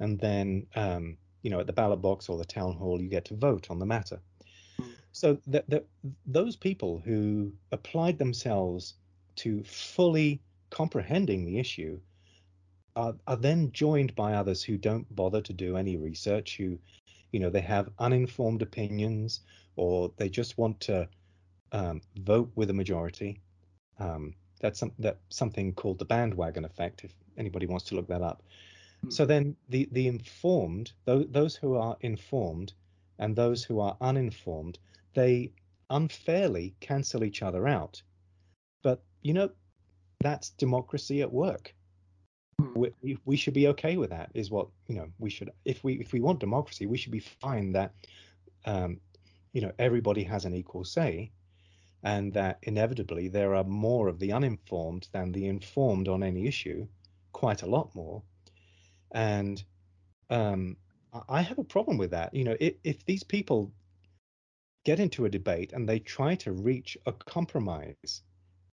And 0.00 0.18
then, 0.18 0.66
um, 0.74 1.16
you 1.42 1.50
know, 1.50 1.60
at 1.60 1.66
the 1.66 1.72
ballot 1.72 2.02
box 2.02 2.28
or 2.28 2.36
the 2.36 2.44
town 2.44 2.74
hall, 2.74 3.00
you 3.00 3.08
get 3.08 3.24
to 3.26 3.36
vote 3.36 3.68
on 3.70 3.78
the 3.78 3.86
matter. 3.86 4.20
So 5.12 5.38
that, 5.46 5.68
that 5.70 5.86
those 6.26 6.56
people 6.56 7.00
who 7.04 7.52
applied 7.72 8.18
themselves 8.18 8.94
to 9.36 9.62
fully 9.64 10.40
comprehending 10.70 11.44
the 11.44 11.58
issue 11.58 11.98
are, 12.96 13.14
are 13.26 13.36
then 13.36 13.72
joined 13.72 14.14
by 14.14 14.34
others 14.34 14.62
who 14.62 14.76
don't 14.76 15.14
bother 15.14 15.40
to 15.40 15.52
do 15.52 15.76
any 15.76 15.96
research, 15.96 16.56
who, 16.56 16.78
you 17.32 17.40
know, 17.40 17.50
they 17.50 17.60
have 17.60 17.88
uninformed 17.98 18.62
opinions 18.62 19.40
or 19.76 20.12
they 20.16 20.28
just 20.28 20.58
want 20.58 20.80
to 20.80 21.08
um, 21.72 22.00
vote 22.18 22.50
with 22.56 22.70
a 22.70 22.74
majority. 22.74 23.40
Um, 24.00 24.34
that's 24.58 24.80
some, 24.80 24.92
that 24.98 25.18
something 25.28 25.72
called 25.74 25.98
the 25.98 26.04
bandwagon 26.04 26.64
effect. 26.64 27.04
If 27.04 27.14
anybody 27.36 27.66
wants 27.66 27.86
to 27.86 27.94
look 27.94 28.08
that 28.08 28.22
up. 28.22 28.42
Mm. 29.06 29.12
So 29.12 29.24
then 29.24 29.56
the 29.68 29.88
the 29.92 30.08
informed, 30.08 30.92
those, 31.04 31.26
those 31.30 31.56
who 31.56 31.76
are 31.76 31.96
informed, 32.00 32.72
and 33.18 33.34
those 33.34 33.64
who 33.64 33.80
are 33.80 33.96
uninformed, 34.00 34.78
they 35.14 35.52
unfairly 35.90 36.74
cancel 36.80 37.24
each 37.24 37.42
other 37.42 37.66
out. 37.66 38.02
But 38.82 39.02
you 39.22 39.34
know, 39.34 39.50
that's 40.20 40.50
democracy 40.50 41.22
at 41.22 41.32
work. 41.32 41.74
Hmm. 42.60 42.84
We, 43.02 43.18
we 43.24 43.36
should 43.36 43.54
be 43.54 43.68
okay 43.68 43.96
with 43.96 44.10
that. 44.10 44.30
Is 44.34 44.50
what 44.50 44.68
you 44.88 44.96
know. 44.96 45.08
We 45.18 45.30
should, 45.30 45.50
if 45.64 45.84
we 45.84 45.94
if 45.94 46.12
we 46.12 46.20
want 46.20 46.40
democracy, 46.40 46.86
we 46.86 46.98
should 46.98 47.12
be 47.12 47.20
fine 47.20 47.72
that 47.72 47.92
um, 48.64 49.00
you 49.52 49.60
know 49.60 49.72
everybody 49.78 50.24
has 50.24 50.44
an 50.44 50.54
equal 50.54 50.84
say, 50.84 51.30
and 52.02 52.32
that 52.34 52.58
inevitably 52.62 53.28
there 53.28 53.54
are 53.54 53.64
more 53.64 54.08
of 54.08 54.18
the 54.18 54.32
uninformed 54.32 55.08
than 55.12 55.32
the 55.32 55.46
informed 55.46 56.08
on 56.08 56.22
any 56.22 56.46
issue, 56.46 56.86
quite 57.32 57.62
a 57.62 57.66
lot 57.66 57.94
more, 57.94 58.22
and 59.12 59.62
um, 60.30 60.76
I 61.28 61.42
have 61.42 61.58
a 61.58 61.64
problem 61.64 61.98
with 61.98 62.10
that. 62.10 62.34
You 62.34 62.44
know, 62.44 62.56
if, 62.60 62.74
if 62.84 63.04
these 63.04 63.24
people 63.24 63.72
get 64.84 65.00
into 65.00 65.24
a 65.24 65.30
debate 65.30 65.72
and 65.72 65.88
they 65.88 65.98
try 65.98 66.34
to 66.36 66.52
reach 66.52 66.96
a 67.06 67.12
compromise, 67.12 68.22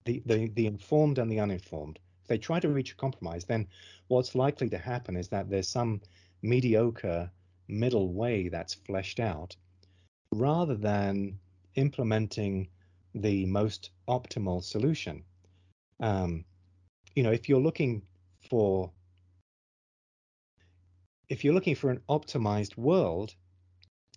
the, 0.05 0.21
the, 0.25 0.49
the 0.49 0.67
informed 0.67 1.17
and 1.19 1.31
the 1.31 1.39
uninformed, 1.39 1.99
if 2.21 2.27
they 2.27 2.37
try 2.37 2.59
to 2.59 2.69
reach 2.69 2.91
a 2.91 2.95
compromise, 2.95 3.45
then 3.45 3.67
what's 4.07 4.35
likely 4.35 4.69
to 4.69 4.77
happen 4.77 5.15
is 5.15 5.29
that 5.29 5.49
there's 5.49 5.67
some 5.67 6.01
mediocre 6.41 7.31
middle 7.67 8.13
way 8.13 8.49
that's 8.49 8.73
fleshed 8.73 9.19
out 9.19 9.55
rather 10.31 10.75
than 10.75 11.39
implementing 11.75 12.67
the 13.15 13.45
most 13.45 13.91
optimal 14.07 14.63
solution. 14.63 15.23
Um, 15.99 16.45
you 17.15 17.23
know, 17.23 17.31
if 17.31 17.47
you're 17.47 17.61
looking 17.61 18.01
for 18.49 18.91
if 21.29 21.43
you're 21.43 21.53
looking 21.53 21.75
for 21.75 21.89
an 21.89 22.01
optimized 22.09 22.77
world, 22.77 23.33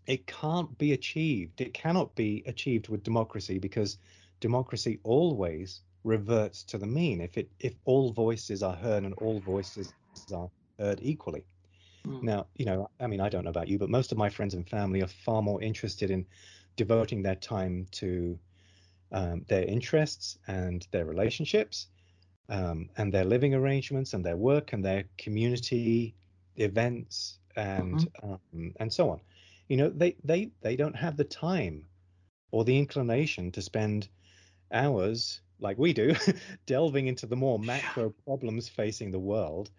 it 0.07 0.27
can't 0.27 0.77
be 0.79 0.93
achieved. 0.93 1.61
It 1.61 1.73
cannot 1.73 2.15
be 2.15 2.43
achieved 2.47 2.89
with 2.89 3.03
democracy 3.03 3.59
because 3.59 3.99
democracy 4.41 5.01
always 5.03 5.83
reverts 6.05 6.63
to 6.63 6.79
the 6.79 6.87
mean 6.87 7.21
if 7.21 7.37
it 7.37 7.51
if 7.59 7.75
all 7.85 8.13
voices 8.13 8.63
are 8.63 8.77
heard 8.77 9.03
and 9.03 9.15
all 9.15 9.41
voices 9.41 9.93
are 10.33 10.49
heard 10.79 11.01
equally. 11.03 11.45
Mm. 12.07 12.23
Now, 12.23 12.47
you 12.57 12.65
know, 12.65 12.89
I 13.01 13.07
mean, 13.07 13.21
I 13.21 13.29
don't 13.29 13.45
know 13.45 13.51
about 13.51 13.69
you, 13.69 13.79
but 13.79 13.91
most 13.91 14.13
of 14.13 14.19
my 14.19 14.29
friends 14.29 14.55
and 14.55 14.69
family 14.69 15.03
are 15.03 15.09
far 15.09 15.43
more 15.43 15.61
interested 15.63 16.11
in 16.11 16.27
devoting 16.77 17.23
their 17.23 17.35
time 17.35 17.87
to 17.93 18.39
um, 19.13 19.45
their 19.49 19.65
interests 19.65 20.39
and 20.47 20.87
their 20.91 21.05
relationships 21.05 21.87
um, 22.49 22.89
and 22.97 23.13
their 23.13 23.25
living 23.25 23.55
arrangements 23.55 24.15
and 24.15 24.25
their 24.25 24.37
work 24.37 24.73
and 24.73 24.85
their 24.85 25.05
community 25.19 26.15
events 26.57 27.39
and 27.57 27.99
mm-hmm. 27.99 28.33
um, 28.33 28.73
and 28.77 28.93
so 28.93 29.11
on. 29.11 29.21
You 29.69 29.77
know, 29.77 29.91
they 29.91 30.17
they 30.25 30.51
they 30.63 30.77
don't 30.77 30.97
have 30.97 31.17
the 31.17 31.25
time 31.25 31.87
or 32.51 32.65
the 32.65 32.79
inclination 32.79 33.51
to 33.53 33.63
spend 33.63 34.09
hours 34.73 35.41
like 35.59 35.79
we 35.79 35.93
do 35.93 36.15
delving 36.67 37.07
into 37.07 37.27
the 37.27 37.37
more 37.37 37.59
macro 37.59 38.13
problems 38.25 38.69
facing 38.69 39.11
the 39.11 39.19
world 39.19 39.71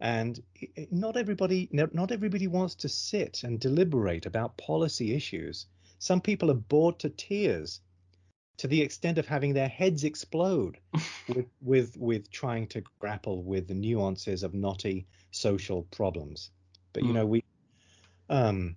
and 0.00 0.42
not 0.90 1.16
everybody 1.16 1.68
not 1.72 2.10
everybody 2.10 2.46
wants 2.46 2.74
to 2.74 2.88
sit 2.88 3.42
and 3.44 3.60
deliberate 3.60 4.26
about 4.26 4.56
policy 4.56 5.14
issues 5.14 5.66
some 5.98 6.20
people 6.20 6.50
are 6.50 6.54
bored 6.54 6.98
to 6.98 7.10
tears 7.10 7.80
to 8.60 8.68
the 8.68 8.82
extent 8.82 9.16
of 9.16 9.26
having 9.26 9.54
their 9.54 9.68
heads 9.68 10.04
explode 10.04 10.76
with, 11.34 11.46
with 11.62 11.96
with 11.96 12.30
trying 12.30 12.66
to 12.66 12.82
grapple 13.00 13.42
with 13.42 13.66
the 13.66 13.74
nuances 13.74 14.42
of 14.42 14.52
knotty 14.52 15.06
social 15.30 15.84
problems. 15.84 16.50
But 16.92 17.04
you 17.04 17.08
mm. 17.08 17.14
know 17.14 17.26
we 17.26 17.44
um 18.28 18.76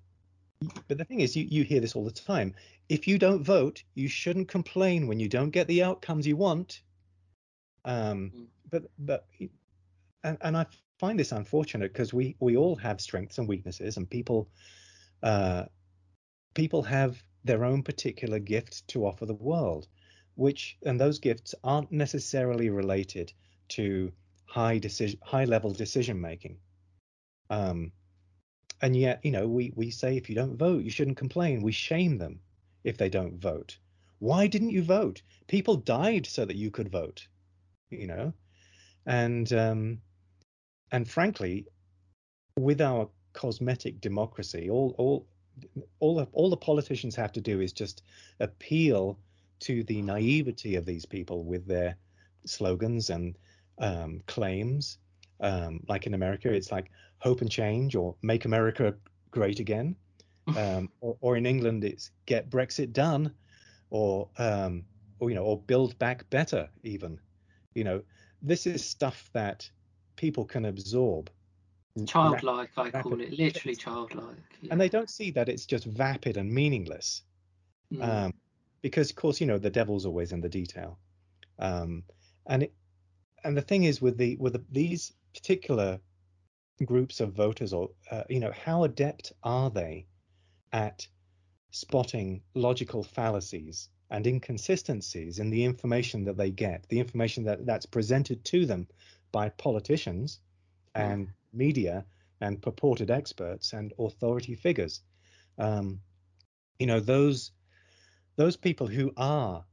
but 0.87 0.97
the 0.97 1.03
thing 1.03 1.19
is 1.19 1.35
you 1.35 1.43
you 1.43 1.65
hear 1.65 1.81
this 1.81 1.97
all 1.97 2.05
the 2.05 2.11
time. 2.11 2.55
If 2.87 3.09
you 3.09 3.17
don't 3.17 3.43
vote, 3.43 3.83
you 3.93 4.07
shouldn't 4.07 4.47
complain 4.47 5.05
when 5.05 5.19
you 5.19 5.27
don't 5.27 5.49
get 5.49 5.67
the 5.67 5.83
outcomes 5.83 6.25
you 6.25 6.37
want. 6.37 6.81
Um 7.83 8.31
mm. 8.33 8.45
but 8.69 8.83
but 8.99 9.25
and, 10.23 10.37
and 10.39 10.55
I 10.55 10.65
find 10.97 11.19
this 11.19 11.33
unfortunate 11.33 11.91
because 11.91 12.13
we 12.13 12.37
we 12.39 12.55
all 12.55 12.77
have 12.77 13.01
strengths 13.01 13.37
and 13.37 13.49
weaknesses 13.49 13.97
and 13.97 14.09
people 14.09 14.47
uh 15.23 15.65
people 16.53 16.83
have 16.83 17.21
their 17.43 17.65
own 17.65 17.83
particular 17.83 18.39
gift 18.39 18.87
to 18.89 19.05
offer 19.05 19.25
the 19.25 19.33
world, 19.33 19.87
which 20.35 20.77
and 20.85 20.99
those 20.99 21.19
gifts 21.19 21.53
aren't 21.63 21.91
necessarily 21.91 22.69
related 22.69 23.33
to 23.69 24.11
high 24.45 24.77
decision 24.77 25.19
high 25.23 25.45
level 25.45 25.73
decision 25.73 26.19
making. 26.19 26.57
Um, 27.49 27.91
and 28.81 28.95
yet, 28.95 29.21
you 29.23 29.31
know, 29.31 29.47
we 29.47 29.71
we 29.75 29.91
say 29.91 30.17
if 30.17 30.29
you 30.29 30.35
don't 30.35 30.57
vote, 30.57 30.83
you 30.83 30.89
shouldn't 30.89 31.17
complain. 31.17 31.61
We 31.61 31.71
shame 31.71 32.17
them 32.17 32.39
if 32.83 32.97
they 32.97 33.09
don't 33.09 33.39
vote. 33.39 33.77
Why 34.19 34.47
didn't 34.47 34.71
you 34.71 34.83
vote? 34.83 35.21
People 35.47 35.75
died 35.75 36.25
so 36.25 36.45
that 36.45 36.55
you 36.55 36.71
could 36.71 36.89
vote, 36.89 37.27
you 37.89 38.07
know, 38.07 38.33
and 39.05 39.51
um, 39.53 40.01
and 40.91 41.09
frankly, 41.09 41.67
with 42.57 42.81
our 42.81 43.09
cosmetic 43.33 43.99
democracy, 43.99 44.69
all 44.69 44.95
all 44.97 45.27
all 45.99 46.15
the, 46.15 46.27
all 46.33 46.49
the 46.49 46.57
politicians 46.57 47.15
have 47.15 47.31
to 47.33 47.41
do 47.41 47.61
is 47.61 47.73
just 47.73 48.03
appeal 48.39 49.17
to 49.61 49.83
the 49.83 50.01
naivety 50.01 50.75
of 50.75 50.85
these 50.85 51.05
people 51.05 51.43
with 51.43 51.65
their 51.67 51.95
slogans 52.45 53.09
and 53.09 53.37
um, 53.79 54.21
claims. 54.27 54.97
Um, 55.39 55.81
like 55.87 56.05
in 56.05 56.13
America, 56.13 56.51
it's 56.51 56.71
like 56.71 56.91
hope 57.19 57.41
and 57.41 57.51
change 57.51 57.95
or 57.95 58.15
make 58.21 58.45
America 58.45 58.95
great 59.31 59.59
again. 59.59 59.95
Um, 60.57 60.89
or, 60.99 61.15
or, 61.21 61.37
in 61.37 61.45
England, 61.45 61.85
it's 61.85 62.11
get 62.25 62.49
Brexit 62.49 62.91
done, 62.91 63.33
or 63.91 64.27
um, 64.37 64.83
or 65.19 65.29
you 65.29 65.35
know, 65.37 65.45
or 65.45 65.57
build 65.57 65.97
back 65.99 66.29
better. 66.31 66.67
Even, 66.83 67.17
you 67.75 67.85
know, 67.85 68.01
this 68.41 68.67
is 68.67 68.85
stuff 68.85 69.29
that 69.31 69.69
people 70.17 70.43
can 70.43 70.65
absorb 70.65 71.29
Childlike, 72.07 72.71
I 72.75 72.89
call 72.89 73.21
it, 73.21 73.37
literally 73.37 73.75
childlike. 73.75 74.35
Yeah. 74.61 74.71
And 74.71 74.81
they 74.81 74.89
don't 74.89 75.09
see 75.09 75.29
that 75.31 75.47
it's 75.47 75.67
just 75.67 75.85
vapid 75.85 76.37
and 76.37 76.51
meaningless. 76.51 77.21
Mm. 77.93 78.07
Um, 78.07 78.33
because, 78.81 79.11
of 79.11 79.15
course, 79.15 79.39
you 79.39 79.45
know, 79.45 79.59
the 79.59 79.69
devil's 79.69 80.05
always 80.05 80.31
in 80.31 80.41
the 80.41 80.49
detail. 80.49 80.97
Um, 81.59 82.03
and 82.47 82.63
it, 82.63 82.73
and 83.43 83.55
the 83.55 83.61
thing 83.61 83.83
is 83.83 84.01
with 84.01 84.17
the 84.17 84.37
with 84.37 84.53
the, 84.53 84.63
these 84.71 85.13
particular 85.33 85.99
groups 86.83 87.19
of 87.19 87.33
voters, 87.33 87.73
or 87.73 87.91
uh, 88.09 88.23
you 88.27 88.39
know, 88.39 88.51
how 88.51 88.85
adept 88.85 89.31
are 89.43 89.69
they 89.69 90.07
at 90.71 91.07
spotting 91.69 92.41
logical 92.55 93.03
fallacies 93.03 93.89
and 94.09 94.25
inconsistencies 94.25 95.39
in 95.39 95.51
the 95.51 95.63
information 95.63 96.23
that 96.25 96.37
they 96.37 96.49
get, 96.49 96.87
the 96.89 96.99
information 96.99 97.43
that 97.43 97.65
that's 97.65 97.85
presented 97.85 98.43
to 98.45 98.65
them 98.65 98.87
by 99.31 99.49
politicians 99.49 100.39
and 100.95 101.27
media 101.53 102.05
and 102.41 102.61
purported 102.61 103.09
experts 103.11 103.73
and 103.73 103.93
authority 103.99 104.55
figures. 104.55 105.01
Um, 105.57 106.01
you 106.79 106.87
know, 106.87 106.99
those 106.99 107.51
those 108.35 108.57
people 108.57 108.87
who 108.87 109.11
are 109.15 109.63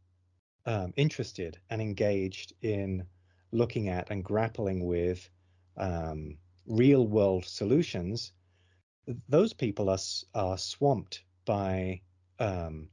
um, 0.67 0.93
interested 0.97 1.59
and 1.71 1.81
engaged 1.81 2.53
in 2.63 3.07
looking 3.53 3.89
at 3.89 4.11
and 4.11 4.23
grappling 4.23 4.85
with 4.85 5.29
um, 5.77 6.37
real 6.67 7.07
world 7.07 7.45
solutions, 7.45 8.33
those 9.29 9.53
people 9.53 9.89
are 9.89 9.99
are 10.35 10.59
swamped 10.59 11.25
by 11.47 12.01
um, 12.39 12.89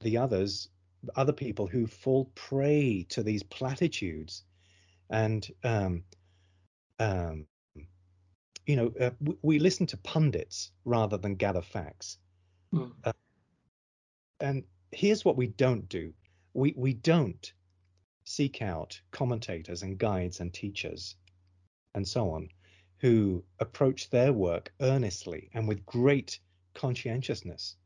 the 0.00 0.18
others, 0.18 0.68
other 1.14 1.32
people 1.32 1.66
who 1.66 1.86
fall 1.86 2.30
prey 2.34 3.06
to 3.08 3.22
these 3.22 3.42
platitudes 3.42 4.44
and 5.10 5.46
um, 5.62 6.02
um, 6.98 7.46
you 8.66 8.76
know, 8.76 8.92
uh, 8.98 9.10
we, 9.20 9.36
we, 9.42 9.58
listen 9.58 9.86
to 9.86 9.96
pundits 9.98 10.70
rather 10.84 11.18
than 11.18 11.34
gather 11.34 11.60
facts. 11.60 12.18
Mm. 12.72 12.92
Uh, 13.04 13.12
and 14.40 14.64
here's 14.90 15.24
what 15.24 15.36
we 15.36 15.48
don't 15.48 15.88
do: 15.88 16.12
we 16.54 16.74
we 16.76 16.94
don't 16.94 17.52
seek 18.24 18.62
out 18.62 19.00
commentators 19.10 19.82
and 19.82 19.98
guides 19.98 20.40
and 20.40 20.52
teachers 20.52 21.16
and 21.94 22.08
so 22.08 22.30
on 22.30 22.48
who 22.98 23.44
approach 23.58 24.08
their 24.08 24.32
work 24.32 24.72
earnestly 24.80 25.50
and 25.52 25.68
with 25.68 25.84
great 25.84 26.40
conscientiousness 26.72 27.76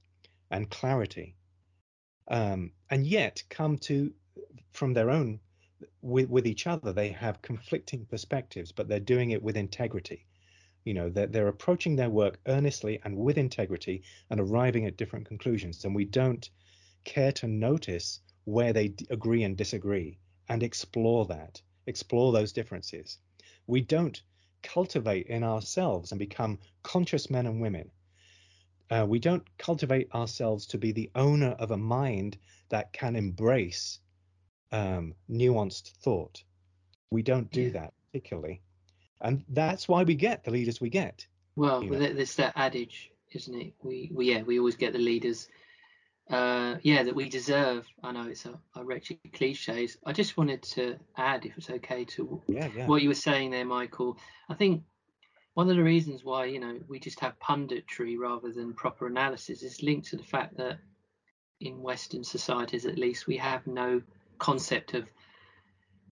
and 0.53 0.71
clarity, 0.71 1.35
um, 2.29 2.71
and 2.89 3.05
yet 3.05 3.43
come 3.51 3.77
to 3.77 4.13
from 4.71 4.95
their 4.95 5.11
own 5.11 5.41
with, 6.03 6.29
with 6.29 6.47
each 6.47 6.69
other 6.69 6.93
they 6.93 7.09
have 7.09 7.43
conflicting 7.43 8.07
perspectives, 8.07 8.71
but 8.71 8.87
they're 8.89 9.01
doing 9.01 9.33
it 9.33 9.43
with 9.43 9.57
integrity 9.57 10.25
you 10.89 10.95
know 10.95 11.11
they're, 11.11 11.27
they're 11.27 11.55
approaching 11.55 11.97
their 11.97 12.09
work 12.09 12.41
earnestly 12.47 12.99
and 13.05 13.15
with 13.15 13.37
integrity 13.37 14.03
and 14.31 14.41
arriving 14.41 14.87
at 14.87 14.97
different 14.97 15.27
conclusions. 15.27 15.85
And 15.85 15.95
we 15.95 16.07
don't 16.07 16.49
care 17.05 17.33
to 17.33 17.47
notice 17.47 18.21
where 18.45 18.73
they 18.73 18.89
d- 18.89 19.07
agree 19.11 19.43
and 19.45 19.55
disagree 19.55 20.19
and 20.49 20.63
explore 20.63 21.27
that 21.27 21.61
explore 21.87 22.33
those 22.33 22.53
differences. 22.53 23.19
We 23.67 23.83
don't 23.83 24.23
cultivate 24.63 25.27
in 25.27 25.43
ourselves 25.43 26.13
and 26.13 26.19
become 26.19 26.59
conscious 26.83 27.29
men 27.29 27.47
and 27.47 27.61
women. 27.61 27.91
Uh, 28.91 29.05
we 29.07 29.19
don't 29.19 29.47
cultivate 29.59 30.15
ourselves 30.15 30.67
to 30.69 30.79
be 30.79 30.93
the 30.93 31.11
owner 31.15 31.51
of 31.59 31.71
a 31.71 31.77
mind 31.77 32.39
that 32.71 32.93
can 32.93 33.15
embrace 33.15 34.01
um, 34.73 35.15
nuanced 35.31 35.91
thought. 36.03 36.43
We 37.11 37.23
don't 37.23 37.51
do 37.51 37.63
yeah. 37.63 37.81
that 37.81 37.95
particularly 38.07 38.63
and 39.21 39.45
that's 39.49 39.89
why 39.89 40.03
we 40.03 40.15
get 40.15 40.45
the 40.45 40.51
leaders 40.51 40.81
we 40.81 40.91
get. 40.91 41.27
Well, 41.57 41.83
you 41.83 41.91
know? 41.91 41.99
there's 41.99 42.37
that 42.37 42.53
adage, 42.57 43.11
isn't 43.33 43.55
it? 43.55 43.75
We, 43.83 44.11
we 44.13 44.33
yeah, 44.33 44.43
we 44.43 44.59
always 44.59 44.77
get 44.77 44.93
the 44.93 44.99
leaders 44.99 45.49
uh, 46.31 46.77
yeah, 46.83 47.03
that 47.03 47.15
we 47.15 47.29
deserve. 47.29 47.87
I 48.03 48.13
know 48.13 48.29
it's 48.29 48.45
a, 48.45 48.59
a 48.77 48.85
wretched 48.85 49.19
cliches. 49.33 49.97
I 50.05 50.13
just 50.13 50.37
wanted 50.37 50.63
to 50.75 50.99
add, 51.17 51.47
if 51.47 51.57
it's 51.57 51.71
okay, 51.71 52.05
to 52.05 52.43
Yeah, 52.47 52.69
yeah. 52.77 52.87
what 52.87 53.03
you 53.03 53.09
were 53.09 53.15
saying 53.15 53.51
there, 53.51 53.65
Michael. 53.65 54.19
I 54.49 54.55
think 54.55 54.83
one 55.55 55.71
of 55.71 55.77
the 55.77 55.83
reasons 55.83 56.23
why 56.23 56.45
you 56.45 56.61
know 56.61 56.79
we 56.87 57.01
just 57.01 57.21
have 57.21 57.39
punditry 57.41 58.17
rather 58.19 58.53
than 58.53 58.75
proper 58.75 59.07
analysis 59.07 59.63
is 59.63 59.83
linked 59.83 60.09
to 60.09 60.17
the 60.17 60.23
fact 60.23 60.57
that 60.59 60.79
in 61.61 61.83
Western 61.83 62.23
societies, 62.23 62.87
at 62.87 62.99
least, 62.99 63.27
we 63.27 63.37
have 63.37 63.67
no 63.67 64.01
concept 64.39 64.95
of 64.95 65.09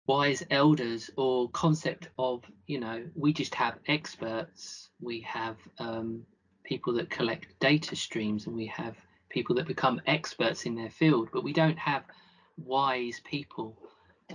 wise 0.07 0.43
elders 0.51 1.09
or 1.15 1.49
concept 1.51 2.09
of 2.17 2.43
you 2.67 2.79
know 2.79 3.03
we 3.15 3.33
just 3.33 3.55
have 3.55 3.75
experts. 3.87 4.89
We 4.99 5.21
have 5.21 5.57
um, 5.79 6.25
people 6.63 6.93
that 6.93 7.09
collect 7.09 7.59
data 7.59 7.95
streams, 7.95 8.47
and 8.47 8.55
we 8.55 8.67
have 8.67 8.95
people 9.29 9.55
that 9.55 9.67
become 9.67 10.01
experts 10.05 10.65
in 10.65 10.75
their 10.75 10.89
field, 10.89 11.29
but 11.33 11.43
we 11.43 11.53
don't 11.53 11.77
have 11.79 12.03
wise 12.57 13.19
people 13.23 13.77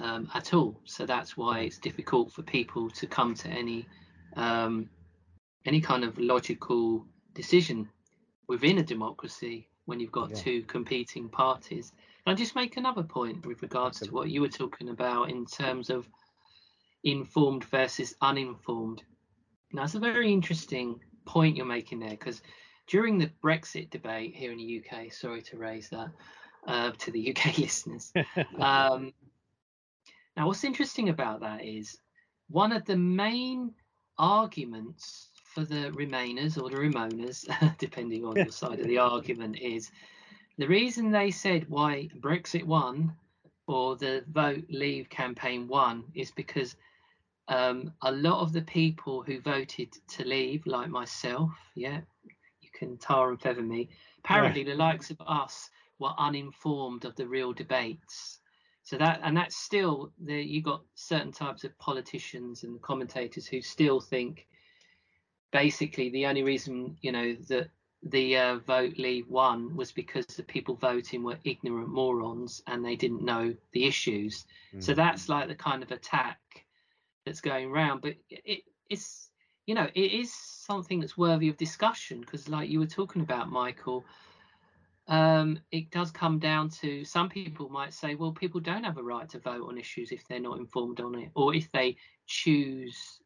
um, 0.01 0.29
at 0.35 0.53
all. 0.55 0.81
So 0.85 1.07
that's 1.07 1.37
why 1.37 1.61
it's 1.61 1.79
difficult 1.79 2.33
for 2.33 2.43
people 2.43 2.91
to 2.91 3.07
come 3.07 3.35
to 3.37 3.49
any 3.49 3.87
um, 4.37 4.89
any 5.65 5.81
kind 5.81 6.05
of 6.05 6.19
logical 6.19 7.07
decision 7.35 7.89
within 8.49 8.79
a 8.79 8.83
democracy 8.83 9.69
when 9.85 10.01
you've 10.01 10.13
got 10.13 10.31
Yeah. 10.31 10.37
two 10.37 10.63
competing 10.63 11.29
parties. 11.29 11.93
And 12.25 12.33
I'll 12.33 12.37
just 12.37 12.57
make 12.57 12.77
another 12.77 13.03
point 13.03 13.47
with 13.47 13.63
regards 13.63 14.01
to 14.01 14.11
what 14.11 14.31
you 14.31 14.41
were 14.41 14.49
talking 14.49 14.91
about 14.91 15.31
in 15.31 15.47
terms 15.47 15.91
of 15.91 16.09
informed 17.05 17.65
versus 17.65 18.15
uninformed. 18.21 19.03
Now, 19.73 19.85
it's 19.85 19.95
a 19.95 20.01
very 20.01 20.33
interesting 20.33 21.01
point 21.25 21.57
you're 21.57 21.67
making 21.67 22.01
there 22.01 22.11
because 22.11 22.43
during 22.87 23.19
the 23.19 23.31
Brexit 23.43 23.91
debate 23.91 24.35
here 24.35 24.51
in 24.51 24.59
the 24.59 24.83
UK, 24.83 25.13
sorry 25.13 25.43
to 25.43 25.59
raise 25.59 25.89
that 25.91 26.09
uh, 26.67 26.93
to 26.99 27.11
the 27.11 27.35
UK 27.35 27.59
listeners. 27.59 28.13
Um, 28.61 29.13
now, 30.37 30.47
what's 30.47 30.63
interesting 30.63 31.09
about 31.09 31.41
that 31.41 31.65
is 31.65 31.99
one 32.49 32.71
of 32.71 32.85
the 32.85 32.97
main 32.97 33.73
arguments 34.19 35.31
for 35.45 35.65
the 35.65 35.91
Remainers 35.91 36.57
or 36.57 36.71
the 36.71 36.77
Remoaners, 36.77 37.45
depending 37.79 38.25
on 38.25 38.37
your 38.37 38.51
side 38.51 38.79
of 38.79 38.87
the 38.87 38.99
argument, 38.99 39.59
is 39.59 39.91
the 40.59 40.67
reason 40.67 41.11
they 41.11 41.31
said 41.31 41.69
why 41.69 42.09
Brexit 42.21 42.65
won 42.65 43.15
or 43.67 43.97
the 43.97 44.25
vote 44.29 44.65
leave 44.69 45.09
campaign 45.09 45.69
won 45.69 46.05
is 46.15 46.31
because 46.33 46.75
um, 47.49 47.93
a 48.03 48.13
lot 48.13 48.41
of 48.41 48.53
the 48.53 48.63
people 48.63 49.23
who 49.23 49.41
voted 49.41 49.97
to 50.09 50.25
leave, 50.25 50.67
like 50.67 50.89
myself, 50.89 51.51
yeah, 51.75 52.01
you 52.61 52.69
can 52.73 52.99
tar 52.99 53.31
and 53.31 53.41
feather 53.41 53.63
me. 53.63 53.89
Apparently, 54.19 54.65
the 54.65 54.75
likes 54.75 55.11
of 55.11 55.21
us 55.27 55.71
were 55.99 56.13
uninformed 56.19 57.05
of 57.05 57.17
the 57.17 57.27
real 57.27 57.53
debates. 57.53 58.41
So 58.83 58.97
that 58.99 59.21
and 59.23 59.37
that's 59.37 59.57
still 59.57 60.13
there. 60.19 60.41
You 60.41 60.63
got 60.63 60.83
certain 60.95 61.33
types 61.33 61.65
of 61.65 61.77
politicians 61.79 62.65
and 62.65 62.81
commentators 62.83 63.47
who 63.47 63.61
still 63.61 64.01
think 64.01 64.47
basically 65.53 66.11
the 66.11 66.27
only 66.27 66.43
reason 66.43 66.97
you 67.01 67.13
know 67.13 67.35
that 67.49 67.69
the 68.03 68.37
uh, 68.37 68.57
vote 68.59 68.99
leave 68.99 69.29
won 69.29 69.77
was 69.77 69.93
because 69.93 70.27
the 70.29 70.39
people 70.39 70.71
voting 70.71 71.19
were 71.19 71.33
ignorant 71.39 71.85
morons 71.85 72.59
and 72.67 72.85
they 72.85 72.95
didn't 72.97 73.23
know 73.23 73.55
the 73.73 73.85
issues. 73.87 74.45
So 74.79 74.93
Mm. 74.93 74.97
that's 74.97 75.29
like 75.29 75.49
the 75.49 75.55
kind 75.55 75.83
of 75.83 75.91
attack 75.91 76.39
that's 77.25 77.41
going 77.41 77.71
around. 77.71 78.03
But 78.03 78.15
it, 78.31 78.63
it's 78.89 79.31
you 79.67 79.75
know 79.75 79.89
it 79.95 80.13
is 80.13 80.33
something 80.33 81.01
that's 81.01 81.17
worthy 81.19 81.49
of 81.49 81.57
discussion 81.57 82.21
because 82.21 82.49
like 82.49 82.69
you 82.71 82.81
were 82.81 82.87
talking 82.87 83.23
about, 83.23 83.51
Michael. 83.51 84.07
Um, 85.09 85.61
it 85.73 85.91
does 85.91 86.11
come 86.13 86.39
down 86.39 86.71
to 86.81 87.05
some 87.05 87.29
people 87.29 87.61
might 87.61 87.85
say, 87.85 88.07
well, 88.07 88.25
people 88.25 88.53
don't 88.53 88.77
have 88.77 88.91
a 88.91 88.97
right 88.97 89.21
to 89.23 89.33
vote 89.33 89.61
on 89.63 89.73
issues 89.73 90.07
if 90.07 90.21
they're 90.23 90.39
not 90.39 90.57
informed 90.59 91.01
on 91.01 91.15
it, 91.15 91.31
or 91.35 91.55
if 91.55 91.71
they 91.73 91.97
choose 92.27 93.21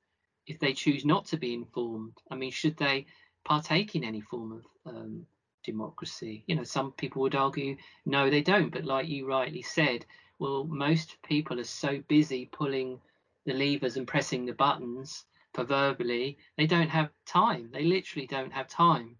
if 0.46 0.58
they 0.58 0.72
choose 0.72 1.04
not 1.04 1.26
to 1.26 1.36
be 1.36 1.54
informed. 1.54 2.14
I 2.30 2.36
mean, 2.36 2.50
should 2.50 2.76
they 2.76 3.06
partake 3.44 3.94
in 3.94 4.04
any 4.04 4.20
form 4.20 4.52
of 4.52 4.94
um, 4.94 5.26
democracy? 5.64 6.44
You 6.46 6.56
know, 6.56 6.64
some 6.64 6.92
people 6.92 7.22
would 7.22 7.34
argue 7.34 7.76
no, 8.06 8.30
they 8.30 8.42
don't. 8.42 8.72
But 8.72 8.84
like 8.84 9.08
you 9.08 9.28
rightly 9.28 9.62
said, 9.62 10.04
well, 10.38 10.64
most 10.64 11.16
people 11.22 11.60
are 11.60 11.64
so 11.64 12.02
busy 12.08 12.46
pulling 12.46 13.00
the 13.46 13.54
levers 13.54 13.96
and 13.96 14.06
pressing 14.06 14.46
the 14.46 14.52
buttons 14.52 15.24
proverbially, 15.52 16.38
they 16.56 16.66
don't 16.66 16.88
have 16.88 17.10
time. 17.26 17.68
They 17.72 17.84
literally 17.84 18.26
don't 18.26 18.52
have 18.52 18.68
time, 18.68 19.16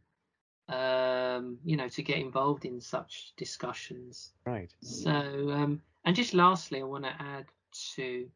um, 0.69 1.59
you 1.65 1.77
know, 1.77 1.89
to 1.89 2.03
get 2.03 2.19
involved 2.19 2.65
in 2.65 2.81
such 2.81 3.33
discussions. 3.37 4.33
Right. 4.47 4.73
So, 4.81 5.11
um, 5.11 5.83
and 6.05 6.17
just 6.17 6.35
lastly, 6.35 6.81
I 6.81 6.85
want 6.85 7.05
to 7.05 7.15
add 7.19 7.47
to 7.97 8.29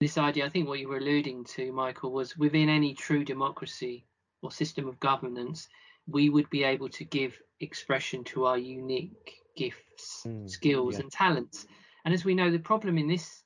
this 0.00 0.18
idea. 0.18 0.46
I 0.46 0.48
think 0.48 0.68
what 0.68 0.78
you 0.78 0.88
were 0.88 0.98
alluding 0.98 1.44
to, 1.44 1.72
Michael, 1.72 2.12
was 2.12 2.36
within 2.36 2.68
any 2.68 2.94
true 2.94 3.24
democracy 3.24 4.04
or 4.42 4.50
system 4.50 4.86
of 4.88 5.00
governance, 5.00 5.68
we 6.06 6.30
would 6.30 6.48
be 6.50 6.64
able 6.64 6.88
to 6.88 7.04
give 7.04 7.38
expression 7.60 8.24
to 8.24 8.44
our 8.46 8.58
unique 8.58 9.42
gifts, 9.56 10.24
Mm, 10.26 10.48
skills, 10.48 10.94
yeah. 10.94 11.00
and 11.00 11.12
talents. 11.12 11.66
And 12.04 12.14
as 12.14 12.24
we 12.24 12.34
know, 12.34 12.50
the 12.50 12.58
problem 12.58 12.96
in 12.98 13.08
this, 13.08 13.42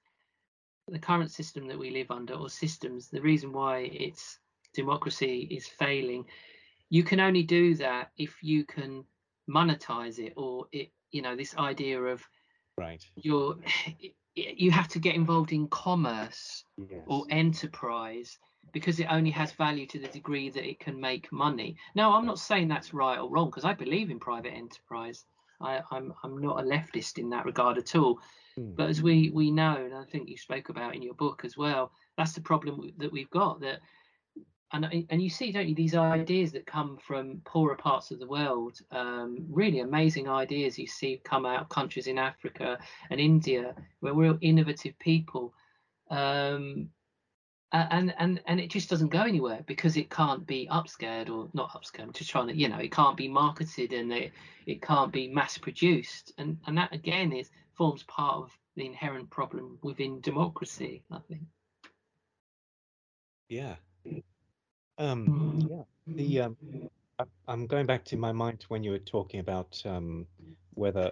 the 0.89 0.99
current 0.99 1.31
system 1.31 1.67
that 1.69 1.79
we 1.79 1.91
live 1.91 2.11
under, 2.11 2.35
or 2.35 2.49
systems, 2.49 3.09
the 3.09 3.21
reason 3.21 3.53
why 3.53 3.91
it's 3.93 4.39
democracy 4.75 5.49
is 5.51 5.67
failing, 5.67 6.25
you 6.91 7.03
can 7.03 7.21
only 7.21 7.43
do 7.43 7.75
that 7.77 8.11
if 8.17 8.43
you 8.43 8.65
can 8.65 9.05
monetize 9.49 10.19
it, 10.19 10.35
or 10.37 10.67
it, 10.73 10.91
you 11.11 11.23
know, 11.23 11.35
this 11.37 11.57
idea 11.57 12.01
of 12.01 12.23
Right. 12.77 13.03
you're, 13.17 13.57
you 14.35 14.71
have 14.71 14.89
to 14.89 14.99
get 14.99 15.15
involved 15.15 15.53
in 15.53 15.69
commerce 15.69 16.65
Yes. 16.77 17.03
or 17.07 17.27
enterprise 17.31 18.39
because 18.73 19.01
it 19.01 19.07
only 19.11 19.31
has 19.31 19.53
value 19.53 19.87
to 19.87 19.99
the 19.99 20.09
degree 20.09 20.49
that 20.51 20.69
it 20.69 20.81
can 20.81 21.01
make 21.01 21.31
money. 21.33 21.77
Now, 21.95 22.15
I'm 22.15 22.27
not 22.27 22.39
saying 22.39 22.69
that's 22.69 22.95
right 22.95 23.19
or 23.19 23.29
wrong 23.29 23.47
because 23.47 23.65
I 23.65 23.75
believe 23.75 24.11
in 24.11 24.19
private 24.19 24.55
enterprise. 24.55 25.25
I, 25.61 25.81
I'm 25.91 26.13
I'm 26.23 26.39
not 26.39 26.61
a 26.61 26.67
leftist 26.67 27.19
in 27.19 27.31
that 27.31 27.45
regard 27.45 27.79
at 27.79 27.95
all. 27.95 28.21
Mm. 28.59 28.77
But 28.77 28.91
as 28.91 29.03
we 29.03 29.31
we 29.31 29.51
know, 29.51 29.77
and 29.77 29.95
I 29.95 30.05
think 30.05 30.29
you 30.29 30.37
spoke 30.37 30.69
about 30.69 30.95
in 30.95 31.03
your 31.03 31.15
book 31.15 31.43
as 31.45 31.57
well, 31.57 31.93
that's 32.17 32.33
the 32.33 32.41
problem 32.41 32.93
that 32.99 33.13
we've 33.13 33.31
got. 33.31 33.61
That 33.61 33.81
and 34.73 35.07
and 35.11 35.23
you 35.23 35.31
see, 35.31 35.53
don't 35.53 35.69
you, 35.69 35.75
these 35.75 35.95
ideas 35.95 36.53
that 36.53 36.67
come 36.67 36.99
from 37.07 37.43
poorer 37.45 37.77
parts 37.77 38.11
of 38.11 38.19
the 38.19 38.27
world, 38.27 38.79
um, 38.91 39.47
really 39.51 39.81
amazing 39.81 40.29
ideas 40.29 40.79
you 40.79 40.87
see 40.87 41.21
come 41.25 41.45
out 41.45 41.61
of 41.61 41.69
countries 41.69 42.07
in 42.07 42.19
Africa 42.19 42.79
and 43.11 43.21
India, 43.21 43.75
where 44.01 44.15
we're 44.15 44.39
innovative 44.41 44.99
people. 44.99 45.53
Um, 46.11 46.89
and 47.73 48.15
and 48.19 48.41
and 48.47 48.61
it 48.61 48.71
just 48.71 48.91
doesn't 48.91 49.09
go 49.09 49.23
anywhere 49.23 49.63
because 49.67 49.97
it 49.97 50.11
can't 50.11 50.47
be 50.47 50.69
upscaled 50.71 51.31
or 51.31 51.49
not 51.55 51.71
upscaled. 51.71 52.03
I'm 52.03 52.13
just 52.13 52.31
trying 52.31 52.49
to, 52.49 52.55
you 52.57 52.69
know, 52.69 52.79
it 52.79 52.93
can't 52.93 53.17
be 53.17 53.29
marketed 53.29 53.93
and 53.93 54.13
it 54.13 54.33
it 54.67 54.83
can't 54.83 55.13
be 55.13 55.29
mass 55.29 55.57
produced, 55.59 56.33
and 56.39 56.59
and 56.67 56.77
that 56.77 56.93
again 56.93 57.33
is 57.33 57.51
forms 57.75 58.03
part 58.05 58.37
of 58.37 58.59
the 58.77 58.87
inherent 58.87 59.31
problem 59.31 59.79
within 59.83 60.21
democracy. 60.21 61.03
I 61.11 61.19
think. 61.29 61.43
Yeah. 63.49 63.77
Um, 64.99 65.69
yeah. 65.71 66.15
The 66.15 66.41
um, 66.43 66.57
I, 67.19 67.25
I'm 67.49 67.67
going 67.67 67.87
back 67.87 68.05
to 68.07 68.17
my 68.17 68.33
mind 68.33 68.65
when 68.69 68.85
you 68.85 68.91
were 68.91 68.99
talking 68.99 69.41
about 69.41 69.81
um, 69.87 70.27
whether 70.75 71.11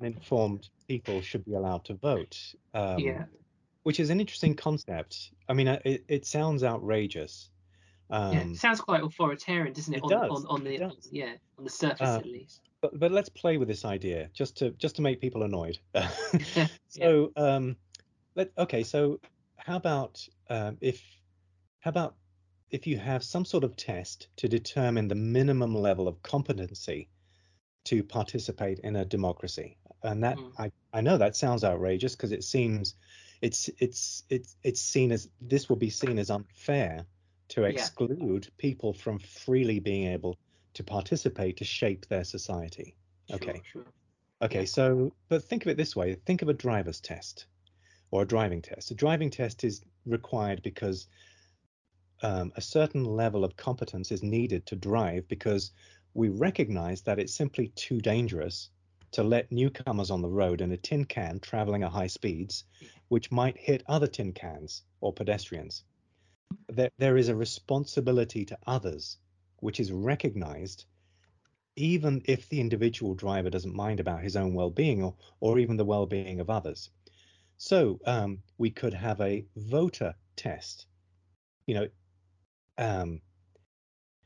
uninformed 0.00 0.68
people 0.86 1.20
should 1.22 1.44
be 1.44 1.54
allowed 1.54 1.84
to 1.86 1.94
vote. 1.94 2.36
Um, 2.74 2.98
yeah. 2.98 3.24
Which 3.84 4.00
is 4.00 4.10
an 4.10 4.20
interesting 4.20 4.54
concept. 4.54 5.30
I 5.48 5.52
mean, 5.54 5.68
uh, 5.68 5.78
it, 5.84 6.04
it 6.08 6.26
sounds 6.26 6.62
outrageous. 6.64 7.50
Um, 8.10 8.32
yeah. 8.32 8.44
Sounds 8.54 8.80
quite 8.80 9.02
authoritarian, 9.02 9.72
doesn't 9.72 9.94
it? 9.94 9.98
it 9.98 10.02
on, 10.02 10.10
does, 10.10 10.30
on 10.30 10.46
on 10.46 10.64
the 10.64 10.74
it 10.74 10.78
does. 10.78 11.08
yeah 11.12 11.34
on 11.58 11.64
the 11.64 11.70
surface 11.70 12.00
Uh, 12.00 12.16
at 12.18 12.26
least. 12.26 12.62
but 12.80 12.98
but 12.98 13.12
let's 13.12 13.28
play 13.28 13.58
with 13.58 13.68
this 13.68 13.84
idea 13.84 14.30
just 14.32 14.56
to 14.58 14.70
just 14.72 14.96
to 14.96 15.02
make 15.02 15.20
people 15.20 15.42
annoyed. 15.42 15.78
Yeah. 15.94 16.66
so 16.88 17.32
um, 17.36 17.76
let 18.34 18.50
okay. 18.56 18.82
So 18.82 19.20
how 19.56 19.76
about 19.76 20.26
um, 20.48 20.78
if 20.80 21.02
how 21.80 21.90
about 21.90 22.14
if 22.70 22.86
you 22.86 22.98
have 22.98 23.22
some 23.22 23.44
sort 23.44 23.64
of 23.64 23.76
test 23.76 24.28
to 24.36 24.48
determine 24.48 25.08
the 25.08 25.14
minimum 25.14 25.74
level 25.74 26.08
of 26.08 26.22
competency 26.22 27.08
to 27.84 28.02
participate 28.02 28.78
in 28.80 28.96
a 28.96 29.04
democracy, 29.04 29.76
and 30.02 30.22
that 30.24 30.36
Mm. 30.38 30.52
I 30.58 30.72
I 30.94 31.00
know 31.02 31.18
that 31.18 31.36
sounds 31.36 31.62
outrageous 31.64 32.16
because 32.16 32.32
it 32.32 32.42
seems 32.44 32.94
it's 33.40 33.68
it's 33.78 34.24
it's 34.28 34.56
it's 34.62 34.80
seen 34.80 35.12
as 35.12 35.28
this 35.40 35.68
will 35.68 35.76
be 35.76 35.90
seen 35.90 36.18
as 36.18 36.30
unfair 36.30 37.06
to 37.48 37.62
Yeah. 37.62 37.68
exclude 37.70 38.48
people 38.58 38.92
from 38.92 39.18
freely 39.18 39.78
being 39.80 40.06
able 40.12 40.36
to 40.74 40.84
participate 40.84 41.56
to 41.56 41.64
shape 41.64 42.06
their 42.06 42.24
society. 42.24 42.94
Sure, 43.28 43.36
okay. 43.36 43.62
Sure. 43.72 43.84
Okay, 44.42 44.60
Yeah. 44.60 44.66
so 44.66 45.12
but 45.28 45.44
think 45.44 45.64
of 45.64 45.70
it 45.70 45.76
this 45.76 45.96
way: 45.96 46.14
think 46.14 46.42
of 46.42 46.48
a 46.48 46.54
driver's 46.54 47.00
test 47.00 47.46
or 48.10 48.22
a 48.22 48.26
driving 48.26 48.62
test. 48.62 48.90
A 48.90 48.94
driving 48.94 49.30
test 49.30 49.64
is 49.64 49.82
required 50.06 50.62
because 50.62 51.06
um, 52.22 52.52
a 52.56 52.60
certain 52.60 53.04
level 53.04 53.44
of 53.44 53.56
competence 53.56 54.10
is 54.10 54.22
needed 54.22 54.66
to 54.66 54.76
drive 54.76 55.28
because 55.28 55.72
we 56.14 56.28
recognize 56.30 57.02
that 57.02 57.18
it's 57.18 57.34
simply 57.34 57.68
too 57.76 58.00
dangerous 58.00 58.70
to 59.12 59.22
let 59.22 59.50
newcomers 59.52 60.10
on 60.10 60.20
the 60.20 60.28
road 60.28 60.60
in 60.60 60.72
a 60.72 60.76
tin 60.76 61.04
can 61.04 61.38
traveling 61.40 61.82
at 61.82 61.92
high 61.92 62.06
speeds, 62.08 62.64
which 63.08 63.30
might 63.30 63.56
hit 63.56 63.82
other 63.86 64.06
tin 64.06 64.32
cans 64.32 64.82
or 65.00 65.12
pedestrians. 65.12 65.84
There, 66.68 66.90
there 66.98 67.16
is 67.16 67.28
a 67.28 67.36
responsibility 67.36 68.44
to 68.46 68.58
others, 68.66 69.18
which 69.60 69.80
is 69.80 69.92
recognized 69.92 70.84
even 71.76 72.20
if 72.24 72.48
the 72.48 72.60
individual 72.60 73.14
driver 73.14 73.50
doesn't 73.50 73.74
mind 73.74 74.00
about 74.00 74.22
his 74.22 74.36
own 74.36 74.52
well-being 74.52 75.02
or, 75.02 75.14
or 75.40 75.58
even 75.58 75.76
the 75.76 75.84
well-being 75.84 76.40
of 76.40 76.50
others. 76.50 76.90
So 77.56 78.00
um, 78.04 78.42
we 78.58 78.70
could 78.70 78.94
have 78.94 79.20
a 79.20 79.44
voter 79.56 80.14
test, 80.36 80.86
you 81.66 81.74
know, 81.74 81.88
um, 82.78 83.20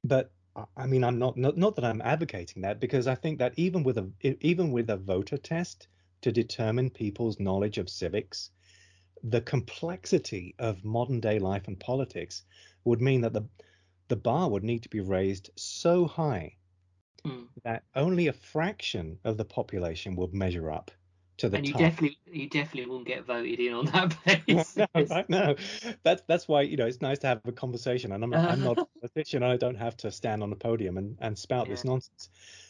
but 0.05 0.31
I 0.77 0.87
mean, 0.87 1.03
I'm 1.03 1.19
not, 1.19 1.37
not 1.37 1.57
not 1.57 1.77
that 1.77 1.85
I'm 1.85 2.03
advocating 2.03 2.63
that 2.63 2.81
because 2.81 3.07
I 3.07 3.15
think 3.15 3.39
that 3.39 3.55
even 3.57 3.83
with 3.83 3.97
a 3.97 4.11
even 4.23 4.71
with 4.71 4.91
a 4.91 4.97
voter 4.97 5.39
test 5.39 5.89
to 6.21 6.31
determine 6.31 6.91
people's 6.91 7.41
knowledge 7.41 7.79
of 7.79 7.89
civics, 7.89 8.51
the 9.23 9.41
complexity 9.41 10.55
of 10.59 10.85
modern 10.85 11.21
day 11.21 11.39
life 11.39 11.69
and 11.69 11.79
politics 11.79 12.43
would 12.85 13.01
mean 13.01 13.21
that 13.21 13.33
the 13.33 13.45
the 14.09 14.17
bar 14.17 14.51
would 14.51 14.65
need 14.65 14.83
to 14.83 14.91
be 14.91 15.01
raised 15.01 15.51
so 15.57 16.05
high 16.05 16.55
mm. 17.25 17.47
that 17.65 17.85
only 17.95 18.27
a 18.27 18.33
fraction 18.33 19.19
of 19.25 19.37
the 19.37 19.45
population 19.45 20.17
would 20.17 20.35
measure 20.35 20.71
up 20.71 20.91
to 21.39 21.49
the 21.49 21.57
and 21.57 21.67
you 21.67 21.73
top. 21.73 21.81
definitely 21.81 22.19
you 22.27 22.49
definitely 22.49 22.91
won't 22.91 23.07
get 23.07 23.25
voted 23.25 23.59
in 23.59 23.73
on 23.73 23.87
that 23.87 24.17
basis. 24.47 24.77
no, 24.77 25.25
no, 25.29 25.57
that's 26.03 26.23
that's 26.29 26.47
why 26.47 26.63
you 26.63 26.77
know 26.77 26.87
it's 26.87 27.01
nice 27.01 27.19
to 27.21 27.27
have 27.27 27.41
a 27.47 27.53
conversation, 27.53 28.13
and 28.13 28.23
I'm 28.23 28.35
I'm 28.35 28.63
not 28.63 28.79
a 28.79 28.87
politician. 29.01 29.43
I 29.43 29.57
don't 29.57 29.77
have 29.77 29.97
to 29.99 30.11
stand 30.11 30.43
on 30.43 30.53
a 30.53 30.57
podium 30.57 30.99
and 30.99 31.17
and 31.21 31.39
spout 31.39 31.67
yeah. 31.67 31.73
this 31.73 31.85
nonsense. 31.85 32.29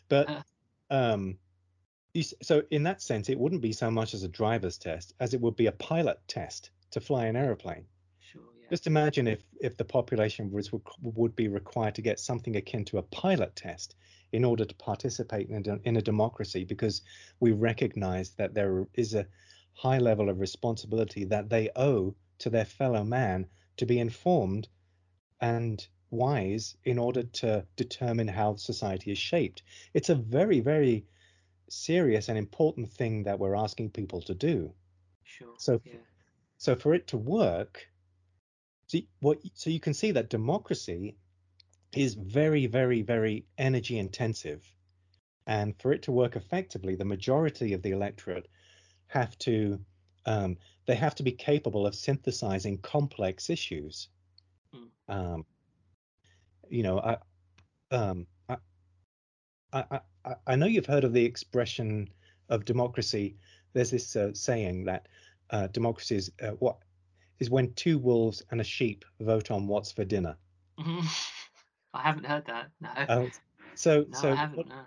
But 0.09 0.29
uh. 0.31 0.43
um, 0.91 1.39
so 2.43 2.63
in 2.71 2.83
that 2.83 3.01
sense, 3.01 3.29
it 3.29 3.39
wouldn't 3.39 3.63
be 3.63 3.73
so 3.73 3.91
much 3.91 4.13
as 4.13 4.23
a 4.23 4.29
driver's 4.29 4.79
test 4.79 5.15
as 5.21 5.33
it 5.33 5.41
would 5.41 5.57
be 5.57 5.67
a 5.67 5.73
pilot 5.73 6.21
test 6.29 6.71
to 6.91 7.01
fly 7.01 7.27
an 7.27 7.37
aeroplane. 7.37 7.87
Sure, 8.21 8.43
yeah. 8.61 8.69
Just 8.69 8.87
imagine 8.87 9.27
if 9.27 9.43
if 9.61 9.77
the 9.77 9.85
population 9.85 10.51
was 10.51 10.71
would 11.01 11.35
be 11.35 11.49
required 11.49 11.95
to 11.95 12.03
get 12.03 12.21
something 12.21 12.57
akin 12.57 12.85
to 12.87 12.99
a 12.99 13.03
pilot 13.03 13.57
test 13.57 13.95
in 14.33 14.45
order 14.45 14.65
to 14.65 14.75
participate 14.75 15.49
in 15.49 15.69
a, 15.69 15.79
in 15.89 15.97
a 15.97 16.03
democracy 16.03 16.65
because 16.65 17.03
we 17.41 17.53
recognize 17.53 18.31
that 18.33 18.55
there 18.55 18.87
is 18.95 19.15
a 19.15 19.27
high 19.75 19.99
level 19.99 20.29
of 20.29 20.41
responsibility 20.41 21.25
that 21.25 21.49
they 21.49 21.71
owe 21.77 22.15
to 22.39 22.51
their 22.51 22.65
fellow 22.65 23.05
man 23.05 23.47
to 23.77 23.87
be 23.87 23.99
informed 23.99 24.69
and 25.41 25.89
wise 26.11 26.77
in 26.85 26.99
order 26.99 27.23
to 27.23 27.65
determine 27.77 28.29
how 28.29 28.55
society 28.57 29.11
is 29.11 29.19
shaped. 29.19 29.63
It's 29.95 30.11
a 30.11 30.15
very, 30.15 30.61
very 30.61 31.07
serious 31.73 32.29
and 32.29 32.39
important 32.39 32.93
thing 32.93 33.25
that 33.25 33.39
we're 33.39 33.57
asking 33.57 33.91
people 33.91 34.21
to 34.23 34.35
do. 34.35 34.73
Sure. 35.25 35.55
So, 35.59 35.81
yeah. 35.85 35.95
so 36.59 36.77
for 36.77 36.95
it 36.95 37.07
to 37.09 37.17
work, 37.17 37.87
so 38.87 38.99
what? 39.21 39.39
So 39.55 39.71
you 39.71 39.81
can 39.81 39.95
see 39.95 40.11
that 40.13 40.29
democracy 40.29 41.17
is 41.95 42.15
very, 42.15 42.67
very, 42.67 43.03
very 43.03 43.47
energy 43.59 43.99
intensive. 43.99 44.71
And 45.47 45.75
for 45.81 45.93
it 45.93 46.03
to 46.03 46.13
work 46.13 46.37
effectively, 46.37 46.95
the 46.95 47.05
majority 47.05 47.73
of 47.73 47.83
the 47.83 47.91
electorate 47.91 48.49
have 49.09 49.37
to 49.39 49.81
um, 50.27 50.57
they 50.87 50.95
have 50.95 51.15
to 51.17 51.23
be 51.23 51.33
capable 51.33 51.87
of 51.87 51.95
synthesizing 51.95 52.79
complex 52.79 53.51
issues. 53.51 54.09
Mm. 54.75 54.89
Um, 55.09 55.47
you 56.69 56.83
know, 56.83 56.99
I, 57.01 57.17
um, 57.95 58.27
I, 58.49 58.57
I, 59.73 60.01
I, 60.47 60.57
know 60.57 60.67
you've 60.67 60.87
heard 60.87 61.05
of 61.05 61.13
the 61.13 61.25
expression 61.25 62.09
of 62.49 62.65
democracy. 62.65 63.37
There's 63.73 63.91
this 63.91 64.15
uh, 64.17 64.35
saying 64.35 64.85
that 64.85 65.09
uh, 65.51 65.67
democracy 65.69 66.17
is 66.17 66.33
uh, 66.43 66.49
what 66.59 66.79
is 67.41 67.51
when 67.51 67.73
two 67.75 67.99
wolves 67.99 68.43
and 68.51 68.61
a 68.61 68.65
sheep 68.65 69.05
vote 69.21 69.51
on 69.51 69.67
what's 69.67 69.93
for 69.93 70.05
dinner. 70.05 70.37
Mm-hmm. 70.79 71.07
I 71.95 72.03
haven't 72.03 72.27
heard 72.27 72.47
that. 72.47 72.71
No. 72.81 72.91
Oh, 73.09 73.29
so 73.75 74.07
no, 74.09 74.19
so 74.19 74.33
I 74.33 74.35
haven't, 74.35 74.59
what, 74.59 74.69
no. 74.69 74.81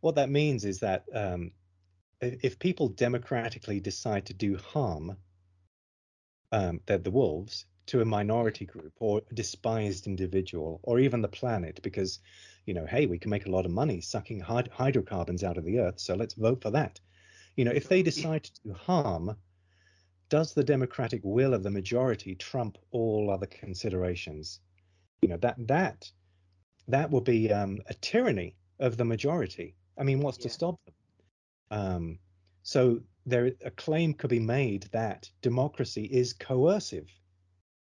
what 0.00 0.14
that 0.16 0.30
means 0.30 0.64
is 0.64 0.80
that 0.80 1.04
um, 1.14 1.52
if, 2.20 2.44
if, 2.44 2.58
people 2.58 2.88
democratically 2.88 3.80
decide 3.80 4.26
to 4.26 4.34
do 4.34 4.56
harm, 4.56 5.16
um, 6.52 6.80
they're 6.86 6.98
the 6.98 7.10
wolves 7.10 7.64
to 7.86 8.00
a 8.00 8.04
minority 8.04 8.66
group 8.66 8.92
or 8.98 9.22
a 9.30 9.34
despised 9.34 10.06
individual 10.06 10.80
or 10.82 10.98
even 10.98 11.22
the 11.22 11.28
planet 11.28 11.80
because 11.82 12.18
you 12.66 12.74
know 12.74 12.86
hey 12.86 13.06
we 13.06 13.18
can 13.18 13.30
make 13.30 13.46
a 13.46 13.50
lot 13.50 13.64
of 13.64 13.72
money 13.72 14.00
sucking 14.00 14.40
hyd- 14.40 14.70
hydrocarbons 14.70 15.42
out 15.42 15.56
of 15.56 15.64
the 15.64 15.78
earth 15.78 15.98
so 15.98 16.14
let's 16.14 16.34
vote 16.34 16.60
for 16.62 16.70
that 16.70 17.00
you 17.56 17.64
know 17.64 17.72
if 17.72 17.88
they 17.88 18.02
decide 18.02 18.44
to 18.44 18.72
harm 18.74 19.34
does 20.28 20.52
the 20.52 20.64
democratic 20.64 21.20
will 21.24 21.54
of 21.54 21.62
the 21.62 21.70
majority 21.70 22.34
trump 22.34 22.76
all 22.90 23.30
other 23.30 23.46
considerations 23.46 24.60
you 25.22 25.28
know 25.28 25.38
that 25.38 25.56
that 25.66 26.10
that 26.88 27.10
will 27.10 27.20
be 27.20 27.52
um, 27.52 27.80
a 27.88 27.94
tyranny 27.94 28.56
of 28.78 28.96
the 28.96 29.04
majority. 29.04 29.74
I 29.98 30.04
mean, 30.04 30.20
what's 30.20 30.38
yeah. 30.38 30.42
to 30.42 30.48
stop 30.50 30.80
them? 30.84 30.94
Um, 31.70 32.18
so 32.62 33.00
there, 33.24 33.52
a 33.64 33.70
claim 33.70 34.14
could 34.14 34.30
be 34.30 34.40
made 34.40 34.84
that 34.92 35.28
democracy 35.42 36.04
is 36.04 36.32
coercive. 36.32 37.10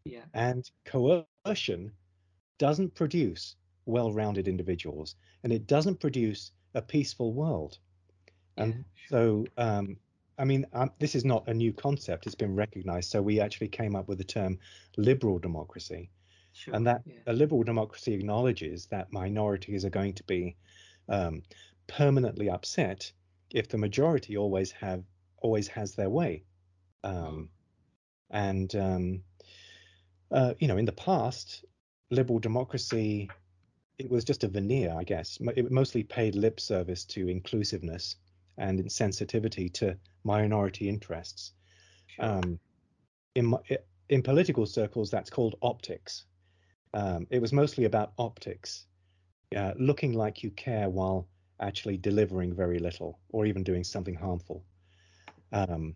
Yeah. 0.03 0.23
And 0.33 0.69
coercion 0.85 1.91
doesn't 2.57 2.95
produce 2.95 3.55
well-rounded 3.87 4.47
individuals, 4.47 5.15
and 5.43 5.51
it 5.51 5.67
doesn't 5.67 5.99
produce 5.99 6.51
a 6.73 6.81
peaceful 6.81 7.33
world. 7.33 7.79
And 8.57 8.73
yeah, 8.73 9.09
so, 9.09 9.45
um, 9.57 9.97
I 10.37 10.45
mean, 10.45 10.65
um, 10.73 10.91
this 10.99 11.15
is 11.15 11.25
not 11.25 11.47
a 11.47 11.53
new 11.53 11.73
concept; 11.73 12.25
it's 12.25 12.35
been 12.35 12.55
recognized. 12.55 13.09
So 13.09 13.21
we 13.21 13.39
actually 13.39 13.69
came 13.69 13.95
up 13.95 14.07
with 14.07 14.17
the 14.17 14.23
term 14.23 14.59
liberal 14.97 15.39
democracy, 15.39 16.11
Sure, 16.53 16.75
and 16.75 16.85
that 16.87 17.01
yeah. 17.05 17.15
a 17.27 17.33
liberal 17.33 17.63
democracy 17.63 18.13
acknowledges 18.13 18.87
that 18.87 19.11
minorities 19.11 19.85
are 19.85 19.91
going 19.91 20.13
to 20.13 20.23
be 20.23 20.55
um, 21.09 21.43
permanently 21.87 22.49
upset 22.49 23.11
if 23.53 23.69
the 23.69 23.77
majority 23.77 24.37
always 24.37 24.71
have 24.71 25.03
always 25.37 25.67
has 25.67 25.95
their 25.95 26.09
way. 26.09 26.43
Um, 27.03 27.13
mm. 27.13 27.47
And 28.31 28.75
um, 28.75 29.23
uh, 30.31 30.53
you 30.59 30.67
know, 30.67 30.77
in 30.77 30.85
the 30.85 30.91
past, 30.91 31.63
liberal 32.09 32.39
democracy 32.39 33.29
it 33.99 34.09
was 34.09 34.23
just 34.23 34.43
a 34.43 34.47
veneer, 34.47 34.93
I 34.97 35.03
guess. 35.03 35.39
It 35.55 35.71
mostly 35.71 36.03
paid 36.03 36.35
lip 36.35 36.59
service 36.59 37.03
to 37.05 37.27
inclusiveness 37.27 38.15
and 38.57 38.79
insensitivity 38.79 39.73
to 39.73 39.97
minority 40.23 40.87
interests. 40.89 41.53
Um, 42.19 42.59
in 43.35 43.53
in 44.09 44.21
political 44.21 44.65
circles, 44.65 45.11
that's 45.11 45.29
called 45.29 45.55
optics. 45.61 46.25
Um, 46.93 47.27
it 47.29 47.41
was 47.41 47.51
mostly 47.51 47.85
about 47.85 48.13
optics, 48.17 48.85
uh, 49.55 49.73
looking 49.77 50.13
like 50.13 50.43
you 50.43 50.51
care 50.51 50.89
while 50.89 51.27
actually 51.59 51.97
delivering 51.97 52.53
very 52.53 52.79
little 52.79 53.19
or 53.29 53.45
even 53.45 53.63
doing 53.63 53.83
something 53.83 54.15
harmful. 54.15 54.63
Um, 55.51 55.95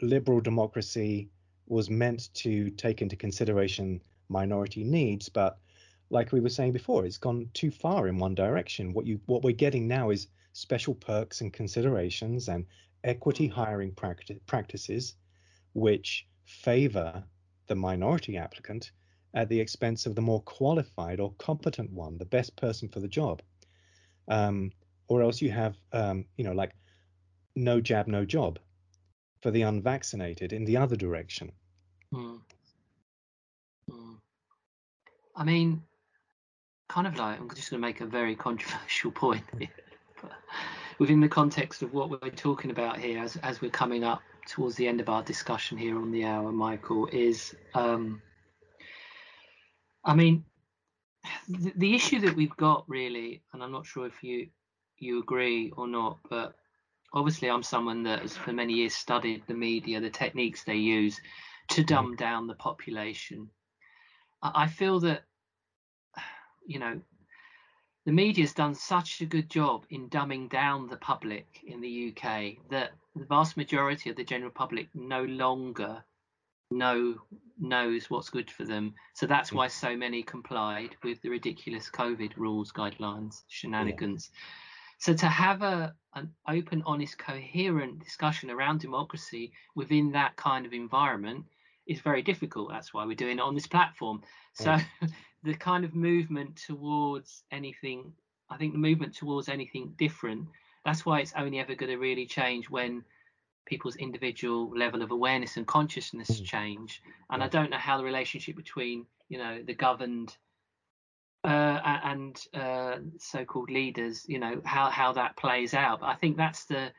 liberal 0.00 0.40
democracy 0.40 1.30
was 1.66 1.90
meant 1.90 2.32
to 2.34 2.70
take 2.70 3.02
into 3.02 3.16
consideration 3.16 4.00
minority 4.28 4.84
needs, 4.84 5.28
but 5.28 5.58
like 6.10 6.32
we 6.32 6.40
were 6.40 6.48
saying 6.48 6.72
before, 6.72 7.04
it's 7.04 7.18
gone 7.18 7.48
too 7.52 7.70
far 7.70 8.08
in 8.08 8.18
one 8.18 8.34
direction. 8.34 8.92
What 8.92 9.06
you 9.06 9.20
what 9.26 9.42
we're 9.42 9.52
getting 9.52 9.86
now 9.86 10.10
is 10.10 10.28
special 10.52 10.94
perks 10.94 11.40
and 11.40 11.52
considerations 11.52 12.48
and 12.48 12.66
equity 13.04 13.46
hiring 13.46 13.92
practi- 13.92 14.40
practices, 14.46 15.14
which 15.74 16.26
favor 16.46 17.22
the 17.66 17.74
minority 17.74 18.36
applicant 18.36 18.92
at 19.34 19.48
the 19.48 19.60
expense 19.60 20.06
of 20.06 20.14
the 20.14 20.22
more 20.22 20.42
qualified 20.42 21.20
or 21.20 21.32
competent 21.38 21.92
one, 21.92 22.16
the 22.16 22.24
best 22.24 22.56
person 22.56 22.88
for 22.88 23.00
the 23.00 23.08
job. 23.08 23.42
Um, 24.26 24.72
or 25.08 25.22
else 25.22 25.40
you 25.40 25.50
have, 25.50 25.76
um, 25.92 26.24
you 26.36 26.44
know, 26.44 26.52
like 26.52 26.72
no 27.54 27.80
jab, 27.80 28.06
no 28.06 28.24
job 28.24 28.58
for 29.42 29.50
the 29.50 29.62
unvaccinated 29.62 30.52
in 30.52 30.64
the 30.64 30.76
other 30.76 30.96
direction. 30.96 31.52
Hmm. 32.12 32.36
Hmm. 33.90 34.14
I 35.36 35.44
mean, 35.44 35.82
kind 36.88 37.06
of 37.06 37.16
like, 37.16 37.38
I'm 37.38 37.48
just 37.50 37.70
going 37.70 37.80
to 37.80 37.86
make 37.86 38.00
a 38.00 38.06
very 38.06 38.34
controversial 38.34 39.10
point 39.12 39.44
here, 39.58 39.68
within 40.98 41.20
the 41.20 41.28
context 41.28 41.82
of 41.82 41.92
what 41.92 42.10
we're 42.10 42.30
talking 42.30 42.70
about 42.70 42.98
here 42.98 43.22
as, 43.22 43.36
as 43.36 43.60
we're 43.60 43.70
coming 43.70 44.04
up 44.04 44.20
towards 44.46 44.76
the 44.76 44.88
end 44.88 45.00
of 45.00 45.08
our 45.08 45.22
discussion 45.22 45.76
here 45.78 45.96
on 45.96 46.10
the 46.10 46.24
hour, 46.24 46.50
Michael, 46.50 47.06
is 47.12 47.54
um, 47.74 48.22
I 50.04 50.14
mean, 50.14 50.44
the, 51.48 51.72
the 51.76 51.94
issue 51.94 52.20
that 52.20 52.34
we've 52.34 52.56
got 52.56 52.84
really, 52.88 53.42
and 53.52 53.62
I'm 53.62 53.72
not 53.72 53.86
sure 53.86 54.06
if 54.06 54.22
you 54.22 54.48
you 55.00 55.20
agree 55.20 55.72
or 55.76 55.86
not, 55.86 56.18
but 56.28 56.54
obviously 57.12 57.48
I'm 57.48 57.62
someone 57.62 58.02
that 58.04 58.20
has 58.20 58.36
for 58.36 58.52
many 58.52 58.74
years 58.74 58.94
studied 58.94 59.42
the 59.46 59.54
media, 59.54 60.00
the 60.00 60.10
techniques 60.10 60.64
they 60.64 60.74
use 60.74 61.20
to 61.68 61.82
mm-hmm. 61.82 61.94
dumb 61.94 62.16
down 62.16 62.46
the 62.46 62.54
population. 62.54 63.48
I 64.42 64.66
feel 64.66 65.00
that 65.00 65.22
you 66.68 66.78
know 66.78 67.00
the 68.06 68.12
media's 68.12 68.54
done 68.54 68.74
such 68.74 69.20
a 69.20 69.26
good 69.26 69.50
job 69.50 69.84
in 69.90 70.08
dumbing 70.08 70.48
down 70.48 70.88
the 70.88 70.96
public 70.96 71.60
in 71.66 71.80
the 71.80 72.08
UK 72.08 72.56
that 72.70 72.92
the 73.16 73.24
vast 73.24 73.56
majority 73.56 74.08
of 74.08 74.16
the 74.16 74.24
general 74.24 74.50
public 74.50 74.88
no 74.94 75.24
longer 75.24 76.02
know 76.70 77.16
knows 77.60 78.08
what's 78.08 78.30
good 78.30 78.50
for 78.50 78.64
them. 78.64 78.94
So 79.14 79.26
that's 79.26 79.52
why 79.52 79.68
so 79.68 79.96
many 79.96 80.22
complied 80.22 80.96
with 81.02 81.20
the 81.22 81.28
ridiculous 81.28 81.90
COVID 81.90 82.36
rules, 82.36 82.72
guidelines, 82.72 83.42
shenanigans. 83.48 84.30
Yeah. 84.32 84.38
So 85.00 85.14
to 85.14 85.26
have 85.26 85.62
a 85.62 85.94
an 86.14 86.30
open, 86.48 86.82
honest, 86.86 87.18
coherent 87.18 88.02
discussion 88.02 88.50
around 88.50 88.80
democracy 88.80 89.52
within 89.74 90.12
that 90.12 90.36
kind 90.36 90.66
of 90.66 90.72
environment 90.72 91.44
is 91.86 92.00
very 92.00 92.22
difficult. 92.22 92.70
That's 92.70 92.92
why 92.92 93.04
we're 93.04 93.14
doing 93.14 93.38
it 93.38 93.42
on 93.42 93.54
this 93.54 93.66
platform. 93.66 94.22
So 94.54 94.78
the 95.42 95.54
kind 95.54 95.84
of 95.84 95.94
movement 95.94 96.56
towards 96.56 97.44
anything, 97.50 98.12
I 98.50 98.56
think 98.56 98.72
the 98.72 98.78
movement 98.78 99.14
towards 99.14 99.48
anything 99.48 99.94
different, 99.96 100.48
that's 100.84 101.04
why 101.06 101.20
it's 101.20 101.34
only 101.36 101.58
ever 101.58 101.74
going 101.74 101.90
to 101.90 101.98
really 101.98 102.26
change 102.26 102.70
when 102.70 103.04
people's 103.66 103.96
individual 103.96 104.70
level 104.76 105.02
of 105.02 105.10
awareness 105.10 105.56
and 105.56 105.66
consciousness 105.66 106.40
mm. 106.40 106.44
change. 106.44 107.02
And 107.30 107.42
I 107.42 107.48
don't 107.48 107.70
know 107.70 107.76
how 107.78 107.98
the 107.98 108.04
relationship 108.04 108.56
between, 108.56 109.06
you 109.28 109.38
know, 109.38 109.62
the 109.62 109.74
governed 109.74 110.36
uh, 111.44 111.80
and 112.04 112.40
uh, 112.54 112.96
so-called 113.18 113.70
leaders, 113.70 114.24
you 114.26 114.38
know, 114.38 114.60
how 114.64 114.90
how 114.90 115.12
that 115.12 115.36
plays 115.36 115.74
out. 115.74 116.00
But 116.00 116.06
I 116.06 116.14
think 116.14 116.36
that's 116.36 116.64
the 116.64 116.90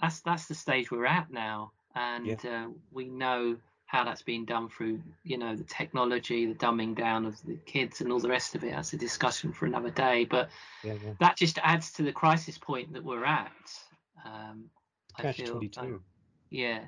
that's 0.00 0.20
that's 0.20 0.46
the 0.46 0.54
stage 0.54 0.90
we're 0.90 1.06
at 1.06 1.30
now, 1.30 1.72
and 1.94 2.26
yeah. 2.26 2.36
uh, 2.44 2.66
we 2.90 3.06
know 3.06 3.56
how 3.92 4.04
that's 4.04 4.22
being 4.22 4.46
done 4.46 4.70
through, 4.70 4.98
you 5.22 5.36
know, 5.36 5.54
the 5.54 5.64
technology, 5.64 6.46
the 6.46 6.54
dumbing 6.54 6.94
down 6.94 7.26
of 7.26 7.38
the 7.44 7.56
kids, 7.66 8.00
and 8.00 8.10
all 8.10 8.18
the 8.18 8.28
rest 8.28 8.54
of 8.54 8.64
it. 8.64 8.70
That's 8.70 8.94
a 8.94 8.96
discussion 8.96 9.52
for 9.52 9.66
another 9.66 9.90
day. 9.90 10.24
But 10.24 10.48
yeah, 10.82 10.94
yeah. 10.94 11.12
that 11.20 11.36
just 11.36 11.58
adds 11.62 11.92
to 11.92 12.02
the 12.02 12.10
crisis 12.10 12.56
point 12.56 12.90
that 12.94 13.04
we're 13.04 13.26
at. 13.26 13.52
Um, 14.24 14.70
Catch 15.18 15.40
I 15.40 15.44
feel, 15.44 15.52
22. 15.52 15.80
Um, 15.80 16.00
yeah, 16.48 16.80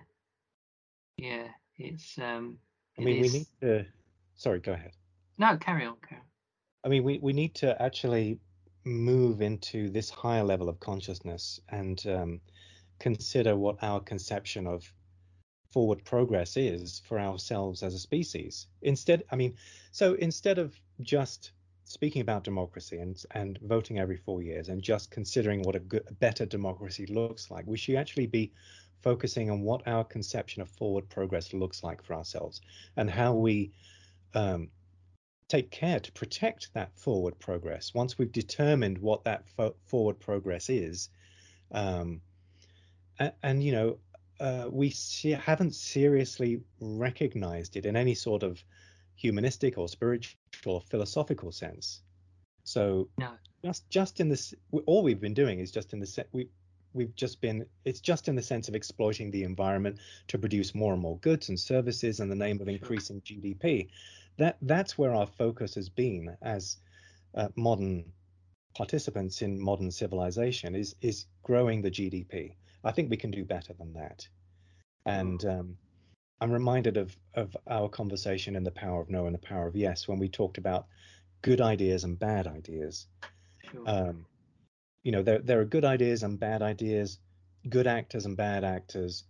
yeah, 1.19 1.49
it's. 1.77 2.19
Um, 2.19 2.57
I 2.99 3.03
mean, 3.03 3.21
we 3.21 3.29
need 3.29 3.47
to. 3.61 3.85
Sorry, 4.37 4.61
go 4.61 4.73
ahead. 4.73 4.93
No, 5.37 5.59
carry 5.59 5.85
on, 5.85 5.97
carry 6.09 6.23
on. 6.23 6.27
I 6.85 6.89
mean, 6.89 7.05
we, 7.05 7.19
we 7.19 7.35
need 7.35 7.55
to 7.57 7.81
actually 7.83 8.39
move 8.87 9.43
into 9.43 9.91
this 9.91 10.09
higher 10.09 10.43
level 10.43 10.71
of 10.71 10.81
consciousness 10.81 11.61
and 11.69 12.03
um, 12.07 12.41
consider 12.99 13.57
what 13.57 13.77
our 13.83 14.01
conception 14.01 14.67
of 14.67 14.91
forward 15.75 16.05
progress 16.05 16.57
is 16.57 17.03
for 17.09 17.19
ourselves 17.19 17.83
as 17.83 17.95
a 17.95 17.99
species. 17.99 18.69
Instead, 18.83 19.25
I 19.33 19.35
mean, 19.35 19.57
so 19.91 20.15
instead 20.15 20.59
of 20.59 20.73
just 21.01 21.51
speaking 21.83 22.23
about 22.23 22.45
democracy 22.45 22.99
and 22.99 23.21
and 23.33 23.59
voting 23.63 23.99
every 23.99 24.17
four 24.17 24.41
years 24.41 24.69
and 24.69 24.81
just 24.81 25.11
considering 25.11 25.63
what 25.63 25.75
a, 25.75 25.81
good, 25.81 26.05
a 26.09 26.15
better 26.15 26.47
democracy 26.47 27.07
looks 27.07 27.51
like, 27.51 27.67
we 27.67 27.77
should 27.77 27.97
actually 27.97 28.29
be 28.29 28.53
focusing 29.03 29.51
on 29.51 29.63
what 29.63 29.87
our 29.89 30.05
conception 30.05 30.63
of 30.63 30.69
forward 30.69 31.09
progress 31.09 31.53
looks 31.53 31.83
like 31.83 32.03
for 32.05 32.15
ourselves 32.15 32.61
and 32.97 33.11
how 33.11 33.35
we 33.35 33.73
um, 34.35 34.71
take 35.49 35.73
care 35.73 35.99
to 35.99 36.13
protect 36.13 36.73
that 36.75 36.97
forward 36.97 37.37
progress 37.41 37.93
once 37.93 38.17
we've 38.17 38.33
determined 38.33 38.97
what 38.97 39.25
that 39.25 39.47
fo- 39.57 39.77
forward 39.87 40.19
progress 40.21 40.71
is 40.71 41.11
um, 41.73 42.21
and, 43.19 43.33
and, 43.43 43.63
you 43.63 43.73
know 43.73 43.99
uh, 44.41 44.67
we 44.71 44.91
see, 44.91 45.31
haven't 45.31 45.75
seriously 45.75 46.61
recognized 46.81 47.77
it 47.77 47.87
in 47.87 47.97
any 47.97 48.15
sort 48.15 48.43
of 48.43 48.63
humanistic 49.17 49.79
or 49.79 49.89
spiritual 49.89 50.39
or 50.67 50.81
philosophical 50.81 51.53
sense 51.53 52.03
so 52.65 53.09
no. 53.19 53.31
just 53.65 53.89
just 53.91 54.21
in 54.21 54.29
this 54.29 54.55
all 54.87 55.03
we've 55.03 55.21
been 55.21 55.35
doing 55.35 55.61
is 55.61 55.71
just 55.71 55.93
in 55.93 56.01
the 56.01 56.07
set 56.07 56.29
we 56.33 56.49
we've 56.95 57.15
just 57.15 57.41
been 57.41 57.65
it's 57.85 58.01
just 58.01 58.29
in 58.29 58.35
the 58.35 58.43
sense 58.43 58.69
of 58.69 58.75
exploiting 58.75 59.31
the 59.31 59.43
environment 59.45 59.99
to 60.27 60.39
produce 60.39 60.75
more 60.75 60.93
and 60.93 61.03
more 61.03 61.19
goods 61.19 61.49
and 61.49 61.61
services 61.61 62.21
in 62.21 62.29
the 62.29 62.35
name 62.35 62.61
of 62.61 62.69
increasing 62.69 63.21
gdp 63.21 63.89
that 64.37 64.57
that's 64.63 64.99
where 64.99 65.15
our 65.15 65.27
focus 65.27 65.75
has 65.75 65.89
been 65.89 66.37
as 66.43 66.79
uh, 67.35 67.49
modern 67.57 68.05
participants 68.75 69.43
in 69.43 69.59
modern 69.61 69.91
civilization 69.91 70.75
is 70.75 70.95
is 71.01 71.27
growing 71.43 71.81
the 71.83 71.91
GDP. 71.91 72.55
I 72.85 72.93
think 72.93 73.11
we 73.11 73.17
can 73.17 73.31
do 73.31 73.45
better 73.45 73.73
than 73.73 73.95
that. 73.95 74.29
And 75.07 75.41
hmm. 75.43 75.49
um, 75.49 75.77
I'm 76.41 76.53
reminded 76.53 76.97
of 76.97 77.17
of 77.35 77.57
our 77.67 77.89
conversation 77.89 78.57
in 78.57 78.65
the 78.65 78.71
power 78.71 79.01
of 79.01 79.11
no 79.11 79.27
and 79.27 79.35
the 79.35 79.47
power 79.47 79.67
of 79.67 79.77
yes 79.77 80.09
when 80.09 80.19
we 80.19 80.29
talked 80.29 80.59
about 80.59 80.87
good 81.43 81.61
ideas 81.61 82.05
and 82.05 82.19
bad 82.19 82.47
ideas. 82.47 83.07
Sure. 83.71 83.83
Um, 83.87 84.27
you 85.03 85.13
know, 85.13 85.23
there 85.23 85.39
there 85.39 85.61
are 85.61 85.65
good 85.67 85.85
ideas 85.85 86.23
and 86.23 86.39
bad 86.39 86.63
ideas, 86.63 87.19
good 87.69 87.87
actors 87.87 88.27
and 88.27 88.37
bad 88.37 88.65
actors, 88.65 89.25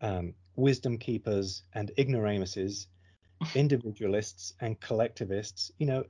um, 0.00 0.34
wisdom 0.56 0.98
keepers 0.98 1.62
and 1.74 1.90
ignoramuses, 1.96 2.86
individualists 3.54 4.54
and 4.60 4.80
collectivists, 4.80 5.70
you 5.78 5.86
know, 5.86 6.04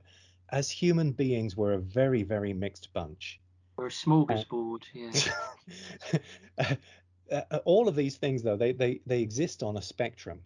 as 0.49 0.69
human 0.69 1.11
beings, 1.11 1.57
we're 1.57 1.73
a 1.73 1.79
very, 1.79 2.23
very 2.23 2.53
mixed 2.53 2.93
bunch. 2.93 3.39
We're 3.77 3.87
a 3.87 3.89
smorgasbord, 3.89 4.83
uh, 6.57 6.75
yeah. 7.29 7.43
uh, 7.51 7.59
all 7.65 7.87
of 7.87 7.95
these 7.95 8.17
things, 8.17 8.43
though, 8.43 8.57
they, 8.57 8.71
they, 8.71 9.01
they 9.05 9.21
exist 9.21 9.63
on 9.63 9.77
a 9.77 9.81
spectrum. 9.81 10.41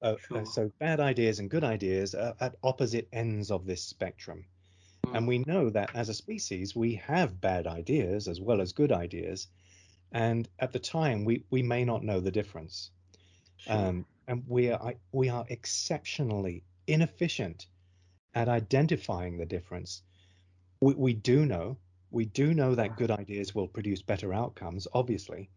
Uh, 0.00 0.14
sure. 0.28 0.46
so 0.46 0.70
bad 0.78 1.00
ideas 1.00 1.40
and 1.40 1.50
good 1.50 1.64
ideas 1.64 2.14
are 2.14 2.34
at 2.40 2.54
opposite 2.62 3.08
ends 3.12 3.50
of 3.50 3.66
this 3.66 3.82
spectrum. 3.82 4.44
Mm. 5.06 5.16
And 5.16 5.28
we 5.28 5.38
know 5.40 5.70
that 5.70 5.90
as 5.96 6.08
a 6.08 6.14
species, 6.14 6.76
we 6.76 6.94
have 6.96 7.40
bad 7.40 7.66
ideas 7.66 8.28
as 8.28 8.40
well 8.40 8.60
as 8.60 8.72
good 8.72 8.92
ideas. 8.92 9.48
And 10.12 10.48
at 10.60 10.72
the 10.72 10.78
time, 10.78 11.24
we, 11.24 11.44
we 11.50 11.62
may 11.62 11.84
not 11.84 12.04
know 12.04 12.20
the 12.20 12.30
difference. 12.30 12.90
Sure. 13.56 13.74
Um, 13.74 14.06
and 14.28 14.44
we 14.46 14.70
are 14.70 14.94
we 15.10 15.30
are 15.30 15.46
exceptionally 15.48 16.62
inefficient 16.86 17.66
at 18.34 18.48
identifying 18.48 19.38
the 19.38 19.46
difference. 19.46 20.02
We, 20.80 20.94
we 20.94 21.12
do 21.14 21.46
know 21.46 21.78
we 22.10 22.24
do 22.24 22.54
know 22.54 22.74
that 22.74 22.96
good 22.96 23.10
ideas 23.10 23.54
will 23.54 23.68
produce 23.68 24.02
better 24.02 24.32
outcomes, 24.32 24.86
obviously. 24.92 25.50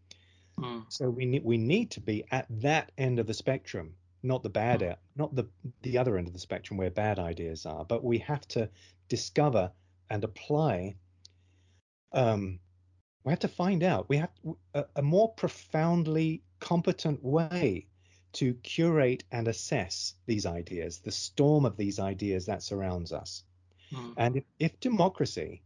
Mm. 0.58 0.84
So 0.88 1.08
we 1.08 1.24
need 1.24 1.44
we 1.44 1.56
need 1.56 1.90
to 1.92 2.00
be 2.00 2.24
at 2.30 2.46
that 2.60 2.92
end 2.98 3.18
of 3.18 3.26
the 3.26 3.34
spectrum, 3.34 3.94
not 4.22 4.42
the 4.42 4.50
bad 4.50 4.80
mm. 4.80 4.96
not 5.16 5.34
the 5.34 5.48
the 5.82 5.98
other 5.98 6.18
end 6.18 6.26
of 6.26 6.34
the 6.34 6.38
spectrum 6.38 6.76
where 6.76 6.90
bad 6.90 7.18
ideas 7.18 7.64
are. 7.66 7.84
But 7.84 8.04
we 8.04 8.18
have 8.18 8.46
to 8.48 8.68
discover 9.08 9.72
and 10.10 10.24
apply. 10.24 10.96
Um, 12.12 12.58
we 13.24 13.32
have 13.32 13.40
to 13.40 13.48
find 13.48 13.82
out. 13.82 14.08
We 14.08 14.18
have 14.18 14.30
a, 14.74 14.84
a 14.96 15.02
more 15.02 15.32
profoundly 15.32 16.42
competent 16.60 17.22
way 17.22 17.86
to 18.32 18.54
curate 18.54 19.24
and 19.30 19.48
assess 19.48 20.14
these 20.26 20.46
ideas, 20.46 20.98
the 20.98 21.12
storm 21.12 21.64
of 21.64 21.76
these 21.76 21.98
ideas 21.98 22.46
that 22.46 22.62
surrounds 22.62 23.12
us. 23.12 23.44
Mm. 23.92 24.14
And 24.16 24.36
if, 24.36 24.44
if 24.58 24.80
democracy 24.80 25.62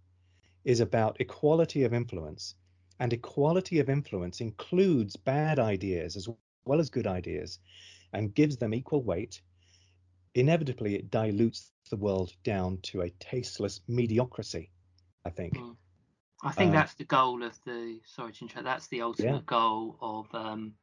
is 0.66 0.80
about 0.80 1.20
equality 1.20 1.84
of 1.84 1.94
influence, 1.94 2.56
and 2.98 3.12
equality 3.12 3.78
of 3.78 3.88
influence 3.88 4.40
includes 4.40 5.14
bad 5.14 5.60
ideas 5.60 6.16
as 6.16 6.28
well 6.64 6.80
as 6.80 6.90
good 6.90 7.06
ideas 7.06 7.60
and 8.12 8.34
gives 8.34 8.56
them 8.56 8.74
equal 8.74 9.02
weight, 9.02 9.40
inevitably 10.34 10.96
it 10.96 11.08
dilutes 11.08 11.70
the 11.88 11.96
world 11.96 12.32
down 12.42 12.78
to 12.82 13.02
a 13.02 13.10
tasteless 13.20 13.80
mediocrity, 13.86 14.70
I 15.24 15.30
think. 15.30 15.56
Mm. 15.56 15.76
I 16.42 16.50
think 16.50 16.70
um, 16.70 16.74
that's 16.74 16.94
the 16.94 17.04
goal 17.04 17.44
of 17.44 17.52
the 17.64 18.00
sorry 18.04 18.32
to 18.32 18.42
interrupt, 18.42 18.64
that's 18.64 18.88
the 18.88 19.02
ultimate 19.02 19.32
yeah. 19.34 19.40
goal 19.46 19.96
of 20.00 20.26
um, 20.34 20.74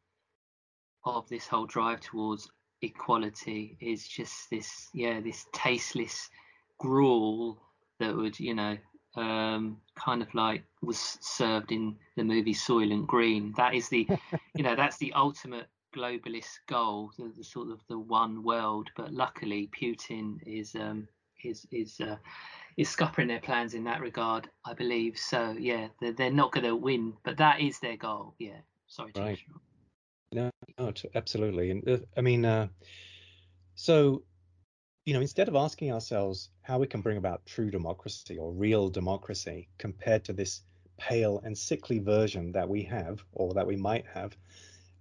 of 1.04 1.28
this 1.28 1.46
whole 1.46 1.66
drive 1.66 2.00
towards 2.00 2.50
equality 2.82 3.78
is 3.80 4.08
just 4.08 4.50
this 4.50 4.90
yeah 4.94 5.20
this 5.20 5.46
tasteless 5.54 6.30
gruel 6.80 7.62
that 8.00 8.16
would 8.16 8.40
you 8.40 8.56
know 8.56 8.78
um, 9.16 9.78
kind 9.96 10.22
of 10.22 10.34
like 10.34 10.64
was 10.82 11.18
served 11.22 11.72
in 11.72 11.96
the 12.16 12.24
movie 12.24 12.54
Soylent 12.54 13.08
Green. 13.08 13.54
That 13.58 13.74
is 13.74 13.90
the 13.90 14.08
you 14.56 14.64
know 14.64 14.76
that's 14.76 14.98
the 14.98 15.14
ultimate 15.14 15.68
globalist 15.96 16.60
goal, 16.68 17.12
the, 17.18 17.32
the, 17.38 17.44
sort 17.44 17.70
of 17.70 17.80
the 17.88 18.00
one 18.00 18.44
world. 18.44 18.90
But 18.96 19.14
luckily, 19.14 19.70
Putin 19.80 20.38
is 20.46 20.76
um, 20.76 21.08
is 21.44 21.68
is 21.72 22.00
uh, 22.02 22.18
is 22.78 22.90
scuppering 22.90 23.28
their 23.28 23.40
plans 23.40 23.74
in 23.74 23.84
that 23.86 24.02
regard, 24.02 24.50
I 24.66 24.74
believe. 24.74 25.18
So 25.18 25.56
yeah, 25.60 25.88
they're, 26.02 26.14
they're 26.14 26.32
not 26.32 26.52
going 26.52 26.66
to 26.66 26.76
win, 26.76 27.14
but 27.24 27.38
that 27.38 27.62
is 27.62 27.80
their 27.80 27.98
goal. 27.98 28.34
Yeah, 28.40 28.60
sorry. 28.88 29.12
Right. 29.16 29.40
No, 30.32 30.50
no, 30.80 30.92
absolutely. 31.14 31.70
And 31.70 31.88
uh, 31.88 31.98
I 32.18 32.22
mean, 32.22 32.44
uh, 32.44 32.68
so 33.76 34.24
you 35.06 35.14
know, 35.14 35.22
instead 35.22 35.48
of 35.48 35.56
asking 35.56 35.92
ourselves 35.92 36.50
how 36.62 36.80
we 36.80 36.88
can 36.88 37.02
bring 37.02 37.18
about 37.18 37.46
true 37.46 37.70
democracy 37.70 38.38
or 38.38 38.52
real 38.52 38.90
democracy 38.90 39.68
compared 39.78 40.24
to 40.26 40.34
this 40.34 40.62
pale 40.98 41.42
and 41.44 41.58
sickly 41.58 42.00
version 42.00 42.52
that 42.54 42.70
we 42.70 42.84
have 42.84 43.24
or 43.34 43.54
that 43.54 43.68
we 43.68 43.76
might 43.76 44.06
have, 44.14 44.36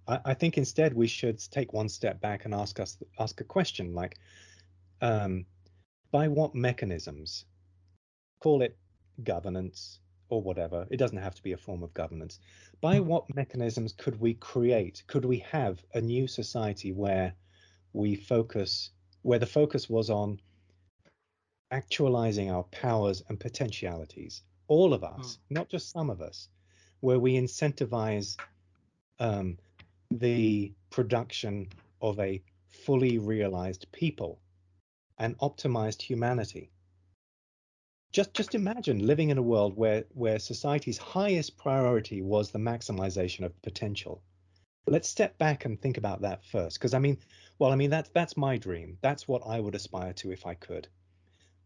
I, 0.07 0.19
I 0.25 0.33
think 0.33 0.57
instead 0.57 0.93
we 0.93 1.07
should 1.07 1.39
take 1.39 1.71
one 1.71 1.87
step 1.87 2.19
back 2.19 2.45
and 2.45 2.53
ask 2.53 2.79
us 2.79 2.97
ask 3.19 3.39
a 3.39 3.45
question 3.45 3.93
like, 3.93 4.17
um, 5.01 5.45
by 6.11 6.27
what 6.27 6.53
mechanisms, 6.53 7.45
call 8.39 8.61
it 8.61 8.77
governance 9.23 9.99
or 10.29 10.41
whatever, 10.41 10.85
it 10.91 10.97
doesn't 10.97 11.17
have 11.17 11.35
to 11.35 11.43
be 11.43 11.53
a 11.53 11.57
form 11.57 11.81
of 11.81 11.93
governance. 11.93 12.39
By 12.81 12.99
what 12.99 13.33
mechanisms 13.33 13.93
could 13.93 14.19
we 14.19 14.33
create, 14.33 15.03
could 15.07 15.25
we 15.25 15.39
have 15.39 15.83
a 15.93 16.01
new 16.01 16.27
society 16.27 16.91
where 16.91 17.33
we 17.93 18.15
focus, 18.15 18.89
where 19.23 19.39
the 19.39 19.45
focus 19.45 19.89
was 19.89 20.09
on 20.09 20.39
actualizing 21.71 22.51
our 22.51 22.63
powers 22.65 23.23
and 23.27 23.39
potentialities, 23.39 24.43
all 24.67 24.93
of 24.93 25.03
us, 25.03 25.37
mm. 25.37 25.55
not 25.55 25.69
just 25.69 25.91
some 25.91 26.09
of 26.09 26.21
us, 26.21 26.49
where 26.99 27.19
we 27.19 27.33
incentivize 27.33 28.37
um, 29.19 29.57
the 30.11 30.71
production 30.89 31.67
of 32.01 32.19
a 32.19 32.41
fully 32.69 33.17
realized 33.17 33.87
people 33.91 34.39
and 35.17 35.37
optimized 35.39 36.01
humanity. 36.01 36.69
Just, 38.11 38.33
just 38.33 38.53
imagine 38.53 39.07
living 39.07 39.29
in 39.29 39.37
a 39.37 39.41
world 39.41 39.75
where, 39.75 40.03
where 40.13 40.37
society's 40.37 40.97
highest 40.97 41.57
priority 41.57 42.21
was 42.21 42.51
the 42.51 42.59
maximization 42.59 43.43
of 43.43 43.59
potential. 43.63 44.21
Let's 44.85 45.09
step 45.09 45.37
back 45.37 45.65
and 45.65 45.81
think 45.81 45.97
about 45.97 46.21
that 46.21 46.43
first, 46.43 46.77
because 46.77 46.93
I 46.93 46.99
mean, 46.99 47.17
well, 47.57 47.71
I 47.71 47.75
mean 47.75 47.89
that's 47.89 48.09
that's 48.09 48.35
my 48.35 48.57
dream. 48.57 48.97
That's 49.01 49.27
what 49.27 49.41
I 49.45 49.59
would 49.59 49.75
aspire 49.75 50.13
to 50.13 50.31
if 50.31 50.45
I 50.45 50.55
could. 50.55 50.87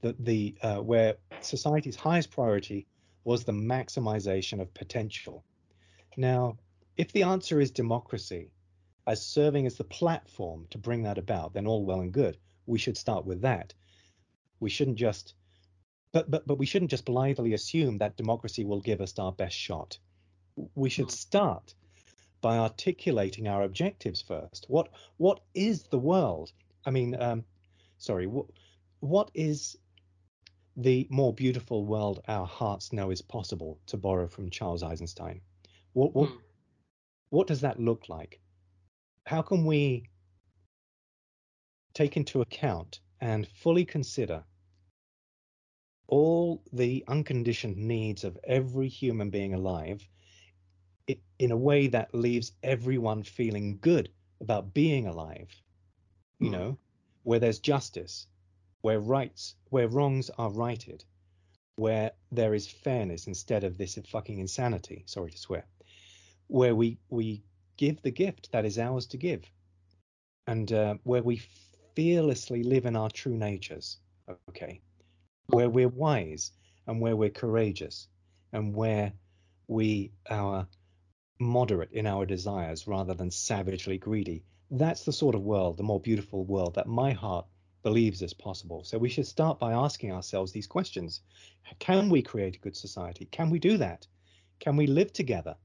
That 0.01 0.23
the 0.23 0.55
uh, 0.61 0.77
where 0.77 1.15
society's 1.41 1.95
highest 1.95 2.29
priority 2.29 2.87
was 3.23 3.43
the 3.43 3.53
maximization 3.53 4.61
of 4.61 4.73
potential. 4.73 5.43
Now, 6.15 6.57
if 6.95 7.11
the 7.11 7.23
answer 7.23 7.59
is 7.59 7.71
democracy, 7.71 8.51
as 9.07 9.25
serving 9.25 9.65
as 9.65 9.75
the 9.75 9.83
platform 9.83 10.67
to 10.69 10.77
bring 10.77 11.03
that 11.03 11.17
about, 11.17 11.53
then 11.53 11.65
all 11.65 11.85
well 11.85 12.01
and 12.01 12.11
good. 12.11 12.37
We 12.65 12.77
should 12.77 12.97
start 12.97 13.25
with 13.25 13.41
that. 13.41 13.73
We 14.59 14.69
shouldn't 14.69 14.97
just 14.97 15.33
but 16.11 16.29
but 16.29 16.45
but 16.47 16.57
we 16.57 16.65
shouldn't 16.65 16.91
just 16.91 17.05
blithely 17.05 17.53
assume 17.53 17.97
that 17.97 18.17
democracy 18.17 18.63
will 18.63 18.81
give 18.81 19.01
us 19.01 19.17
our 19.19 19.31
best 19.31 19.55
shot. 19.55 19.97
We 20.75 20.89
should 20.89 21.11
start 21.11 21.73
by 22.41 22.57
articulating 22.57 23.47
our 23.47 23.63
objectives 23.63 24.21
first. 24.21 24.65
What 24.67 24.89
what 25.17 25.41
is 25.53 25.83
the 25.83 25.99
world? 25.99 26.51
I 26.85 26.91
mean, 26.91 27.15
um, 27.19 27.43
sorry, 27.97 28.27
what 28.27 28.47
what 28.99 29.31
is 29.33 29.77
the 30.75 31.07
more 31.09 31.33
beautiful 31.33 31.85
world 31.85 32.21
our 32.27 32.45
hearts 32.45 32.93
know 32.93 33.11
is 33.11 33.21
possible? 33.21 33.79
To 33.87 33.97
borrow 33.97 34.27
from 34.27 34.49
Charles 34.49 34.83
Eisenstein, 34.83 35.41
what 35.93 36.13
what 36.15 36.29
mm. 36.29 36.37
what 37.29 37.47
does 37.47 37.61
that 37.61 37.79
look 37.79 38.09
like? 38.09 38.39
how 39.27 39.41
can 39.41 39.65
we 39.65 40.09
take 41.93 42.15
into 42.15 42.39
account 42.39 43.01
and 43.19 43.45
fully 43.45 43.83
consider 43.83 44.41
all 46.07 46.63
the 46.71 47.03
unconditioned 47.09 47.75
needs 47.75 48.23
of 48.23 48.39
every 48.45 48.87
human 48.87 49.29
being 49.29 49.53
alive 49.53 50.07
in 51.39 51.51
a 51.51 51.57
way 51.57 51.87
that 51.87 52.13
leaves 52.13 52.51
everyone 52.63 53.23
feeling 53.23 53.77
good 53.81 54.09
about 54.41 54.73
being 54.73 55.07
alive 55.07 55.49
you 56.39 56.49
mm. 56.49 56.53
know 56.53 56.77
where 57.23 57.39
there's 57.39 57.59
justice 57.59 58.27
where 58.81 58.99
rights 58.99 59.55
where 59.69 59.87
wrongs 59.87 60.29
are 60.37 60.51
righted 60.51 61.03
where 61.75 62.11
there 62.31 62.53
is 62.53 62.67
fairness 62.67 63.27
instead 63.27 63.63
of 63.63 63.77
this 63.77 63.97
fucking 64.07 64.39
insanity 64.39 65.03
sorry 65.07 65.31
to 65.31 65.37
swear 65.37 65.65
where 66.47 66.75
we 66.75 66.97
we 67.09 67.43
give 67.77 68.01
the 68.01 68.11
gift 68.11 68.51
that 68.51 68.65
is 68.65 68.77
ours 68.77 69.05
to 69.07 69.17
give, 69.17 69.49
and 70.47 70.73
uh, 70.73 70.95
where 71.03 71.23
we 71.23 71.41
fearlessly 71.95 72.63
live 72.63 72.85
in 72.85 72.95
our 72.95 73.09
true 73.09 73.35
natures, 73.35 73.97
okay, 74.49 74.81
where 75.47 75.69
we're 75.69 75.87
wise 75.87 76.51
and 76.87 76.99
where 76.99 77.15
we're 77.15 77.29
courageous, 77.29 78.07
and 78.53 78.73
where 78.73 79.13
we 79.67 80.11
are 80.29 80.67
moderate 81.39 81.91
in 81.91 82.07
our 82.07 82.25
desires 82.25 82.87
rather 82.87 83.13
than 83.13 83.31
savagely 83.31 83.97
greedy. 83.97 84.43
That's 84.71 85.05
the 85.05 85.13
sort 85.13 85.35
of 85.35 85.43
world, 85.43 85.77
the 85.77 85.83
more 85.83 85.99
beautiful 85.99 86.43
world 86.43 86.75
that 86.75 86.87
my 86.87 87.11
heart 87.11 87.45
believes 87.83 88.21
is 88.21 88.33
possible. 88.33 88.83
So 88.83 88.97
we 88.97 89.09
should 89.09 89.27
start 89.27 89.59
by 89.59 89.73
asking 89.73 90.11
ourselves 90.11 90.51
these 90.51 90.67
questions. 90.67 91.21
Can 91.79 92.09
we 92.09 92.21
create 92.21 92.55
a 92.55 92.59
good 92.59 92.75
society? 92.75 93.25
Can 93.25 93.49
we 93.49 93.59
do 93.59 93.77
that? 93.77 94.07
Can 94.59 94.75
we 94.75 94.87
live 94.87 95.13
together? 95.13 95.55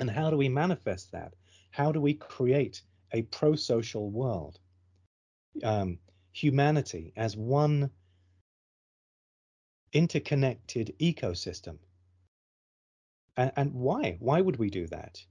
And 0.00 0.08
how 0.08 0.30
do 0.30 0.36
we 0.36 0.48
manifest 0.48 1.12
that? 1.12 1.34
How 1.70 1.92
do 1.92 2.00
we 2.00 2.14
create 2.14 2.82
a 3.12 3.22
pro 3.22 3.54
social 3.56 4.10
world? 4.10 4.58
Um, 5.62 5.98
humanity 6.32 7.12
as 7.16 7.36
one 7.36 7.90
interconnected 9.92 10.94
ecosystem. 10.98 11.78
And, 13.36 13.52
and, 13.56 13.72
why? 13.74 14.16
Why 14.20 14.40
would 14.40 14.56
we 14.56 14.70
do 14.70 14.86
that? 14.88 15.22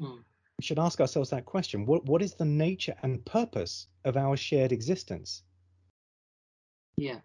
Mm. 0.00 0.18
We 0.58 0.62
should 0.62 0.78
ask 0.78 1.00
ourselves 1.00 1.30
that 1.30 1.46
question. 1.46 1.86
What, 1.86 2.04
what 2.06 2.22
is 2.22 2.34
the 2.34 2.44
nature 2.44 2.94
and 3.02 3.24
purpose 3.24 3.88
of 4.04 4.16
our 4.16 4.36
shared 4.36 4.72
existence? 4.72 5.42
Yeah 6.96 7.20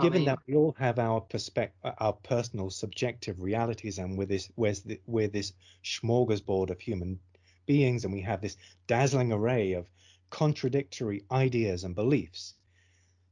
given 0.00 0.20
mean, 0.20 0.26
that 0.26 0.38
we 0.46 0.54
all 0.54 0.74
have 0.78 0.98
our 0.98 1.20
perspective, 1.20 1.78
uh, 1.84 1.92
our 1.98 2.12
personal 2.12 2.70
subjective 2.70 3.40
realities, 3.40 3.98
and 3.98 4.16
we're 4.16 4.26
this, 4.26 4.50
we're, 4.56 4.74
we're 5.06 5.28
this 5.28 5.52
smorgasbord 5.84 6.70
of 6.70 6.80
human 6.80 7.18
beings, 7.66 8.04
and 8.04 8.12
we 8.12 8.20
have 8.20 8.40
this 8.40 8.56
dazzling 8.86 9.32
array 9.32 9.72
of 9.72 9.86
contradictory 10.30 11.24
ideas 11.30 11.84
and 11.84 11.94
beliefs. 11.94 12.54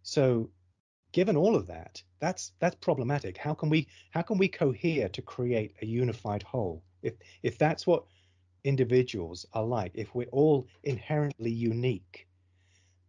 So, 0.03 0.51
given 1.17 1.35
all 1.35 1.57
of 1.57 1.67
that, 1.67 2.03
that's 2.21 2.53
that's 2.59 2.77
problematic. 2.77 3.39
How 3.39 3.55
can 3.55 3.71
we 3.71 3.89
how 4.11 4.21
can 4.21 4.37
we 4.37 4.49
cohere 4.49 5.09
to 5.09 5.23
create 5.23 5.73
a 5.81 5.87
unified 5.87 6.43
whole? 6.43 6.83
If 7.03 7.14
if 7.43 7.57
that's 7.57 7.87
what 7.87 8.05
individuals 8.64 9.47
are 9.55 9.64
like, 9.64 9.93
if 9.95 10.14
we're 10.14 10.29
all 10.43 10.69
inherently 10.83 11.51
unique, 11.51 12.29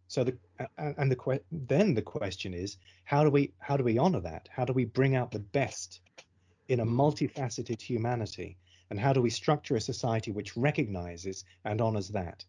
so 0.06 0.24
the 0.24 0.38
and 0.78 1.12
the 1.12 1.40
then 1.52 1.92
the 1.92 2.00
question 2.00 2.54
is 2.54 2.78
how 3.04 3.24
do 3.24 3.30
we 3.30 3.52
how 3.58 3.76
do 3.76 3.84
we 3.84 3.98
honor 3.98 4.20
that? 4.20 4.48
How 4.50 4.64
do 4.64 4.72
we 4.72 4.86
bring 4.86 5.14
out 5.14 5.30
the 5.30 5.46
best 5.60 6.00
in 6.66 6.80
a 6.80 6.86
multifaceted 6.86 7.82
humanity? 7.82 8.56
And 8.88 8.98
how 8.98 9.12
do 9.12 9.20
we 9.20 9.28
structure 9.28 9.76
a 9.76 9.82
society 9.82 10.30
which 10.32 10.56
recognizes 10.56 11.44
and 11.62 11.82
honors 11.82 12.08
that? 12.08 12.42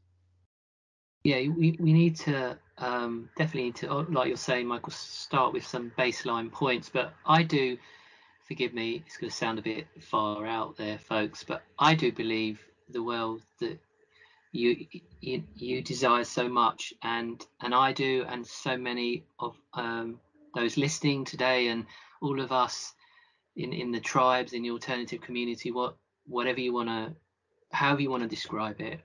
Yeah, 1.23 1.47
we, 1.49 1.77
we 1.79 1.93
need 1.93 2.15
to 2.17 2.57
um, 2.77 3.29
definitely 3.37 3.63
need 3.63 3.75
to, 3.77 3.93
like 4.09 4.29
you're 4.29 4.37
saying, 4.37 4.67
Michael, 4.67 4.91
start 4.91 5.53
with 5.53 5.65
some 5.65 5.91
baseline 5.97 6.51
points. 6.51 6.89
But 6.89 7.13
I 7.25 7.43
do, 7.43 7.77
forgive 8.47 8.73
me, 8.73 9.03
it's 9.05 9.17
going 9.17 9.29
to 9.29 9.35
sound 9.35 9.59
a 9.59 9.63
bit 9.63 9.87
far 10.01 10.45
out 10.45 10.77
there, 10.77 10.97
folks, 10.97 11.43
but 11.43 11.61
I 11.77 11.93
do 11.93 12.11
believe 12.11 12.61
the 12.89 13.03
world 13.03 13.41
that 13.59 13.79
you 14.51 14.87
you, 15.21 15.43
you 15.55 15.81
desire 15.81 16.23
so 16.23 16.49
much 16.49 16.93
and 17.03 17.45
and 17.61 17.73
I 17.73 17.93
do 17.93 18.25
and 18.27 18.45
so 18.45 18.77
many 18.77 19.25
of 19.39 19.55
um, 19.73 20.19
those 20.55 20.77
listening 20.77 21.23
today 21.25 21.67
and 21.67 21.85
all 22.21 22.39
of 22.39 22.51
us 22.51 22.93
in 23.55 23.73
in 23.73 23.91
the 23.91 23.99
tribes 23.99 24.53
in 24.53 24.63
the 24.63 24.71
alternative 24.71 25.21
community 25.21 25.71
what 25.71 25.95
whatever 26.25 26.59
you 26.59 26.73
want 26.73 26.89
to 26.89 27.15
however 27.71 28.01
you 28.01 28.09
want 28.09 28.23
to 28.23 28.29
describe 28.29 28.81
it 28.81 28.99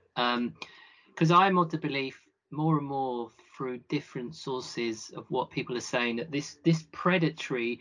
because 1.15 1.31
I'm 1.31 1.57
of 1.57 1.71
the 1.71 1.77
belief 1.77 2.21
more 2.51 2.77
and 2.77 2.87
more 2.87 3.31
through 3.57 3.79
different 3.89 4.35
sources 4.35 5.11
of 5.15 5.25
what 5.29 5.49
people 5.49 5.75
are 5.75 5.81
saying 5.81 6.17
that 6.17 6.31
this 6.31 6.57
this 6.63 6.83
predatory 6.91 7.79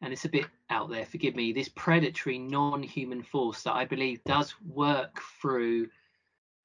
and 0.00 0.12
it's 0.12 0.24
a 0.24 0.28
bit 0.28 0.46
out 0.70 0.88
there 0.88 1.04
forgive 1.04 1.34
me 1.34 1.52
this 1.52 1.68
predatory 1.70 2.38
non-human 2.38 3.22
force 3.22 3.62
that 3.64 3.74
I 3.74 3.84
believe 3.84 4.22
does 4.24 4.54
work 4.64 5.20
through 5.40 5.88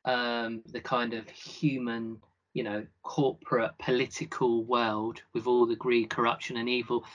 um, 0.05 0.61
the 0.71 0.81
kind 0.81 1.13
of 1.13 1.29
human, 1.29 2.17
you 2.53 2.63
know, 2.63 2.85
corporate 3.03 3.71
political 3.79 4.63
world 4.65 5.21
with 5.33 5.47
all 5.47 5.65
the 5.65 5.75
greed, 5.75 6.09
corruption, 6.09 6.57
and 6.57 6.69
evil. 6.69 7.05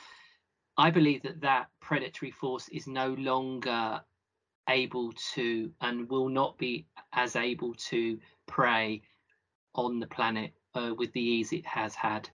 I 0.76 0.90
believe 0.90 1.22
that 1.22 1.40
that 1.40 1.68
predatory 1.80 2.30
force 2.30 2.68
is 2.68 2.86
no 2.86 3.14
longer 3.14 4.00
able 4.68 5.12
to 5.34 5.70
and 5.80 6.08
will 6.08 6.28
not 6.28 6.58
be 6.58 6.86
as 7.12 7.36
able 7.36 7.74
to 7.74 8.18
prey 8.46 9.02
on 9.74 10.00
the 10.00 10.06
planet 10.06 10.52
uh, 10.74 10.92
with 10.96 11.12
the 11.12 11.20
ease 11.20 11.52
it 11.52 11.66
has 11.66 11.94
had. 11.94 12.28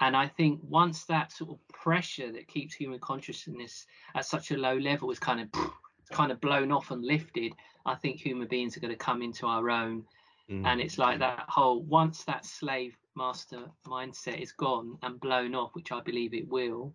And 0.00 0.16
I 0.16 0.26
think 0.26 0.60
once 0.62 1.04
that 1.04 1.32
sort 1.32 1.50
of 1.50 1.68
pressure 1.68 2.32
that 2.32 2.48
keeps 2.48 2.74
human 2.74 2.98
consciousness 2.98 3.86
at 4.14 4.26
such 4.26 4.50
a 4.50 4.56
low 4.56 4.76
level 4.76 5.10
is 5.10 5.18
kind 5.18 5.40
of 5.40 5.48
kind 6.12 6.30
of 6.30 6.40
blown 6.40 6.70
off 6.70 6.90
and 6.90 7.04
lifted, 7.04 7.52
I 7.86 7.94
think 7.94 8.20
human 8.20 8.48
beings 8.48 8.76
are 8.76 8.80
going 8.80 8.92
to 8.92 8.96
come 8.96 9.22
into 9.22 9.46
our 9.46 9.70
own. 9.70 10.04
Mm. 10.50 10.66
And 10.66 10.80
it's 10.80 10.98
like 10.98 11.18
that 11.20 11.44
whole 11.48 11.82
once 11.82 12.24
that 12.24 12.44
slave 12.44 12.96
master 13.16 13.62
mindset 13.86 14.40
is 14.40 14.52
gone 14.52 14.98
and 15.02 15.20
blown 15.20 15.54
off, 15.54 15.74
which 15.74 15.92
I 15.92 16.00
believe 16.00 16.34
it 16.34 16.48
will, 16.48 16.92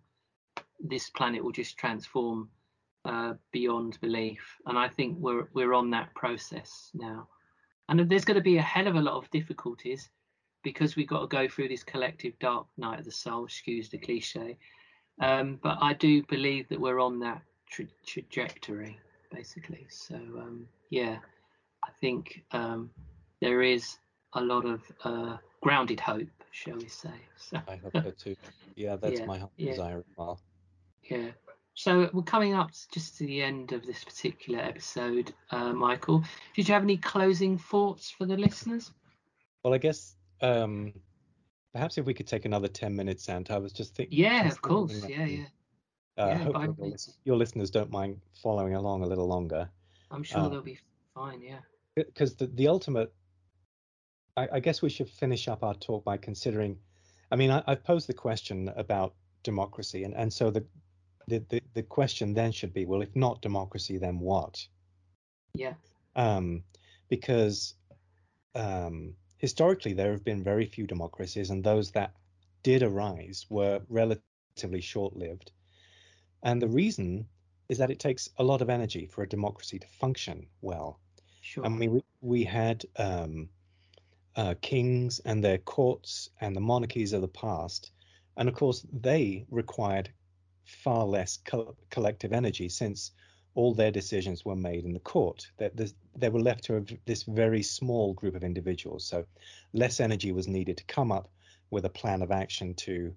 this 0.78 1.10
planet 1.10 1.42
will 1.42 1.52
just 1.52 1.76
transform 1.76 2.48
uh, 3.10 3.34
beyond 3.52 3.98
belief. 4.00 4.40
And 4.66 4.78
I 4.78 4.88
think 4.88 5.18
we're 5.18 5.48
we're 5.52 5.74
on 5.74 5.90
that 5.90 6.14
process 6.14 6.90
now. 6.94 7.28
And 7.88 8.08
there's 8.08 8.24
going 8.24 8.36
to 8.36 8.50
be 8.52 8.58
a 8.58 8.62
hell 8.62 8.86
of 8.86 8.94
a 8.94 9.00
lot 9.00 9.16
of 9.16 9.30
difficulties 9.30 10.08
because 10.62 10.94
we've 10.94 11.08
got 11.08 11.22
to 11.22 11.26
go 11.26 11.48
through 11.48 11.68
this 11.68 11.82
collective 11.82 12.38
dark 12.38 12.66
night 12.78 13.00
of 13.00 13.04
the 13.04 13.10
soul, 13.10 13.44
excuse 13.46 13.88
the 13.88 13.98
cliche. 13.98 14.56
Um, 15.20 15.58
but 15.62 15.78
I 15.80 15.94
do 15.94 16.22
believe 16.28 16.68
that 16.68 16.80
we're 16.80 17.00
on 17.00 17.18
that 17.20 17.42
tra- 17.68 17.86
trajectory, 18.06 18.96
basically. 19.32 19.86
So 19.88 20.14
um, 20.16 20.66
yeah, 20.90 21.16
I 21.84 21.90
think 22.00 22.44
um, 22.52 22.90
there 23.40 23.62
is 23.62 23.98
a 24.34 24.40
lot 24.40 24.64
of 24.64 24.80
uh, 25.04 25.36
grounded 25.60 25.98
hope, 25.98 26.28
shall 26.52 26.76
we 26.76 26.88
say? 26.88 27.10
So, 27.36 27.58
I 27.66 27.76
hope 27.76 27.92
so 27.94 28.12
too. 28.12 28.36
Yeah, 28.76 28.96
that's 28.96 29.20
Yeah, 29.20 29.26
my 29.26 29.42
yeah. 29.56 29.70
desire 29.72 29.98
as 29.98 30.04
well. 30.16 30.40
yeah. 31.02 31.30
So 31.80 32.10
we're 32.12 32.20
coming 32.20 32.52
up 32.52 32.72
just 32.92 33.16
to 33.16 33.26
the 33.26 33.40
end 33.40 33.72
of 33.72 33.86
this 33.86 34.04
particular 34.04 34.58
episode, 34.60 35.32
uh, 35.50 35.72
Michael. 35.72 36.22
Did 36.54 36.68
you 36.68 36.74
have 36.74 36.82
any 36.82 36.98
closing 36.98 37.56
thoughts 37.56 38.10
for 38.10 38.26
the 38.26 38.36
listeners? 38.36 38.90
Well, 39.64 39.72
I 39.72 39.78
guess 39.78 40.14
um, 40.42 40.92
perhaps 41.72 41.96
if 41.96 42.04
we 42.04 42.12
could 42.12 42.26
take 42.26 42.44
another 42.44 42.68
10 42.68 42.94
minutes, 42.94 43.24
Sant, 43.24 43.50
I 43.50 43.56
was 43.56 43.72
just 43.72 43.94
thinking. 43.94 44.18
Yeah, 44.18 44.46
of 44.46 44.60
course. 44.60 45.06
Yeah, 45.08 45.24
yeah. 45.24 45.44
Uh, 46.18 46.26
Yeah, 46.26 46.36
hopefully 46.36 46.88
your, 46.90 46.96
your 47.24 47.36
listeners 47.38 47.70
don't 47.70 47.90
mind 47.90 48.20
following 48.42 48.74
along 48.74 49.02
a 49.02 49.06
little 49.06 49.26
longer. 49.26 49.66
I'm 50.10 50.22
sure 50.22 50.40
Uh, 50.42 50.48
they'll 50.50 50.60
be 50.60 50.78
fine. 51.14 51.40
Yeah. 51.40 51.60
because 51.96 52.36
the, 52.36 52.48
the 52.48 52.68
ultimate 52.68 53.10
I, 54.36 54.48
I 54.52 54.60
guess 54.60 54.82
we 54.82 54.90
should 54.90 55.08
finish 55.08 55.48
up 55.48 55.64
our 55.64 55.74
talk 55.74 56.04
by 56.04 56.18
considering 56.18 56.78
i 57.32 57.36
mean 57.36 57.50
I, 57.50 57.64
i've 57.66 57.82
posed 57.82 58.06
the 58.06 58.14
question 58.14 58.70
about 58.76 59.14
democracy 59.42 60.04
and, 60.04 60.14
and 60.14 60.32
so 60.32 60.50
the, 60.50 60.64
the 61.30 61.38
the 61.50 61.62
the 61.74 61.82
question 61.82 62.34
then 62.34 62.52
should 62.52 62.74
be 62.74 62.86
well 62.86 63.02
if 63.02 63.16
not 63.16 63.42
democracy 63.42 63.98
then 63.98 64.18
what 64.20 64.68
Yeah. 65.54 65.74
um 66.16 66.64
because 67.08 67.74
um 68.54 69.16
historically 69.38 69.94
there 69.94 70.12
have 70.12 70.24
been 70.24 70.42
very 70.42 70.66
few 70.66 70.86
democracies 70.86 71.50
and 71.50 71.64
those 71.64 71.92
that 71.92 72.14
did 72.62 72.82
arise 72.82 73.46
were 73.50 73.80
relatively 73.88 74.40
short-lived 74.46 75.52
and 76.42 76.60
the 76.62 76.68
reason 76.68 77.26
is 77.68 77.78
that 77.78 77.90
it 77.90 77.98
takes 78.00 78.28
a 78.38 78.44
lot 78.44 78.44
of 78.44 78.50
energy 78.52 79.06
for 79.06 79.22
a 79.22 79.28
democracy 79.28 79.78
to 79.78 79.86
function 79.88 80.46
well 80.60 81.00
Sure. 81.42 81.64
I 81.64 81.68
mean, 81.68 81.92
we, 81.92 82.02
we 82.20 82.44
had 82.44 82.84
um, 82.96 83.48
uh, 84.36 84.54
kings 84.60 85.20
and 85.24 85.42
their 85.42 85.58
courts 85.58 86.30
and 86.40 86.54
the 86.54 86.60
monarchies 86.60 87.12
of 87.12 87.22
the 87.22 87.28
past, 87.28 87.90
and 88.36 88.48
of 88.48 88.54
course 88.54 88.86
they 88.92 89.46
required 89.50 90.10
far 90.70 91.04
less 91.04 91.38
co- 91.38 91.76
collective 91.90 92.32
energy 92.32 92.68
since 92.68 93.12
all 93.54 93.74
their 93.74 93.90
decisions 93.90 94.44
were 94.44 94.56
made 94.56 94.84
in 94.84 94.92
the 94.92 95.00
court. 95.00 95.50
That 95.58 95.76
they 96.16 96.28
were 96.28 96.40
left 96.40 96.64
to 96.64 96.84
this 97.06 97.24
very 97.24 97.62
small 97.62 98.14
group 98.14 98.34
of 98.34 98.44
individuals, 98.44 99.04
so 99.04 99.24
less 99.72 100.00
energy 100.00 100.32
was 100.32 100.46
needed 100.46 100.76
to 100.78 100.84
come 100.84 101.12
up 101.12 101.28
with 101.70 101.84
a 101.84 101.90
plan 101.90 102.22
of 102.22 102.30
action 102.30 102.74
to 102.74 103.14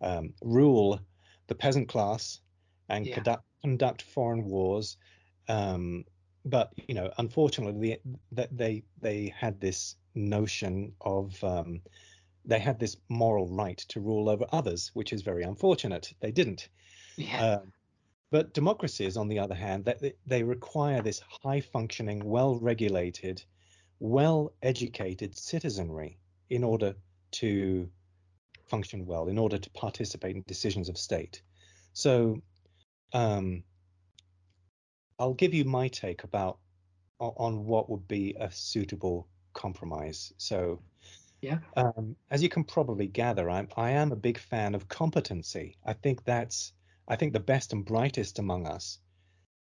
um, 0.00 0.34
rule 0.42 1.00
the 1.46 1.54
peasant 1.54 1.88
class 1.88 2.40
and 2.88 3.06
Yeah. 3.06 3.14
conduct, 3.16 3.44
conduct 3.62 4.02
foreign 4.02 4.44
wars. 4.44 4.96
Um, 5.48 6.04
but 6.44 6.72
you 6.88 6.94
know, 6.94 7.10
unfortunately, 7.18 7.98
that 8.32 8.56
they 8.56 8.82
they 9.00 9.32
had 9.36 9.60
this 9.60 9.96
notion 10.14 10.94
of 11.00 11.42
um, 11.44 11.80
they 12.44 12.58
had 12.58 12.78
this 12.78 12.96
moral 13.08 13.48
right 13.48 13.78
to 13.88 14.00
rule 14.00 14.28
over 14.28 14.46
others, 14.52 14.90
which 14.94 15.12
is 15.12 15.22
very 15.22 15.42
unfortunate. 15.42 16.12
They 16.20 16.32
didn't. 16.32 16.68
yeah. 17.16 17.58
Um, 17.58 17.72
but 18.30 18.54
democracies, 18.54 19.16
on 19.16 19.28
the 19.28 19.40
other 19.40 19.56
hand, 19.56 19.84
they, 19.84 20.14
they 20.24 20.42
require 20.44 21.02
this 21.02 21.20
high-functioning, 21.42 22.24
well-regulated, 22.24 23.42
well-educated 23.98 25.36
citizenry 25.36 26.16
in 26.48 26.62
order 26.62 26.94
to 27.32 27.88
function 28.68 29.04
well, 29.04 29.26
in 29.26 29.36
order 29.36 29.58
to 29.58 29.70
participate 29.70 30.36
in 30.36 30.44
decisions 30.46 30.88
of 30.88 30.96
state. 30.96 31.42
So, 31.92 32.40
um, 33.12 33.64
I'll 35.18 35.34
give 35.34 35.52
you 35.52 35.64
my 35.64 35.88
take 35.88 36.22
about 36.24 36.58
on 37.18 37.66
what 37.66 37.90
would 37.90 38.08
be 38.08 38.36
a 38.40 38.50
suitable 38.50 39.28
compromise. 39.52 40.32
So, 40.38 40.80
Yeah. 41.42 41.58
um, 41.76 42.16
as 42.30 42.42
you 42.42 42.48
can 42.48 42.64
probably 42.64 43.06
gather, 43.06 43.48
I'm 43.48 43.68
I 43.76 43.90
am 43.90 44.12
a 44.12 44.16
big 44.16 44.38
fan 44.38 44.74
of 44.74 44.88
competency. 44.88 45.78
I 45.84 45.94
think 45.94 46.24
that's 46.24 46.72
I 47.08 47.16
think 47.16 47.32
the 47.32 47.40
best 47.40 47.72
and 47.72 47.84
brightest 47.84 48.38
among 48.38 48.66
us, 48.66 49.00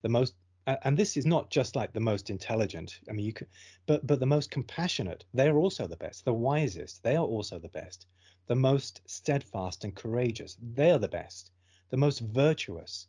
the 0.03 0.09
most, 0.09 0.35
and 0.66 0.97
this 0.97 1.16
is 1.16 1.27
not 1.27 1.51
just 1.51 1.77
like 1.77 1.93
the 1.93 2.01
most 2.01 2.29
intelligent. 2.31 2.99
I 3.09 3.12
mean, 3.12 3.25
you 3.25 3.33
could, 3.33 3.49
but 3.87 4.07
but 4.07 4.21
the 4.21 4.27
most 4.27 4.51
compassionate. 4.51 5.25
They 5.33 5.49
are 5.49 5.59
also 5.59 5.87
the 5.87 5.97
best. 5.97 6.25
The 6.25 6.35
wisest. 6.35 7.03
They 7.03 7.16
are 7.16 7.25
also 7.25 7.59
the 7.59 7.68
best. 7.68 8.07
The 8.47 8.57
most 8.57 9.01
steadfast 9.07 9.85
and 9.85 9.95
courageous. 9.95 10.57
They 10.75 10.91
are 10.91 10.99
the 10.99 11.09
best. 11.09 11.53
The 11.91 11.97
most 11.97 12.21
virtuous. 12.21 13.07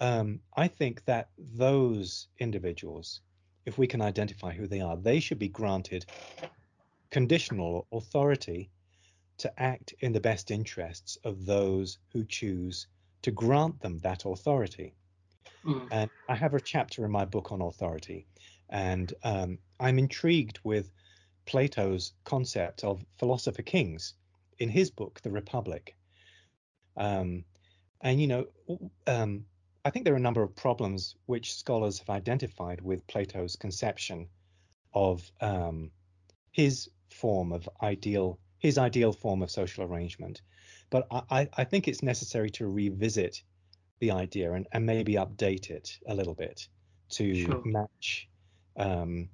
Um, 0.00 0.40
I 0.56 0.68
think 0.68 1.04
that 1.06 1.30
those 1.38 2.28
individuals, 2.38 3.20
if 3.66 3.78
we 3.78 3.86
can 3.86 4.00
identify 4.00 4.52
who 4.52 4.66
they 4.66 4.80
are, 4.80 4.96
they 4.96 5.18
should 5.18 5.38
be 5.38 5.48
granted 5.48 6.06
conditional 7.10 7.86
authority 7.92 8.70
to 9.38 9.52
act 9.60 9.94
in 10.00 10.12
the 10.12 10.20
best 10.20 10.50
interests 10.50 11.16
of 11.24 11.46
those 11.46 11.98
who 12.12 12.24
choose 12.24 12.86
to 13.22 13.30
grant 13.30 13.80
them 13.80 13.98
that 13.98 14.24
authority. 14.24 14.94
Mm. 15.64 15.88
And 15.90 16.10
I 16.28 16.34
have 16.34 16.54
a 16.54 16.60
chapter 16.60 17.04
in 17.04 17.10
my 17.10 17.24
book 17.24 17.52
on 17.52 17.62
authority, 17.62 18.26
and 18.68 19.12
um, 19.22 19.58
I'm 19.80 19.98
intrigued 19.98 20.60
with 20.64 20.90
Plato's 21.46 22.12
concept 22.24 22.84
of 22.84 23.04
philosopher 23.18 23.62
kings 23.62 24.14
in 24.58 24.68
his 24.68 24.90
book, 24.90 25.20
The 25.22 25.30
Republic. 25.30 25.96
Um, 26.96 27.44
and, 28.00 28.20
you 28.20 28.26
know, 28.26 28.46
um, 29.06 29.44
I 29.84 29.90
think 29.90 30.04
there 30.04 30.14
are 30.14 30.18
a 30.18 30.20
number 30.20 30.42
of 30.42 30.54
problems 30.54 31.16
which 31.26 31.54
scholars 31.54 31.98
have 32.00 32.10
identified 32.10 32.80
with 32.80 33.06
Plato's 33.06 33.56
conception 33.56 34.28
of 34.92 35.30
um, 35.40 35.90
his 36.52 36.90
form 37.10 37.52
of 37.52 37.68
ideal, 37.82 38.38
his 38.58 38.78
ideal 38.78 39.12
form 39.12 39.42
of 39.42 39.50
social 39.50 39.84
arrangement. 39.84 40.42
But 40.90 41.06
I, 41.10 41.48
I- 41.56 41.64
think 41.64 41.86
it's 41.88 42.02
necessary 42.02 42.50
to 42.50 42.66
revisit 42.66 43.42
the 44.00 44.10
idea 44.12 44.52
and, 44.52 44.66
and 44.72 44.86
maybe 44.86 45.14
update 45.14 45.70
it 45.70 45.98
a 46.06 46.14
little 46.14 46.34
bit 46.34 46.68
to 47.10 47.34
Sure. 47.34 47.62
match 47.64 48.28
um, 48.76 49.28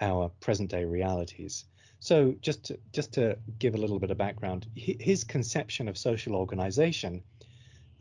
our 0.00 0.28
present 0.40 0.70
day 0.70 0.84
realities. 0.84 1.64
So 2.00 2.34
just 2.40 2.64
to, 2.66 2.78
just 2.92 3.12
to 3.14 3.38
give 3.58 3.74
a 3.74 3.78
little 3.78 3.98
bit 3.98 4.10
of 4.10 4.18
background, 4.18 4.66
his 4.74 5.24
conception 5.24 5.88
of 5.88 5.98
social 5.98 6.36
organization 6.36 7.22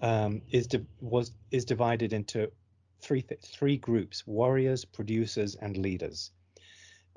um, 0.02 0.42
is 0.52 0.68
di- 0.68 0.86
was 1.00 1.32
is 1.52 1.66
divided 1.66 2.14
into 2.14 2.52
three 3.02 3.22
th- 3.22 3.40
three 3.42 3.78
groups: 3.78 4.28
warriors, 4.28 4.86
producers, 4.86 5.56
and 5.56 5.78
leaders. 5.78 6.32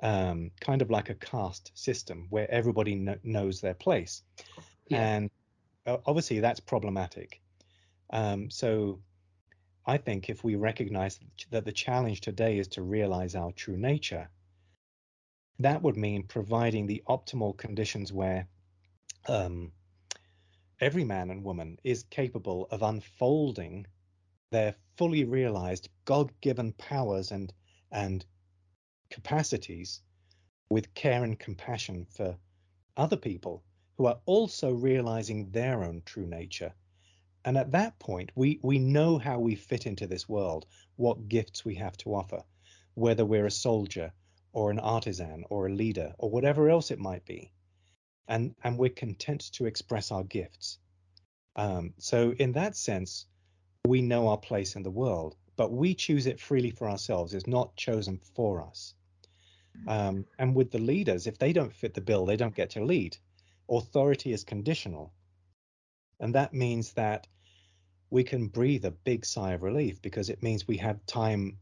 Um, 0.01 0.53
kind 0.61 0.81
of 0.81 0.91
like 0.91 1.11
a 1.11 1.15
caste 1.15 1.73
system 1.75 2.29
where 2.31 2.49
everybody 2.51 2.95
kn- 3.05 3.19
knows 3.25 3.61
their 3.61 3.75
place, 3.75 4.23
Yeah. 4.89 5.03
and 5.03 5.31
uh, 5.87 5.97
obviously 6.07 6.39
that's 6.39 6.61
problematic. 6.61 7.41
Um, 8.11 8.49
so 8.49 9.01
I 9.87 9.97
think 9.99 10.29
if 10.29 10.45
we 10.45 10.55
recognize 10.55 11.19
that 11.51 11.65
the 11.65 11.73
challenge 11.73 12.21
today 12.21 12.59
is 12.59 12.69
to 12.69 12.83
realize 12.83 13.35
our 13.35 13.51
true 13.53 13.77
nature, 13.77 14.29
that 15.59 15.83
would 15.83 15.97
mean 15.97 16.23
providing 16.23 16.87
the 16.87 17.03
optimal 17.09 17.57
conditions 17.57 18.13
where 18.13 18.47
um, 19.27 19.73
every 20.81 21.05
man 21.05 21.31
and 21.31 21.43
woman 21.43 21.79
is 21.83 22.05
capable 22.05 22.69
of 22.71 22.83
unfolding 22.83 23.87
their 24.51 24.75
fully 24.97 25.25
realized 25.25 25.89
God-given 26.05 26.73
powers 26.75 27.33
and 27.33 27.53
and 27.91 28.25
capacities 29.11 30.03
with 30.71 30.95
care 30.95 31.25
and 31.25 31.39
compassion 31.39 32.07
for 32.11 32.37
other 32.97 33.17
people 33.17 33.63
who 33.97 34.07
are 34.07 34.21
also 34.27 34.73
realizing 34.73 35.51
their 35.51 35.83
own 35.83 36.03
true 36.05 36.27
nature. 36.27 36.73
And 37.45 37.57
at 37.57 37.73
that 37.73 37.99
point, 37.99 38.31
we, 38.35 38.61
we 38.63 38.79
know 38.79 39.19
how 39.19 39.39
we 39.39 39.55
fit 39.55 39.87
into 39.87 40.07
this 40.07 40.29
world, 40.29 40.67
what 40.97 41.29
gifts 41.29 41.65
we 41.65 41.77
have 41.77 41.97
to 41.99 42.15
offer, 42.15 42.45
whether 42.95 43.25
we're 43.25 43.47
a 43.47 43.51
soldier 43.51 44.13
or 44.53 44.71
an 44.71 44.79
artisan 44.79 45.45
or 45.51 45.67
a 45.67 45.75
leader 45.75 46.15
or 46.19 46.31
whatever 46.31 46.69
else 46.69 46.91
it 46.91 46.99
might 46.99 47.25
be. 47.25 47.53
And, 48.29 48.55
and 48.63 48.79
we're 48.79 48.91
content 48.91 49.53
to 49.53 49.67
express 49.67 50.11
our 50.11 50.25
gifts. 50.25 50.79
Um, 51.57 51.95
so, 51.99 52.33
in 52.33 52.53
that 52.53 52.77
sense, 52.77 53.27
we 53.87 54.03
know 54.03 54.29
our 54.29 54.37
place 54.37 54.77
in 54.77 54.83
the 54.83 54.91
world, 54.91 55.37
but 55.59 55.73
we 55.73 55.95
choose 55.95 56.27
it 56.27 56.41
freely 56.41 56.71
for 56.71 56.89
ourselves. 56.89 57.35
It's 57.35 57.49
not 57.49 57.77
chosen 57.77 58.19
for 58.19 58.63
us. 58.63 58.95
Um, 59.89 60.25
and 60.39 60.55
with 60.55 60.71
the 60.71 60.79
leaders, 60.79 61.27
if 61.27 61.39
they 61.39 61.53
don't 61.53 61.75
fit 61.75 61.95
the 61.95 62.01
bill, 62.01 62.25
they 62.25 62.37
don't 62.37 62.55
get 62.55 62.71
to 62.71 62.85
lead. 62.85 63.19
Authority 63.69 64.33
is 64.33 64.45
conditional. 64.45 65.13
And 66.21 66.35
that 66.35 66.55
means 66.55 66.93
that 66.95 67.27
we 68.11 68.25
can 68.25 68.49
breathe 68.49 68.85
a 68.85 68.91
big 68.91 69.25
sigh 69.27 69.53
of 69.53 69.63
relief 69.63 70.01
because 70.01 70.31
it 70.31 70.43
means 70.43 70.67
we 70.67 70.79
have 70.79 71.05
time 71.07 71.59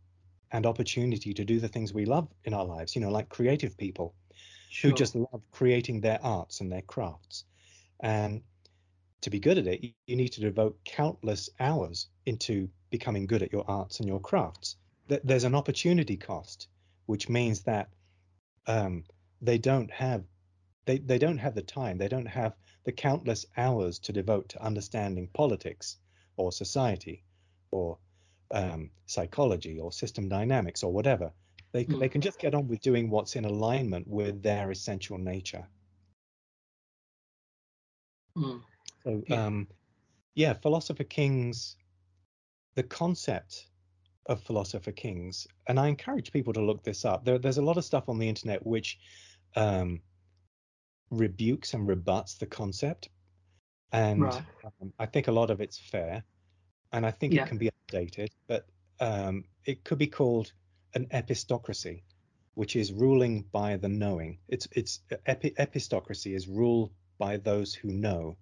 and 0.52 0.66
opportunity 0.66 1.34
to 1.34 1.44
do 1.44 1.58
the 1.58 1.68
things 1.68 1.92
we 1.92 2.04
love 2.04 2.28
in 2.44 2.54
our 2.54 2.64
lives, 2.64 2.94
you 2.94 3.00
know, 3.00 3.10
like 3.10 3.28
creative 3.28 3.76
people 3.76 4.14
Sure. 4.68 4.90
who 4.90 4.96
just 4.96 5.14
love 5.14 5.42
creating 5.52 6.00
their 6.00 6.22
arts 6.22 6.60
and 6.60 6.70
their 6.70 6.82
crafts. 6.82 7.44
And 8.00 8.42
to 9.22 9.30
be 9.30 9.40
good 9.40 9.58
at 9.58 9.66
it, 9.66 9.94
you 10.06 10.16
need 10.16 10.32
to 10.32 10.40
devote 10.40 10.78
countless 10.84 11.50
hours 11.58 12.08
into 12.26 12.68
becoming 12.90 13.26
good 13.26 13.42
at 13.42 13.52
your 13.52 13.64
arts 13.68 14.00
and 14.00 14.08
your 14.08 14.20
crafts. 14.20 14.76
There's 15.08 15.44
an 15.44 15.54
opportunity 15.54 16.16
cost, 16.16 16.68
which 17.06 17.28
means 17.28 17.62
that 17.62 17.88
um, 18.66 19.04
they 19.40 19.58
don't 19.58 19.90
have 19.90 20.24
they, 20.86 20.98
they 20.98 21.18
don't 21.18 21.38
have 21.38 21.54
the 21.54 21.62
time, 21.62 21.98
they 21.98 22.08
don't 22.08 22.26
have 22.26 22.54
the 22.84 22.92
countless 22.92 23.44
hours 23.56 23.98
to 23.98 24.12
devote 24.12 24.48
to 24.50 24.62
understanding 24.62 25.28
politics 25.34 25.98
or 26.36 26.52
society 26.52 27.24
or 27.72 27.98
um, 28.52 28.90
psychology 29.06 29.80
or 29.80 29.90
system 29.90 30.28
dynamics 30.28 30.84
or 30.84 30.92
whatever. 30.92 31.32
They, 31.72 31.84
mm. 31.84 31.98
they 31.98 32.08
can 32.08 32.20
just 32.20 32.38
get 32.38 32.54
on 32.54 32.68
with 32.68 32.80
doing 32.80 33.10
what's 33.10 33.34
in 33.34 33.44
alignment 33.44 34.06
with 34.06 34.42
their 34.42 34.70
essential 34.70 35.18
nature. 35.18 35.66
Mm. 38.36 38.62
So, 39.06 39.22
yeah. 39.28 39.46
Um, 39.46 39.68
yeah, 40.34 40.52
Philosopher 40.52 41.04
Kings, 41.04 41.76
the 42.74 42.82
concept 42.82 43.68
of 44.26 44.42
Philosopher 44.42 44.90
Kings, 44.90 45.46
and 45.68 45.78
I 45.78 45.86
encourage 45.86 46.32
people 46.32 46.52
to 46.54 46.60
look 46.60 46.82
this 46.82 47.04
up. 47.04 47.24
There, 47.24 47.38
there's 47.38 47.58
a 47.58 47.62
lot 47.62 47.78
of 47.78 47.84
stuff 47.84 48.08
on 48.08 48.18
the 48.18 48.28
internet 48.28 48.66
which 48.66 48.98
um, 49.54 50.00
rebukes 51.10 51.72
and 51.72 51.86
rebuts 51.86 52.34
the 52.34 52.46
concept. 52.46 53.08
And 53.92 54.24
right. 54.24 54.42
um, 54.64 54.92
I 54.98 55.06
think 55.06 55.28
a 55.28 55.32
lot 55.32 55.50
of 55.50 55.60
it's 55.60 55.78
fair. 55.78 56.24
And 56.92 57.06
I 57.06 57.12
think 57.12 57.32
yeah. 57.32 57.44
it 57.44 57.48
can 57.48 57.58
be 57.58 57.70
updated, 57.70 58.30
but 58.48 58.66
um, 58.98 59.44
it 59.64 59.84
could 59.84 59.98
be 59.98 60.08
called 60.08 60.52
an 60.94 61.06
epistocracy, 61.12 62.02
which 62.54 62.74
is 62.74 62.92
ruling 62.92 63.44
by 63.52 63.76
the 63.76 63.88
knowing. 63.88 64.38
It's 64.48 64.66
it's 64.72 65.00
epi, 65.26 65.50
epistocracy 65.50 66.34
is 66.34 66.48
rule 66.48 66.92
by 67.18 67.36
those 67.36 67.72
who 67.74 67.92
know. 67.92 68.36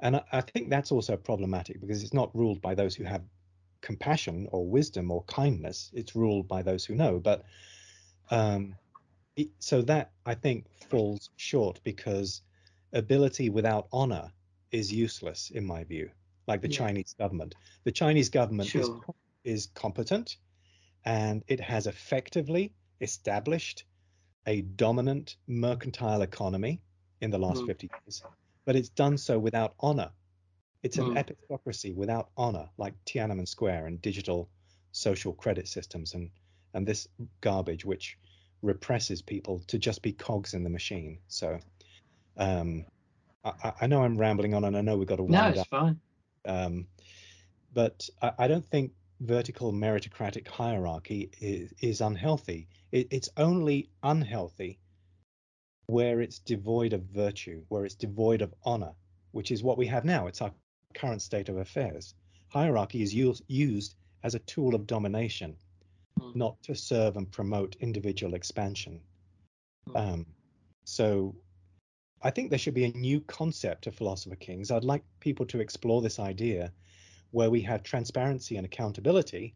And 0.00 0.16
I, 0.16 0.22
I 0.32 0.40
think 0.40 0.70
that's 0.70 0.92
also 0.92 1.16
problematic 1.16 1.80
because 1.80 2.02
it's 2.02 2.14
not 2.14 2.34
ruled 2.34 2.60
by 2.60 2.74
those 2.74 2.94
who 2.94 3.04
have 3.04 3.22
compassion 3.80 4.48
or 4.50 4.66
wisdom 4.66 5.10
or 5.10 5.24
kindness. 5.24 5.90
It's 5.94 6.14
ruled 6.14 6.48
by 6.48 6.62
those 6.62 6.84
who 6.84 6.94
know. 6.94 7.18
But 7.18 7.44
um, 8.30 8.74
so 9.58 9.82
that 9.82 10.12
I 10.26 10.34
think 10.34 10.66
falls 10.88 11.30
short 11.36 11.80
because 11.84 12.42
ability 12.92 13.50
without 13.50 13.88
honor 13.92 14.30
is 14.70 14.92
useless 14.92 15.50
in 15.50 15.64
my 15.64 15.84
view. 15.84 16.10
Like 16.46 16.62
the 16.62 16.70
yeah. 16.70 16.78
Chinese 16.78 17.14
government, 17.18 17.54
the 17.84 17.92
Chinese 17.92 18.28
government 18.28 18.70
sure. 18.70 18.80
is 18.80 18.90
is 19.44 19.66
competent, 19.74 20.36
and 21.04 21.44
it 21.46 21.60
has 21.60 21.86
effectively 21.86 22.72
established 23.00 23.84
a 24.46 24.62
dominant 24.62 25.36
mercantile 25.46 26.22
economy 26.22 26.80
in 27.20 27.30
the 27.30 27.38
last 27.38 27.62
mm. 27.62 27.66
50 27.66 27.90
years, 28.04 28.22
but 28.68 28.76
it's 28.76 28.90
done 28.90 29.16
so 29.16 29.38
without 29.38 29.72
honor. 29.80 30.10
It's 30.82 30.98
an 30.98 31.14
mm. 31.14 31.16
epistocracy 31.16 31.94
without 31.94 32.28
honor, 32.36 32.68
like 32.76 32.92
Tiananmen 33.06 33.48
Square 33.48 33.86
and 33.86 34.02
digital 34.02 34.50
social 34.92 35.32
credit 35.32 35.66
systems 35.66 36.12
and 36.12 36.28
and 36.74 36.86
this 36.86 37.08
garbage, 37.40 37.86
which 37.86 38.18
represses 38.60 39.22
people 39.22 39.62
to 39.68 39.78
just 39.78 40.02
be 40.02 40.12
cogs 40.12 40.52
in 40.52 40.64
the 40.64 40.68
machine. 40.68 41.16
So 41.28 41.58
um, 42.36 42.84
I, 43.42 43.72
I, 43.80 43.86
know 43.86 44.02
I'm 44.02 44.18
rambling 44.18 44.52
on, 44.52 44.64
and 44.64 44.76
I 44.76 44.82
know 44.82 44.98
we've 44.98 45.08
got 45.08 45.16
to 45.16 45.22
wind 45.22 45.32
no, 45.32 45.48
it's 45.48 45.64
fine. 45.68 45.98
Um, 46.44 46.88
but 47.72 48.06
I, 48.20 48.32
I, 48.40 48.48
don't 48.48 48.66
think 48.66 48.92
vertical 49.20 49.72
meritocratic 49.72 50.46
hierarchy 50.46 51.30
is, 51.40 51.72
is 51.80 52.02
unhealthy. 52.02 52.68
It, 52.92 53.08
it's 53.12 53.30
only 53.38 53.88
unhealthy 54.02 54.78
where 55.88 56.20
it's 56.20 56.38
devoid 56.38 56.92
of 56.92 57.02
virtue, 57.04 57.64
where 57.68 57.84
it's 57.84 57.94
devoid 57.94 58.42
of 58.42 58.54
honor, 58.62 58.92
which 59.32 59.50
is 59.50 59.62
what 59.62 59.78
we 59.78 59.86
have 59.86 60.04
now. 60.04 60.26
It's 60.26 60.42
our 60.42 60.52
current 60.94 61.22
state 61.22 61.48
of 61.48 61.56
affairs. 61.56 62.14
Hierarchy 62.48 63.02
is 63.02 63.14
used, 63.14 63.42
used 63.48 63.94
as 64.22 64.34
a 64.34 64.40
tool 64.40 64.74
of 64.74 64.86
domination 64.86 65.56
mm. 66.20 66.36
not 66.36 66.62
to 66.62 66.74
serve 66.74 67.16
and 67.16 67.30
promote 67.30 67.76
individual 67.80 68.34
expansion. 68.34 69.00
Mm. 69.88 69.96
Um, 69.96 70.26
so 70.84 71.34
I 72.22 72.30
think 72.30 72.50
there 72.50 72.58
should 72.58 72.74
be 72.74 72.84
a 72.84 72.90
new 72.90 73.20
concept 73.22 73.86
of 73.86 73.94
Philosopher 73.94 74.36
Kings. 74.36 74.70
I'd 74.70 74.84
like 74.84 75.04
people 75.20 75.46
to 75.46 75.60
explore 75.60 76.02
this 76.02 76.18
idea 76.18 76.70
where 77.30 77.50
we 77.50 77.62
have 77.62 77.82
transparency 77.82 78.56
and 78.56 78.66
accountability 78.66 79.54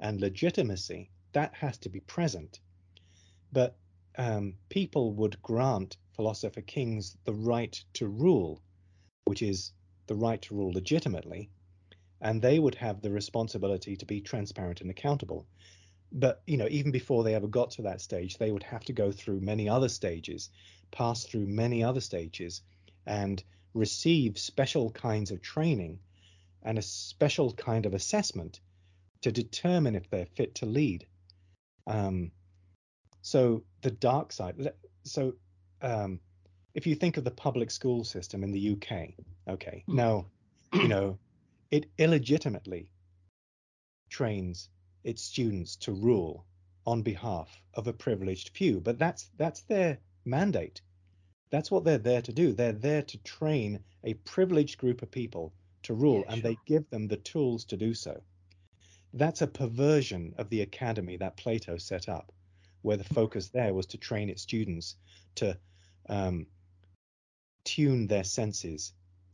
and 0.00 0.20
legitimacy. 0.20 1.10
That 1.32 1.54
has 1.54 1.78
to 1.78 1.88
be 1.88 2.00
present. 2.00 2.60
But 3.52 3.76
um, 4.16 4.54
people 4.68 5.12
would 5.14 5.40
grant 5.42 5.96
Philosopher 6.14 6.60
Kings 6.60 7.16
the 7.24 7.34
right 7.34 7.82
to 7.94 8.06
rule, 8.06 8.60
which 9.24 9.42
is 9.42 9.72
the 10.06 10.14
right 10.14 10.42
to 10.42 10.54
rule 10.54 10.72
legitimately, 10.72 11.50
and 12.20 12.40
they 12.40 12.58
would 12.58 12.74
have 12.74 13.00
the 13.00 13.10
responsibility 13.10 13.96
to 13.96 14.06
be 14.06 14.20
transparent 14.20 14.80
and 14.80 14.90
accountable. 14.90 15.46
But 16.12 16.42
you 16.46 16.58
know 16.58 16.68
even 16.70 16.92
before 16.92 17.24
they 17.24 17.34
ever 17.34 17.48
got 17.48 17.70
to 17.72 17.82
that 17.82 18.02
stage 18.02 18.36
they 18.36 18.52
would 18.52 18.64
have 18.64 18.84
to 18.84 18.92
go 18.92 19.12
through 19.12 19.40
many 19.40 19.68
other 19.68 19.88
stages 19.88 20.50
pass 20.92 21.24
through 21.24 21.46
many 21.46 21.82
other 21.82 22.00
stages 22.00 22.62
and 23.06 23.42
receive 23.74 24.38
special 24.38 24.90
kinds 24.90 25.30
of 25.30 25.42
training 25.42 25.98
and 26.62 26.78
a 26.78 26.82
special 26.82 27.52
kind 27.54 27.86
of 27.86 27.94
assessment 27.94 28.60
to 29.22 29.32
determine 29.32 29.96
if 29.96 30.08
they're 30.10 30.26
fit 30.26 30.54
to 30.56 30.66
lead. 30.66 31.06
Um, 31.86 32.30
so 33.22 33.64
the 33.82 33.90
dark 33.90 34.32
side 34.32 34.72
so 35.04 35.34
um, 35.82 36.20
if 36.74 36.86
you 36.86 36.94
think 36.94 37.16
of 37.16 37.24
the 37.24 37.30
public 37.30 37.70
school 37.70 38.04
system 38.04 38.42
in 38.42 38.50
the 38.50 38.72
uk 38.72 38.92
okay 39.48 39.84
mm. 39.88 39.94
now 39.94 40.26
you 40.72 40.88
know 40.88 41.18
it 41.70 41.86
illegitimately 41.98 42.88
trains 44.10 44.68
its 45.04 45.22
students 45.22 45.76
to 45.76 45.92
rule 45.92 46.44
on 46.86 47.02
behalf 47.02 47.62
of 47.74 47.86
a 47.86 47.92
privileged 47.92 48.50
few. 48.50 48.80
But 48.80 48.98
that's 48.98 49.30
that's 49.36 49.62
their 49.62 49.98
mandate. 50.24 50.82
That's 51.50 51.70
what 51.70 51.84
they're 51.84 51.98
there 51.98 52.22
to 52.22 52.32
do. 52.32 52.52
They're 52.52 52.72
there 52.72 53.02
to 53.02 53.18
train 53.18 53.80
a 54.04 54.14
privileged 54.14 54.78
group 54.78 55.02
of 55.02 55.10
people 55.10 55.52
to 55.84 55.94
rule, 55.94 56.24
yeah, 56.26 56.32
and 56.32 56.42
they 56.42 56.56
give 56.66 56.88
them 56.90 57.08
the 57.08 57.16
tools 57.16 57.64
to 57.66 57.76
do 57.76 57.94
so. 57.94 58.20
That's 59.14 59.42
a 59.42 59.46
perversion 59.46 60.34
of 60.38 60.48
the 60.48 60.62
academy 60.62 61.16
that 61.18 61.36
Plato 61.36 61.76
set 61.76 62.08
up, 62.08 62.32
where 62.82 62.96
the 62.96 63.04
focus 63.04 63.48
there 63.48 63.72
was 63.72 63.86
to 63.86 63.98
train 63.98 64.28
its 64.28 64.42
students 64.42 64.96
to 65.36 65.56
um, 66.08 66.46
tune 67.64 68.06
their 68.06 68.24
senses, 68.24 68.92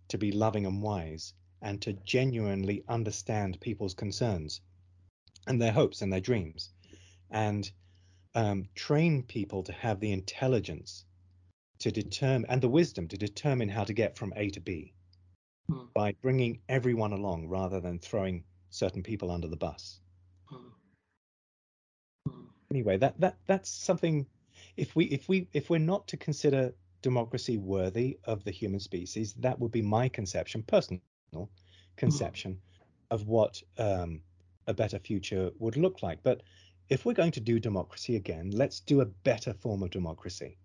to 0.08 0.18
be 0.18 0.32
loving 0.32 0.66
and 0.66 0.82
wise, 0.82 1.34
and 1.60 1.82
to 1.82 1.92
genuinely 1.92 2.84
understand 2.88 3.60
people's 3.60 3.94
concerns 3.94 4.60
and 5.46 5.60
their 5.60 5.72
hopes 5.72 6.02
and 6.02 6.12
their 6.12 6.20
dreams, 6.20 6.70
and 7.30 7.70
um, 8.34 8.68
train 8.74 9.22
people 9.22 9.62
to 9.64 9.72
have 9.72 9.98
the 10.00 10.12
intelligence 10.12 11.04
to 11.78 11.90
determine 11.90 12.50
and 12.50 12.60
the 12.60 12.68
wisdom 12.68 13.08
to 13.08 13.16
determine 13.16 13.68
how 13.68 13.84
to 13.84 13.92
get 13.92 14.16
from 14.16 14.32
A 14.36 14.50
to 14.50 14.60
B 14.60 14.92
mm. 15.70 15.92
by 15.94 16.12
bringing 16.20 16.60
everyone 16.68 17.12
along 17.12 17.48
rather 17.48 17.80
than 17.80 17.98
throwing 17.98 18.44
certain 18.70 19.02
people 19.02 19.30
under 19.30 19.48
the 19.48 19.56
bus. 19.56 20.00
Mm. 22.70 22.76
Anyway, 22.76 22.96
that 22.98 23.20
that 23.20 23.38
that's 23.46 23.70
something. 23.70 24.26
If 24.76 24.94
we 24.96 25.04
if 25.06 25.28
we 25.28 25.48
if 25.52 25.70
we're 25.70 25.78
not 25.78 26.08
to 26.08 26.16
consider 26.16 26.74
democracy 27.02 27.58
worthy 27.58 28.18
of 28.24 28.44
the 28.44 28.50
human 28.50 28.80
species, 28.80 29.34
that 29.34 29.58
would 29.58 29.72
be 29.72 29.82
my 29.82 30.08
conception, 30.08 30.62
personal 30.62 31.00
conception, 31.96 32.52
mm. 32.52 32.58
of 33.10 33.26
what 33.26 33.62
um, 33.78 34.20
a 34.66 34.74
better 34.74 34.98
future 34.98 35.50
would 35.58 35.76
look 35.76 36.02
like. 36.02 36.22
But 36.22 36.42
if 36.88 37.04
we're 37.04 37.12
going 37.12 37.32
to 37.32 37.40
do 37.40 37.60
democracy 37.60 38.16
again, 38.16 38.50
let's 38.50 38.80
do 38.80 39.00
a 39.00 39.06
better 39.06 39.52
form 39.52 39.82
of 39.82 39.90
democracy. 39.90 40.58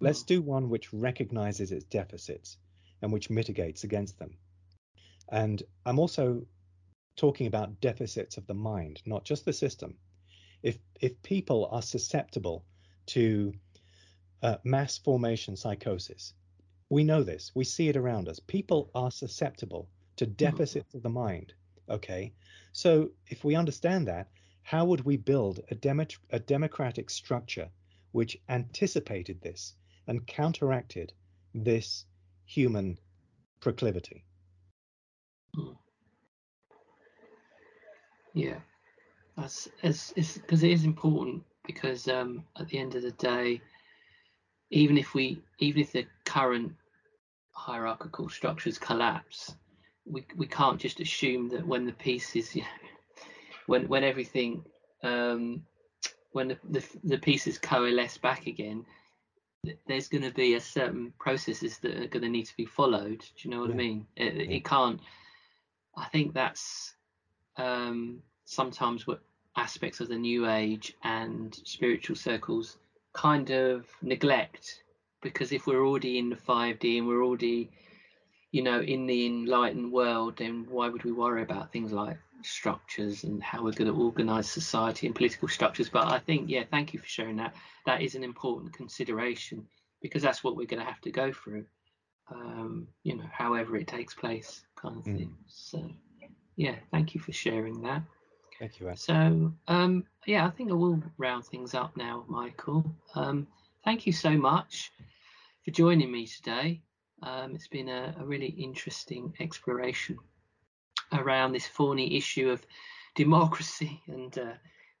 Let's 0.00 0.22
do 0.22 0.40
one 0.42 0.68
which 0.70 0.92
recognizes 0.92 1.72
its 1.72 1.84
deficits 1.84 2.56
and 3.02 3.12
which 3.12 3.30
mitigates 3.30 3.84
against 3.84 4.18
them. 4.18 4.36
And 5.28 5.62
I'm 5.86 5.98
also 5.98 6.46
talking 7.16 7.46
about 7.46 7.80
deficits 7.80 8.36
of 8.36 8.46
the 8.46 8.54
mind, 8.54 9.02
not 9.04 9.24
just 9.24 9.44
the 9.44 9.52
system. 9.52 9.98
If 10.62 10.78
if 11.00 11.20
people 11.22 11.68
are 11.70 11.82
susceptible 11.82 12.64
to 13.06 13.52
uh, 14.42 14.56
mass 14.64 14.98
formation 14.98 15.56
psychosis, 15.56 16.34
we 16.88 17.04
know 17.04 17.22
this. 17.22 17.52
We 17.54 17.64
see 17.64 17.88
it 17.88 17.96
around 17.96 18.28
us. 18.28 18.40
People 18.40 18.90
are 18.94 19.10
susceptible 19.10 19.88
to 20.16 20.26
deficits 20.26 20.94
of 20.94 21.02
the 21.02 21.08
mind. 21.08 21.54
Okay, 21.88 22.32
so 22.72 23.10
if 23.26 23.42
we 23.44 23.56
understand 23.56 24.06
that, 24.08 24.28
how 24.62 24.84
would 24.84 25.04
we 25.04 25.16
build 25.16 25.60
a, 25.70 25.74
dem- 25.74 26.06
a 26.30 26.38
democratic 26.38 27.10
structure 27.10 27.68
which 28.12 28.38
anticipated 28.48 29.40
this 29.40 29.74
and 30.06 30.26
counteracted 30.26 31.12
this 31.54 32.04
human 32.44 32.98
proclivity? 33.60 34.24
Yeah, 38.34 38.60
that's 39.40 39.68
it's 39.82 40.38
because 40.38 40.62
it 40.62 40.70
is 40.70 40.84
important 40.84 41.42
because 41.66 42.08
um, 42.08 42.44
at 42.58 42.68
the 42.68 42.78
end 42.78 42.94
of 42.94 43.02
the 43.02 43.12
day, 43.12 43.60
even 44.70 44.98
if 44.98 45.14
we 45.14 45.42
even 45.58 45.82
if 45.82 45.92
the 45.92 46.06
current 46.24 46.72
hierarchical 47.52 48.28
structures 48.28 48.78
collapse, 48.78 49.54
we 50.04 50.24
we 50.36 50.46
can't 50.46 50.80
just 50.80 51.00
assume 51.00 51.48
that 51.50 51.66
when 51.66 51.86
the 51.86 51.92
pieces, 51.92 52.54
you 52.56 52.62
know, 52.62 52.68
when 53.66 53.88
when 53.88 54.04
everything, 54.04 54.64
um, 55.02 55.62
when 56.32 56.48
the, 56.48 56.58
the 56.68 56.84
the 57.04 57.18
pieces 57.18 57.58
coalesce 57.58 58.18
back 58.18 58.46
again, 58.46 58.84
there's 59.86 60.08
going 60.08 60.24
to 60.24 60.32
be 60.32 60.54
a 60.54 60.60
certain 60.60 61.12
processes 61.18 61.78
that 61.78 61.94
are 61.94 62.08
going 62.08 62.22
to 62.22 62.28
need 62.28 62.46
to 62.46 62.56
be 62.56 62.66
followed. 62.66 63.20
Do 63.20 63.48
you 63.48 63.50
know 63.50 63.60
what 63.60 63.70
yeah. 63.70 63.74
I 63.74 63.78
mean? 63.78 64.06
It, 64.16 64.34
yeah. 64.34 64.56
it, 64.56 64.64
can't. 64.64 65.00
I 65.96 66.06
think 66.06 66.32
that's 66.32 66.94
um, 67.56 68.22
sometimes 68.44 69.06
what 69.06 69.20
aspects 69.56 70.00
of 70.00 70.08
the 70.08 70.16
new 70.16 70.48
age 70.48 70.94
and 71.02 71.54
spiritual 71.64 72.16
circles 72.16 72.78
kind 73.12 73.50
of 73.50 73.86
neglect 74.02 74.82
because 75.22 75.52
if 75.52 75.66
we're 75.66 75.84
already 75.84 76.18
in 76.18 76.30
the 76.30 76.36
5D 76.36 76.98
and 76.98 77.06
we're 77.06 77.24
already, 77.24 77.70
you 78.52 78.62
know, 78.62 78.80
in 78.80 79.06
the 79.06 79.26
enlightened 79.26 79.92
world, 79.92 80.38
then 80.38 80.66
why 80.68 80.88
would 80.88 81.04
we 81.04 81.12
worry 81.12 81.42
about 81.42 81.72
things 81.72 81.92
like 81.92 82.18
structures 82.42 83.24
and 83.24 83.42
how 83.42 83.62
we're 83.62 83.72
going 83.72 83.92
to 83.92 84.00
organize 84.00 84.50
society 84.50 85.06
and 85.06 85.14
political 85.14 85.48
structures? 85.48 85.88
But 85.88 86.06
I 86.06 86.18
think, 86.18 86.48
yeah, 86.48 86.64
thank 86.70 86.94
you 86.94 87.00
for 87.00 87.06
sharing 87.06 87.36
that. 87.36 87.54
That 87.86 88.00
is 88.00 88.14
an 88.14 88.24
important 88.24 88.72
consideration 88.72 89.66
because 90.00 90.22
that's 90.22 90.42
what 90.42 90.56
we're 90.56 90.66
going 90.66 90.80
to 90.80 90.90
have 90.90 91.00
to 91.02 91.10
go 91.10 91.32
through, 91.32 91.66
um, 92.32 92.88
you 93.02 93.16
know, 93.16 93.28
however 93.30 93.76
it 93.76 93.86
takes 93.86 94.14
place, 94.14 94.62
kind 94.76 94.96
of 94.96 95.04
mm. 95.04 95.18
thing. 95.18 95.34
So, 95.46 95.90
yeah, 96.56 96.76
thank 96.90 97.14
you 97.14 97.20
for 97.20 97.32
sharing 97.32 97.82
that. 97.82 98.02
Thank 98.60 98.78
you. 98.78 98.90
Ed. 98.90 98.98
So, 98.98 99.54
um, 99.68 100.04
yeah, 100.26 100.46
I 100.46 100.50
think 100.50 100.70
I 100.70 100.74
will 100.74 101.02
round 101.16 101.46
things 101.46 101.74
up 101.74 101.96
now, 101.96 102.24
Michael. 102.28 102.84
Um, 103.14 103.46
thank 103.86 104.06
you 104.06 104.12
so 104.12 104.32
much 104.32 104.92
for 105.64 105.70
joining 105.70 106.12
me 106.12 106.26
today. 106.26 106.82
Um, 107.22 107.54
it's 107.54 107.68
been 107.68 107.88
a, 107.88 108.14
a, 108.20 108.24
really 108.24 108.48
interesting 108.48 109.32
exploration 109.40 110.18
around 111.12 111.52
this 111.52 111.66
thorny 111.68 112.18
issue 112.18 112.50
of 112.50 112.64
democracy 113.14 114.02
and 114.08 114.36
uh, 114.38 114.52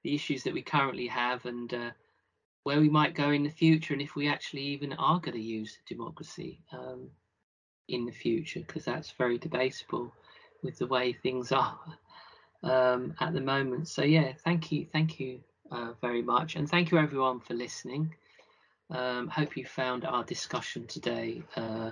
the 0.04 0.14
issues 0.14 0.42
that 0.44 0.54
we 0.54 0.62
currently 0.62 1.06
have 1.06 1.44
and 1.44 1.72
uh, 1.74 1.90
where 2.62 2.80
we 2.80 2.88
might 2.88 3.14
go 3.14 3.30
in 3.30 3.42
the 3.42 3.50
future 3.50 3.92
and 3.92 4.02
if 4.02 4.16
we 4.16 4.26
actually 4.26 4.62
even 4.62 4.94
are 4.94 5.20
going 5.20 5.36
to 5.36 5.42
use 5.42 5.78
democracy 5.86 6.60
um, 6.72 7.08
in 7.88 8.06
the 8.06 8.12
future 8.12 8.60
because 8.60 8.84
that's 8.84 9.12
very 9.12 9.38
debatable 9.38 10.12
with 10.62 10.78
the 10.78 10.86
way 10.86 11.12
things 11.12 11.52
are 11.52 11.78
um, 12.62 13.14
at 13.20 13.32
the 13.32 13.40
moment. 13.40 13.88
So 13.88 14.02
yeah, 14.02 14.32
thank 14.44 14.72
you, 14.72 14.86
thank 14.92 15.20
you 15.20 15.40
uh, 15.70 15.92
very 16.00 16.22
much, 16.22 16.56
and 16.56 16.68
thank 16.68 16.90
you 16.90 16.98
everyone 16.98 17.40
for 17.40 17.54
listening. 17.54 18.14
Um, 18.90 19.28
hope 19.28 19.56
you 19.56 19.64
found 19.64 20.04
our 20.04 20.24
discussion 20.24 20.86
today 20.86 21.42
uh, 21.56 21.90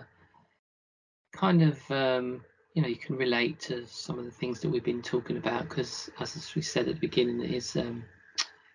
kind 1.33 1.63
of 1.63 1.91
um, 1.91 2.41
you 2.75 2.83
know 2.83 2.89
you 2.89 2.97
can 2.97 3.17
relate 3.17 3.61
to 3.61 3.87
some 3.87 4.19
of 4.19 4.25
the 4.25 4.31
things 4.31 4.61
that 4.61 4.69
we've 4.69 4.85
been 4.85 5.03
talking 5.03 5.37
about 5.37 5.69
because 5.69 6.11
as 6.21 6.55
we 6.55 6.63
said 6.63 6.89
at 6.89 6.95
the 6.95 7.01
beginning 7.01 7.41
it 7.41 7.53
is 7.53 7.77
um, 7.77 8.05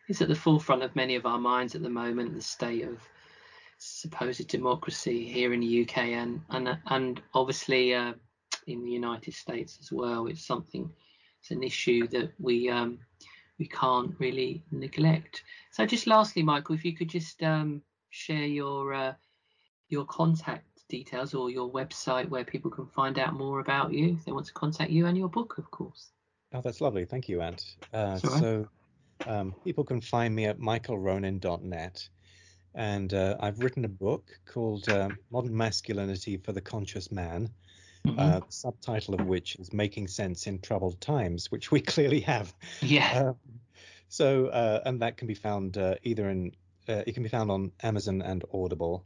it's 0.07 0.21
at 0.21 0.27
the 0.27 0.35
forefront 0.35 0.83
of 0.83 0.95
many 0.95 1.15
of 1.15 1.25
our 1.25 1.39
minds 1.39 1.75
at 1.75 1.81
the 1.81 1.89
moment 1.89 2.33
the 2.33 2.41
state 2.41 2.85
of 2.85 2.97
supposed 3.77 4.47
democracy 4.47 5.25
here 5.25 5.53
in 5.53 5.59
the 5.59 5.81
UK 5.81 5.97
and 5.97 6.41
and 6.51 6.77
and 6.87 7.21
obviously 7.33 7.93
uh, 7.93 8.13
in 8.67 8.83
the 8.83 8.91
United 8.91 9.33
States 9.33 9.77
as 9.81 9.91
well 9.91 10.27
it's 10.27 10.45
something 10.45 10.89
it's 11.43 11.51
an 11.51 11.61
issue 11.61 12.07
that 12.07 12.31
we 12.39 12.69
um, 12.69 12.99
we 13.59 13.67
can't 13.67 14.15
really 14.17 14.63
neglect. 14.71 15.43
So 15.71 15.85
just 15.85 16.07
lastly, 16.07 16.41
Michael, 16.41 16.75
if 16.75 16.85
you 16.85 16.95
could 16.95 17.09
just 17.09 17.43
um, 17.43 17.81
share 18.11 18.45
your 18.45 18.93
uh, 18.93 19.13
your 19.89 20.05
contact 20.05 20.65
details 20.87 21.33
or 21.33 21.49
your 21.49 21.69
website 21.69 22.29
where 22.29 22.45
people 22.45 22.71
can 22.71 22.87
find 22.87 23.19
out 23.19 23.33
more 23.33 23.59
about 23.59 23.91
you 23.91 24.13
if 24.13 24.23
they 24.23 24.31
want 24.31 24.45
to 24.45 24.53
contact 24.53 24.89
you 24.89 25.05
and 25.05 25.17
your 25.17 25.27
book, 25.27 25.57
of 25.57 25.69
course. 25.69 26.11
Oh, 26.53 26.61
that's 26.61 26.79
lovely. 26.79 27.03
Thank 27.03 27.27
you, 27.27 27.41
Ant. 27.41 27.75
Uh, 27.91 28.19
so 28.19 28.65
um, 29.27 29.53
people 29.65 29.83
can 29.83 29.99
find 29.99 30.33
me 30.33 30.45
at 30.45 30.59
michaelronin.net. 30.59 32.07
And 32.75 33.13
uh, 33.13 33.35
I've 33.41 33.59
written 33.59 33.83
a 33.83 33.89
book 33.89 34.31
called 34.45 34.87
uh, 34.87 35.09
Modern 35.29 35.55
Masculinity 35.55 36.37
for 36.37 36.53
the 36.53 36.61
Conscious 36.61 37.11
Man, 37.11 37.49
mm-hmm. 38.05 38.19
uh, 38.19 38.39
the 38.39 38.45
subtitle 38.51 39.15
of 39.15 39.25
which 39.25 39.55
is 39.55 39.73
Making 39.73 40.07
Sense 40.07 40.47
in 40.47 40.59
Troubled 40.59 40.99
Times, 41.01 41.51
which 41.51 41.71
we 41.71 41.81
clearly 41.93 42.21
have. 42.21 42.53
Yeah. 42.81 43.29
Um, 43.29 43.35
so, 44.09 44.47
uh, 44.47 44.81
and 44.85 45.01
that 45.01 45.17
can 45.17 45.27
be 45.27 45.33
found 45.33 45.77
uh, 45.77 45.95
either 46.03 46.29
in, 46.29 46.51
uh, 46.87 47.03
it 47.07 47.13
can 47.13 47.23
be 47.23 47.29
found 47.29 47.49
on 47.49 47.71
Amazon 47.81 48.21
and 48.21 48.43
Audible. 48.53 49.05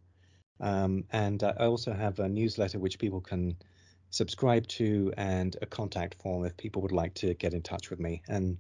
Um, 0.60 1.06
and 1.12 1.42
I 1.44 1.66
also 1.66 1.94
have 1.94 2.20
a 2.20 2.28
newsletter 2.28 2.80
which 2.80 3.00
people 3.00 3.22
can 3.22 3.58
subscribe 4.10 4.68
to 4.68 5.14
and 5.18 5.56
a 5.62 5.66
contact 5.66 6.22
form 6.22 6.46
if 6.46 6.58
people 6.58 6.82
would 6.82 6.92
like 6.92 7.14
to 7.16 7.34
get 7.36 7.54
in 7.54 7.62
touch 7.62 7.90
with 7.90 8.00
me 8.00 8.22
and 8.28 8.58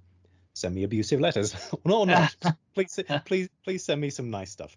send 0.53 0.75
me 0.75 0.83
abusive 0.83 1.19
letters 1.19 1.55
or 1.83 2.05
not. 2.05 2.35
please, 2.75 2.99
please, 3.25 3.49
please 3.63 3.83
send 3.83 4.01
me 4.01 4.09
some 4.09 4.29
nice 4.29 4.51
stuff. 4.51 4.75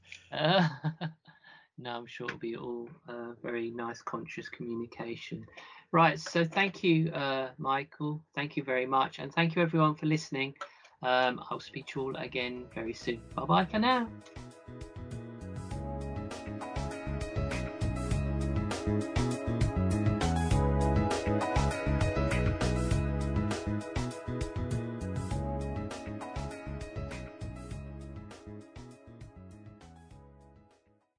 No, 1.83 1.93
I'm 1.93 2.07
sure 2.07 2.27
it'll 2.27 2.39
be 2.39 2.57
all 2.57 2.89
uh, 3.09 3.33
very 3.43 3.71
nice, 3.71 4.03
conscious 4.03 4.49
communication. 4.49 5.47
Right. 5.93 6.21
So 6.21 6.45
thank 6.45 6.85
you, 6.85 7.11
uh, 7.13 7.51
Michael. 7.57 8.23
Thank 8.35 8.57
you 8.57 8.63
very 8.63 8.87
much. 8.87 9.19
And 9.19 9.33
thank 9.33 9.57
you, 9.57 9.63
everyone, 9.63 9.95
for 9.95 10.07
listening. 10.07 10.55
Um, 11.03 11.41
I'll 11.51 11.61
speak 11.61 11.87
to 11.89 12.01
you 12.01 12.07
all 12.07 12.17
again 12.17 12.67
very 12.75 12.93
soon. 12.93 13.23
Bye 13.35 13.45
bye 13.47 13.65
for 13.65 13.79
now. 13.79 14.09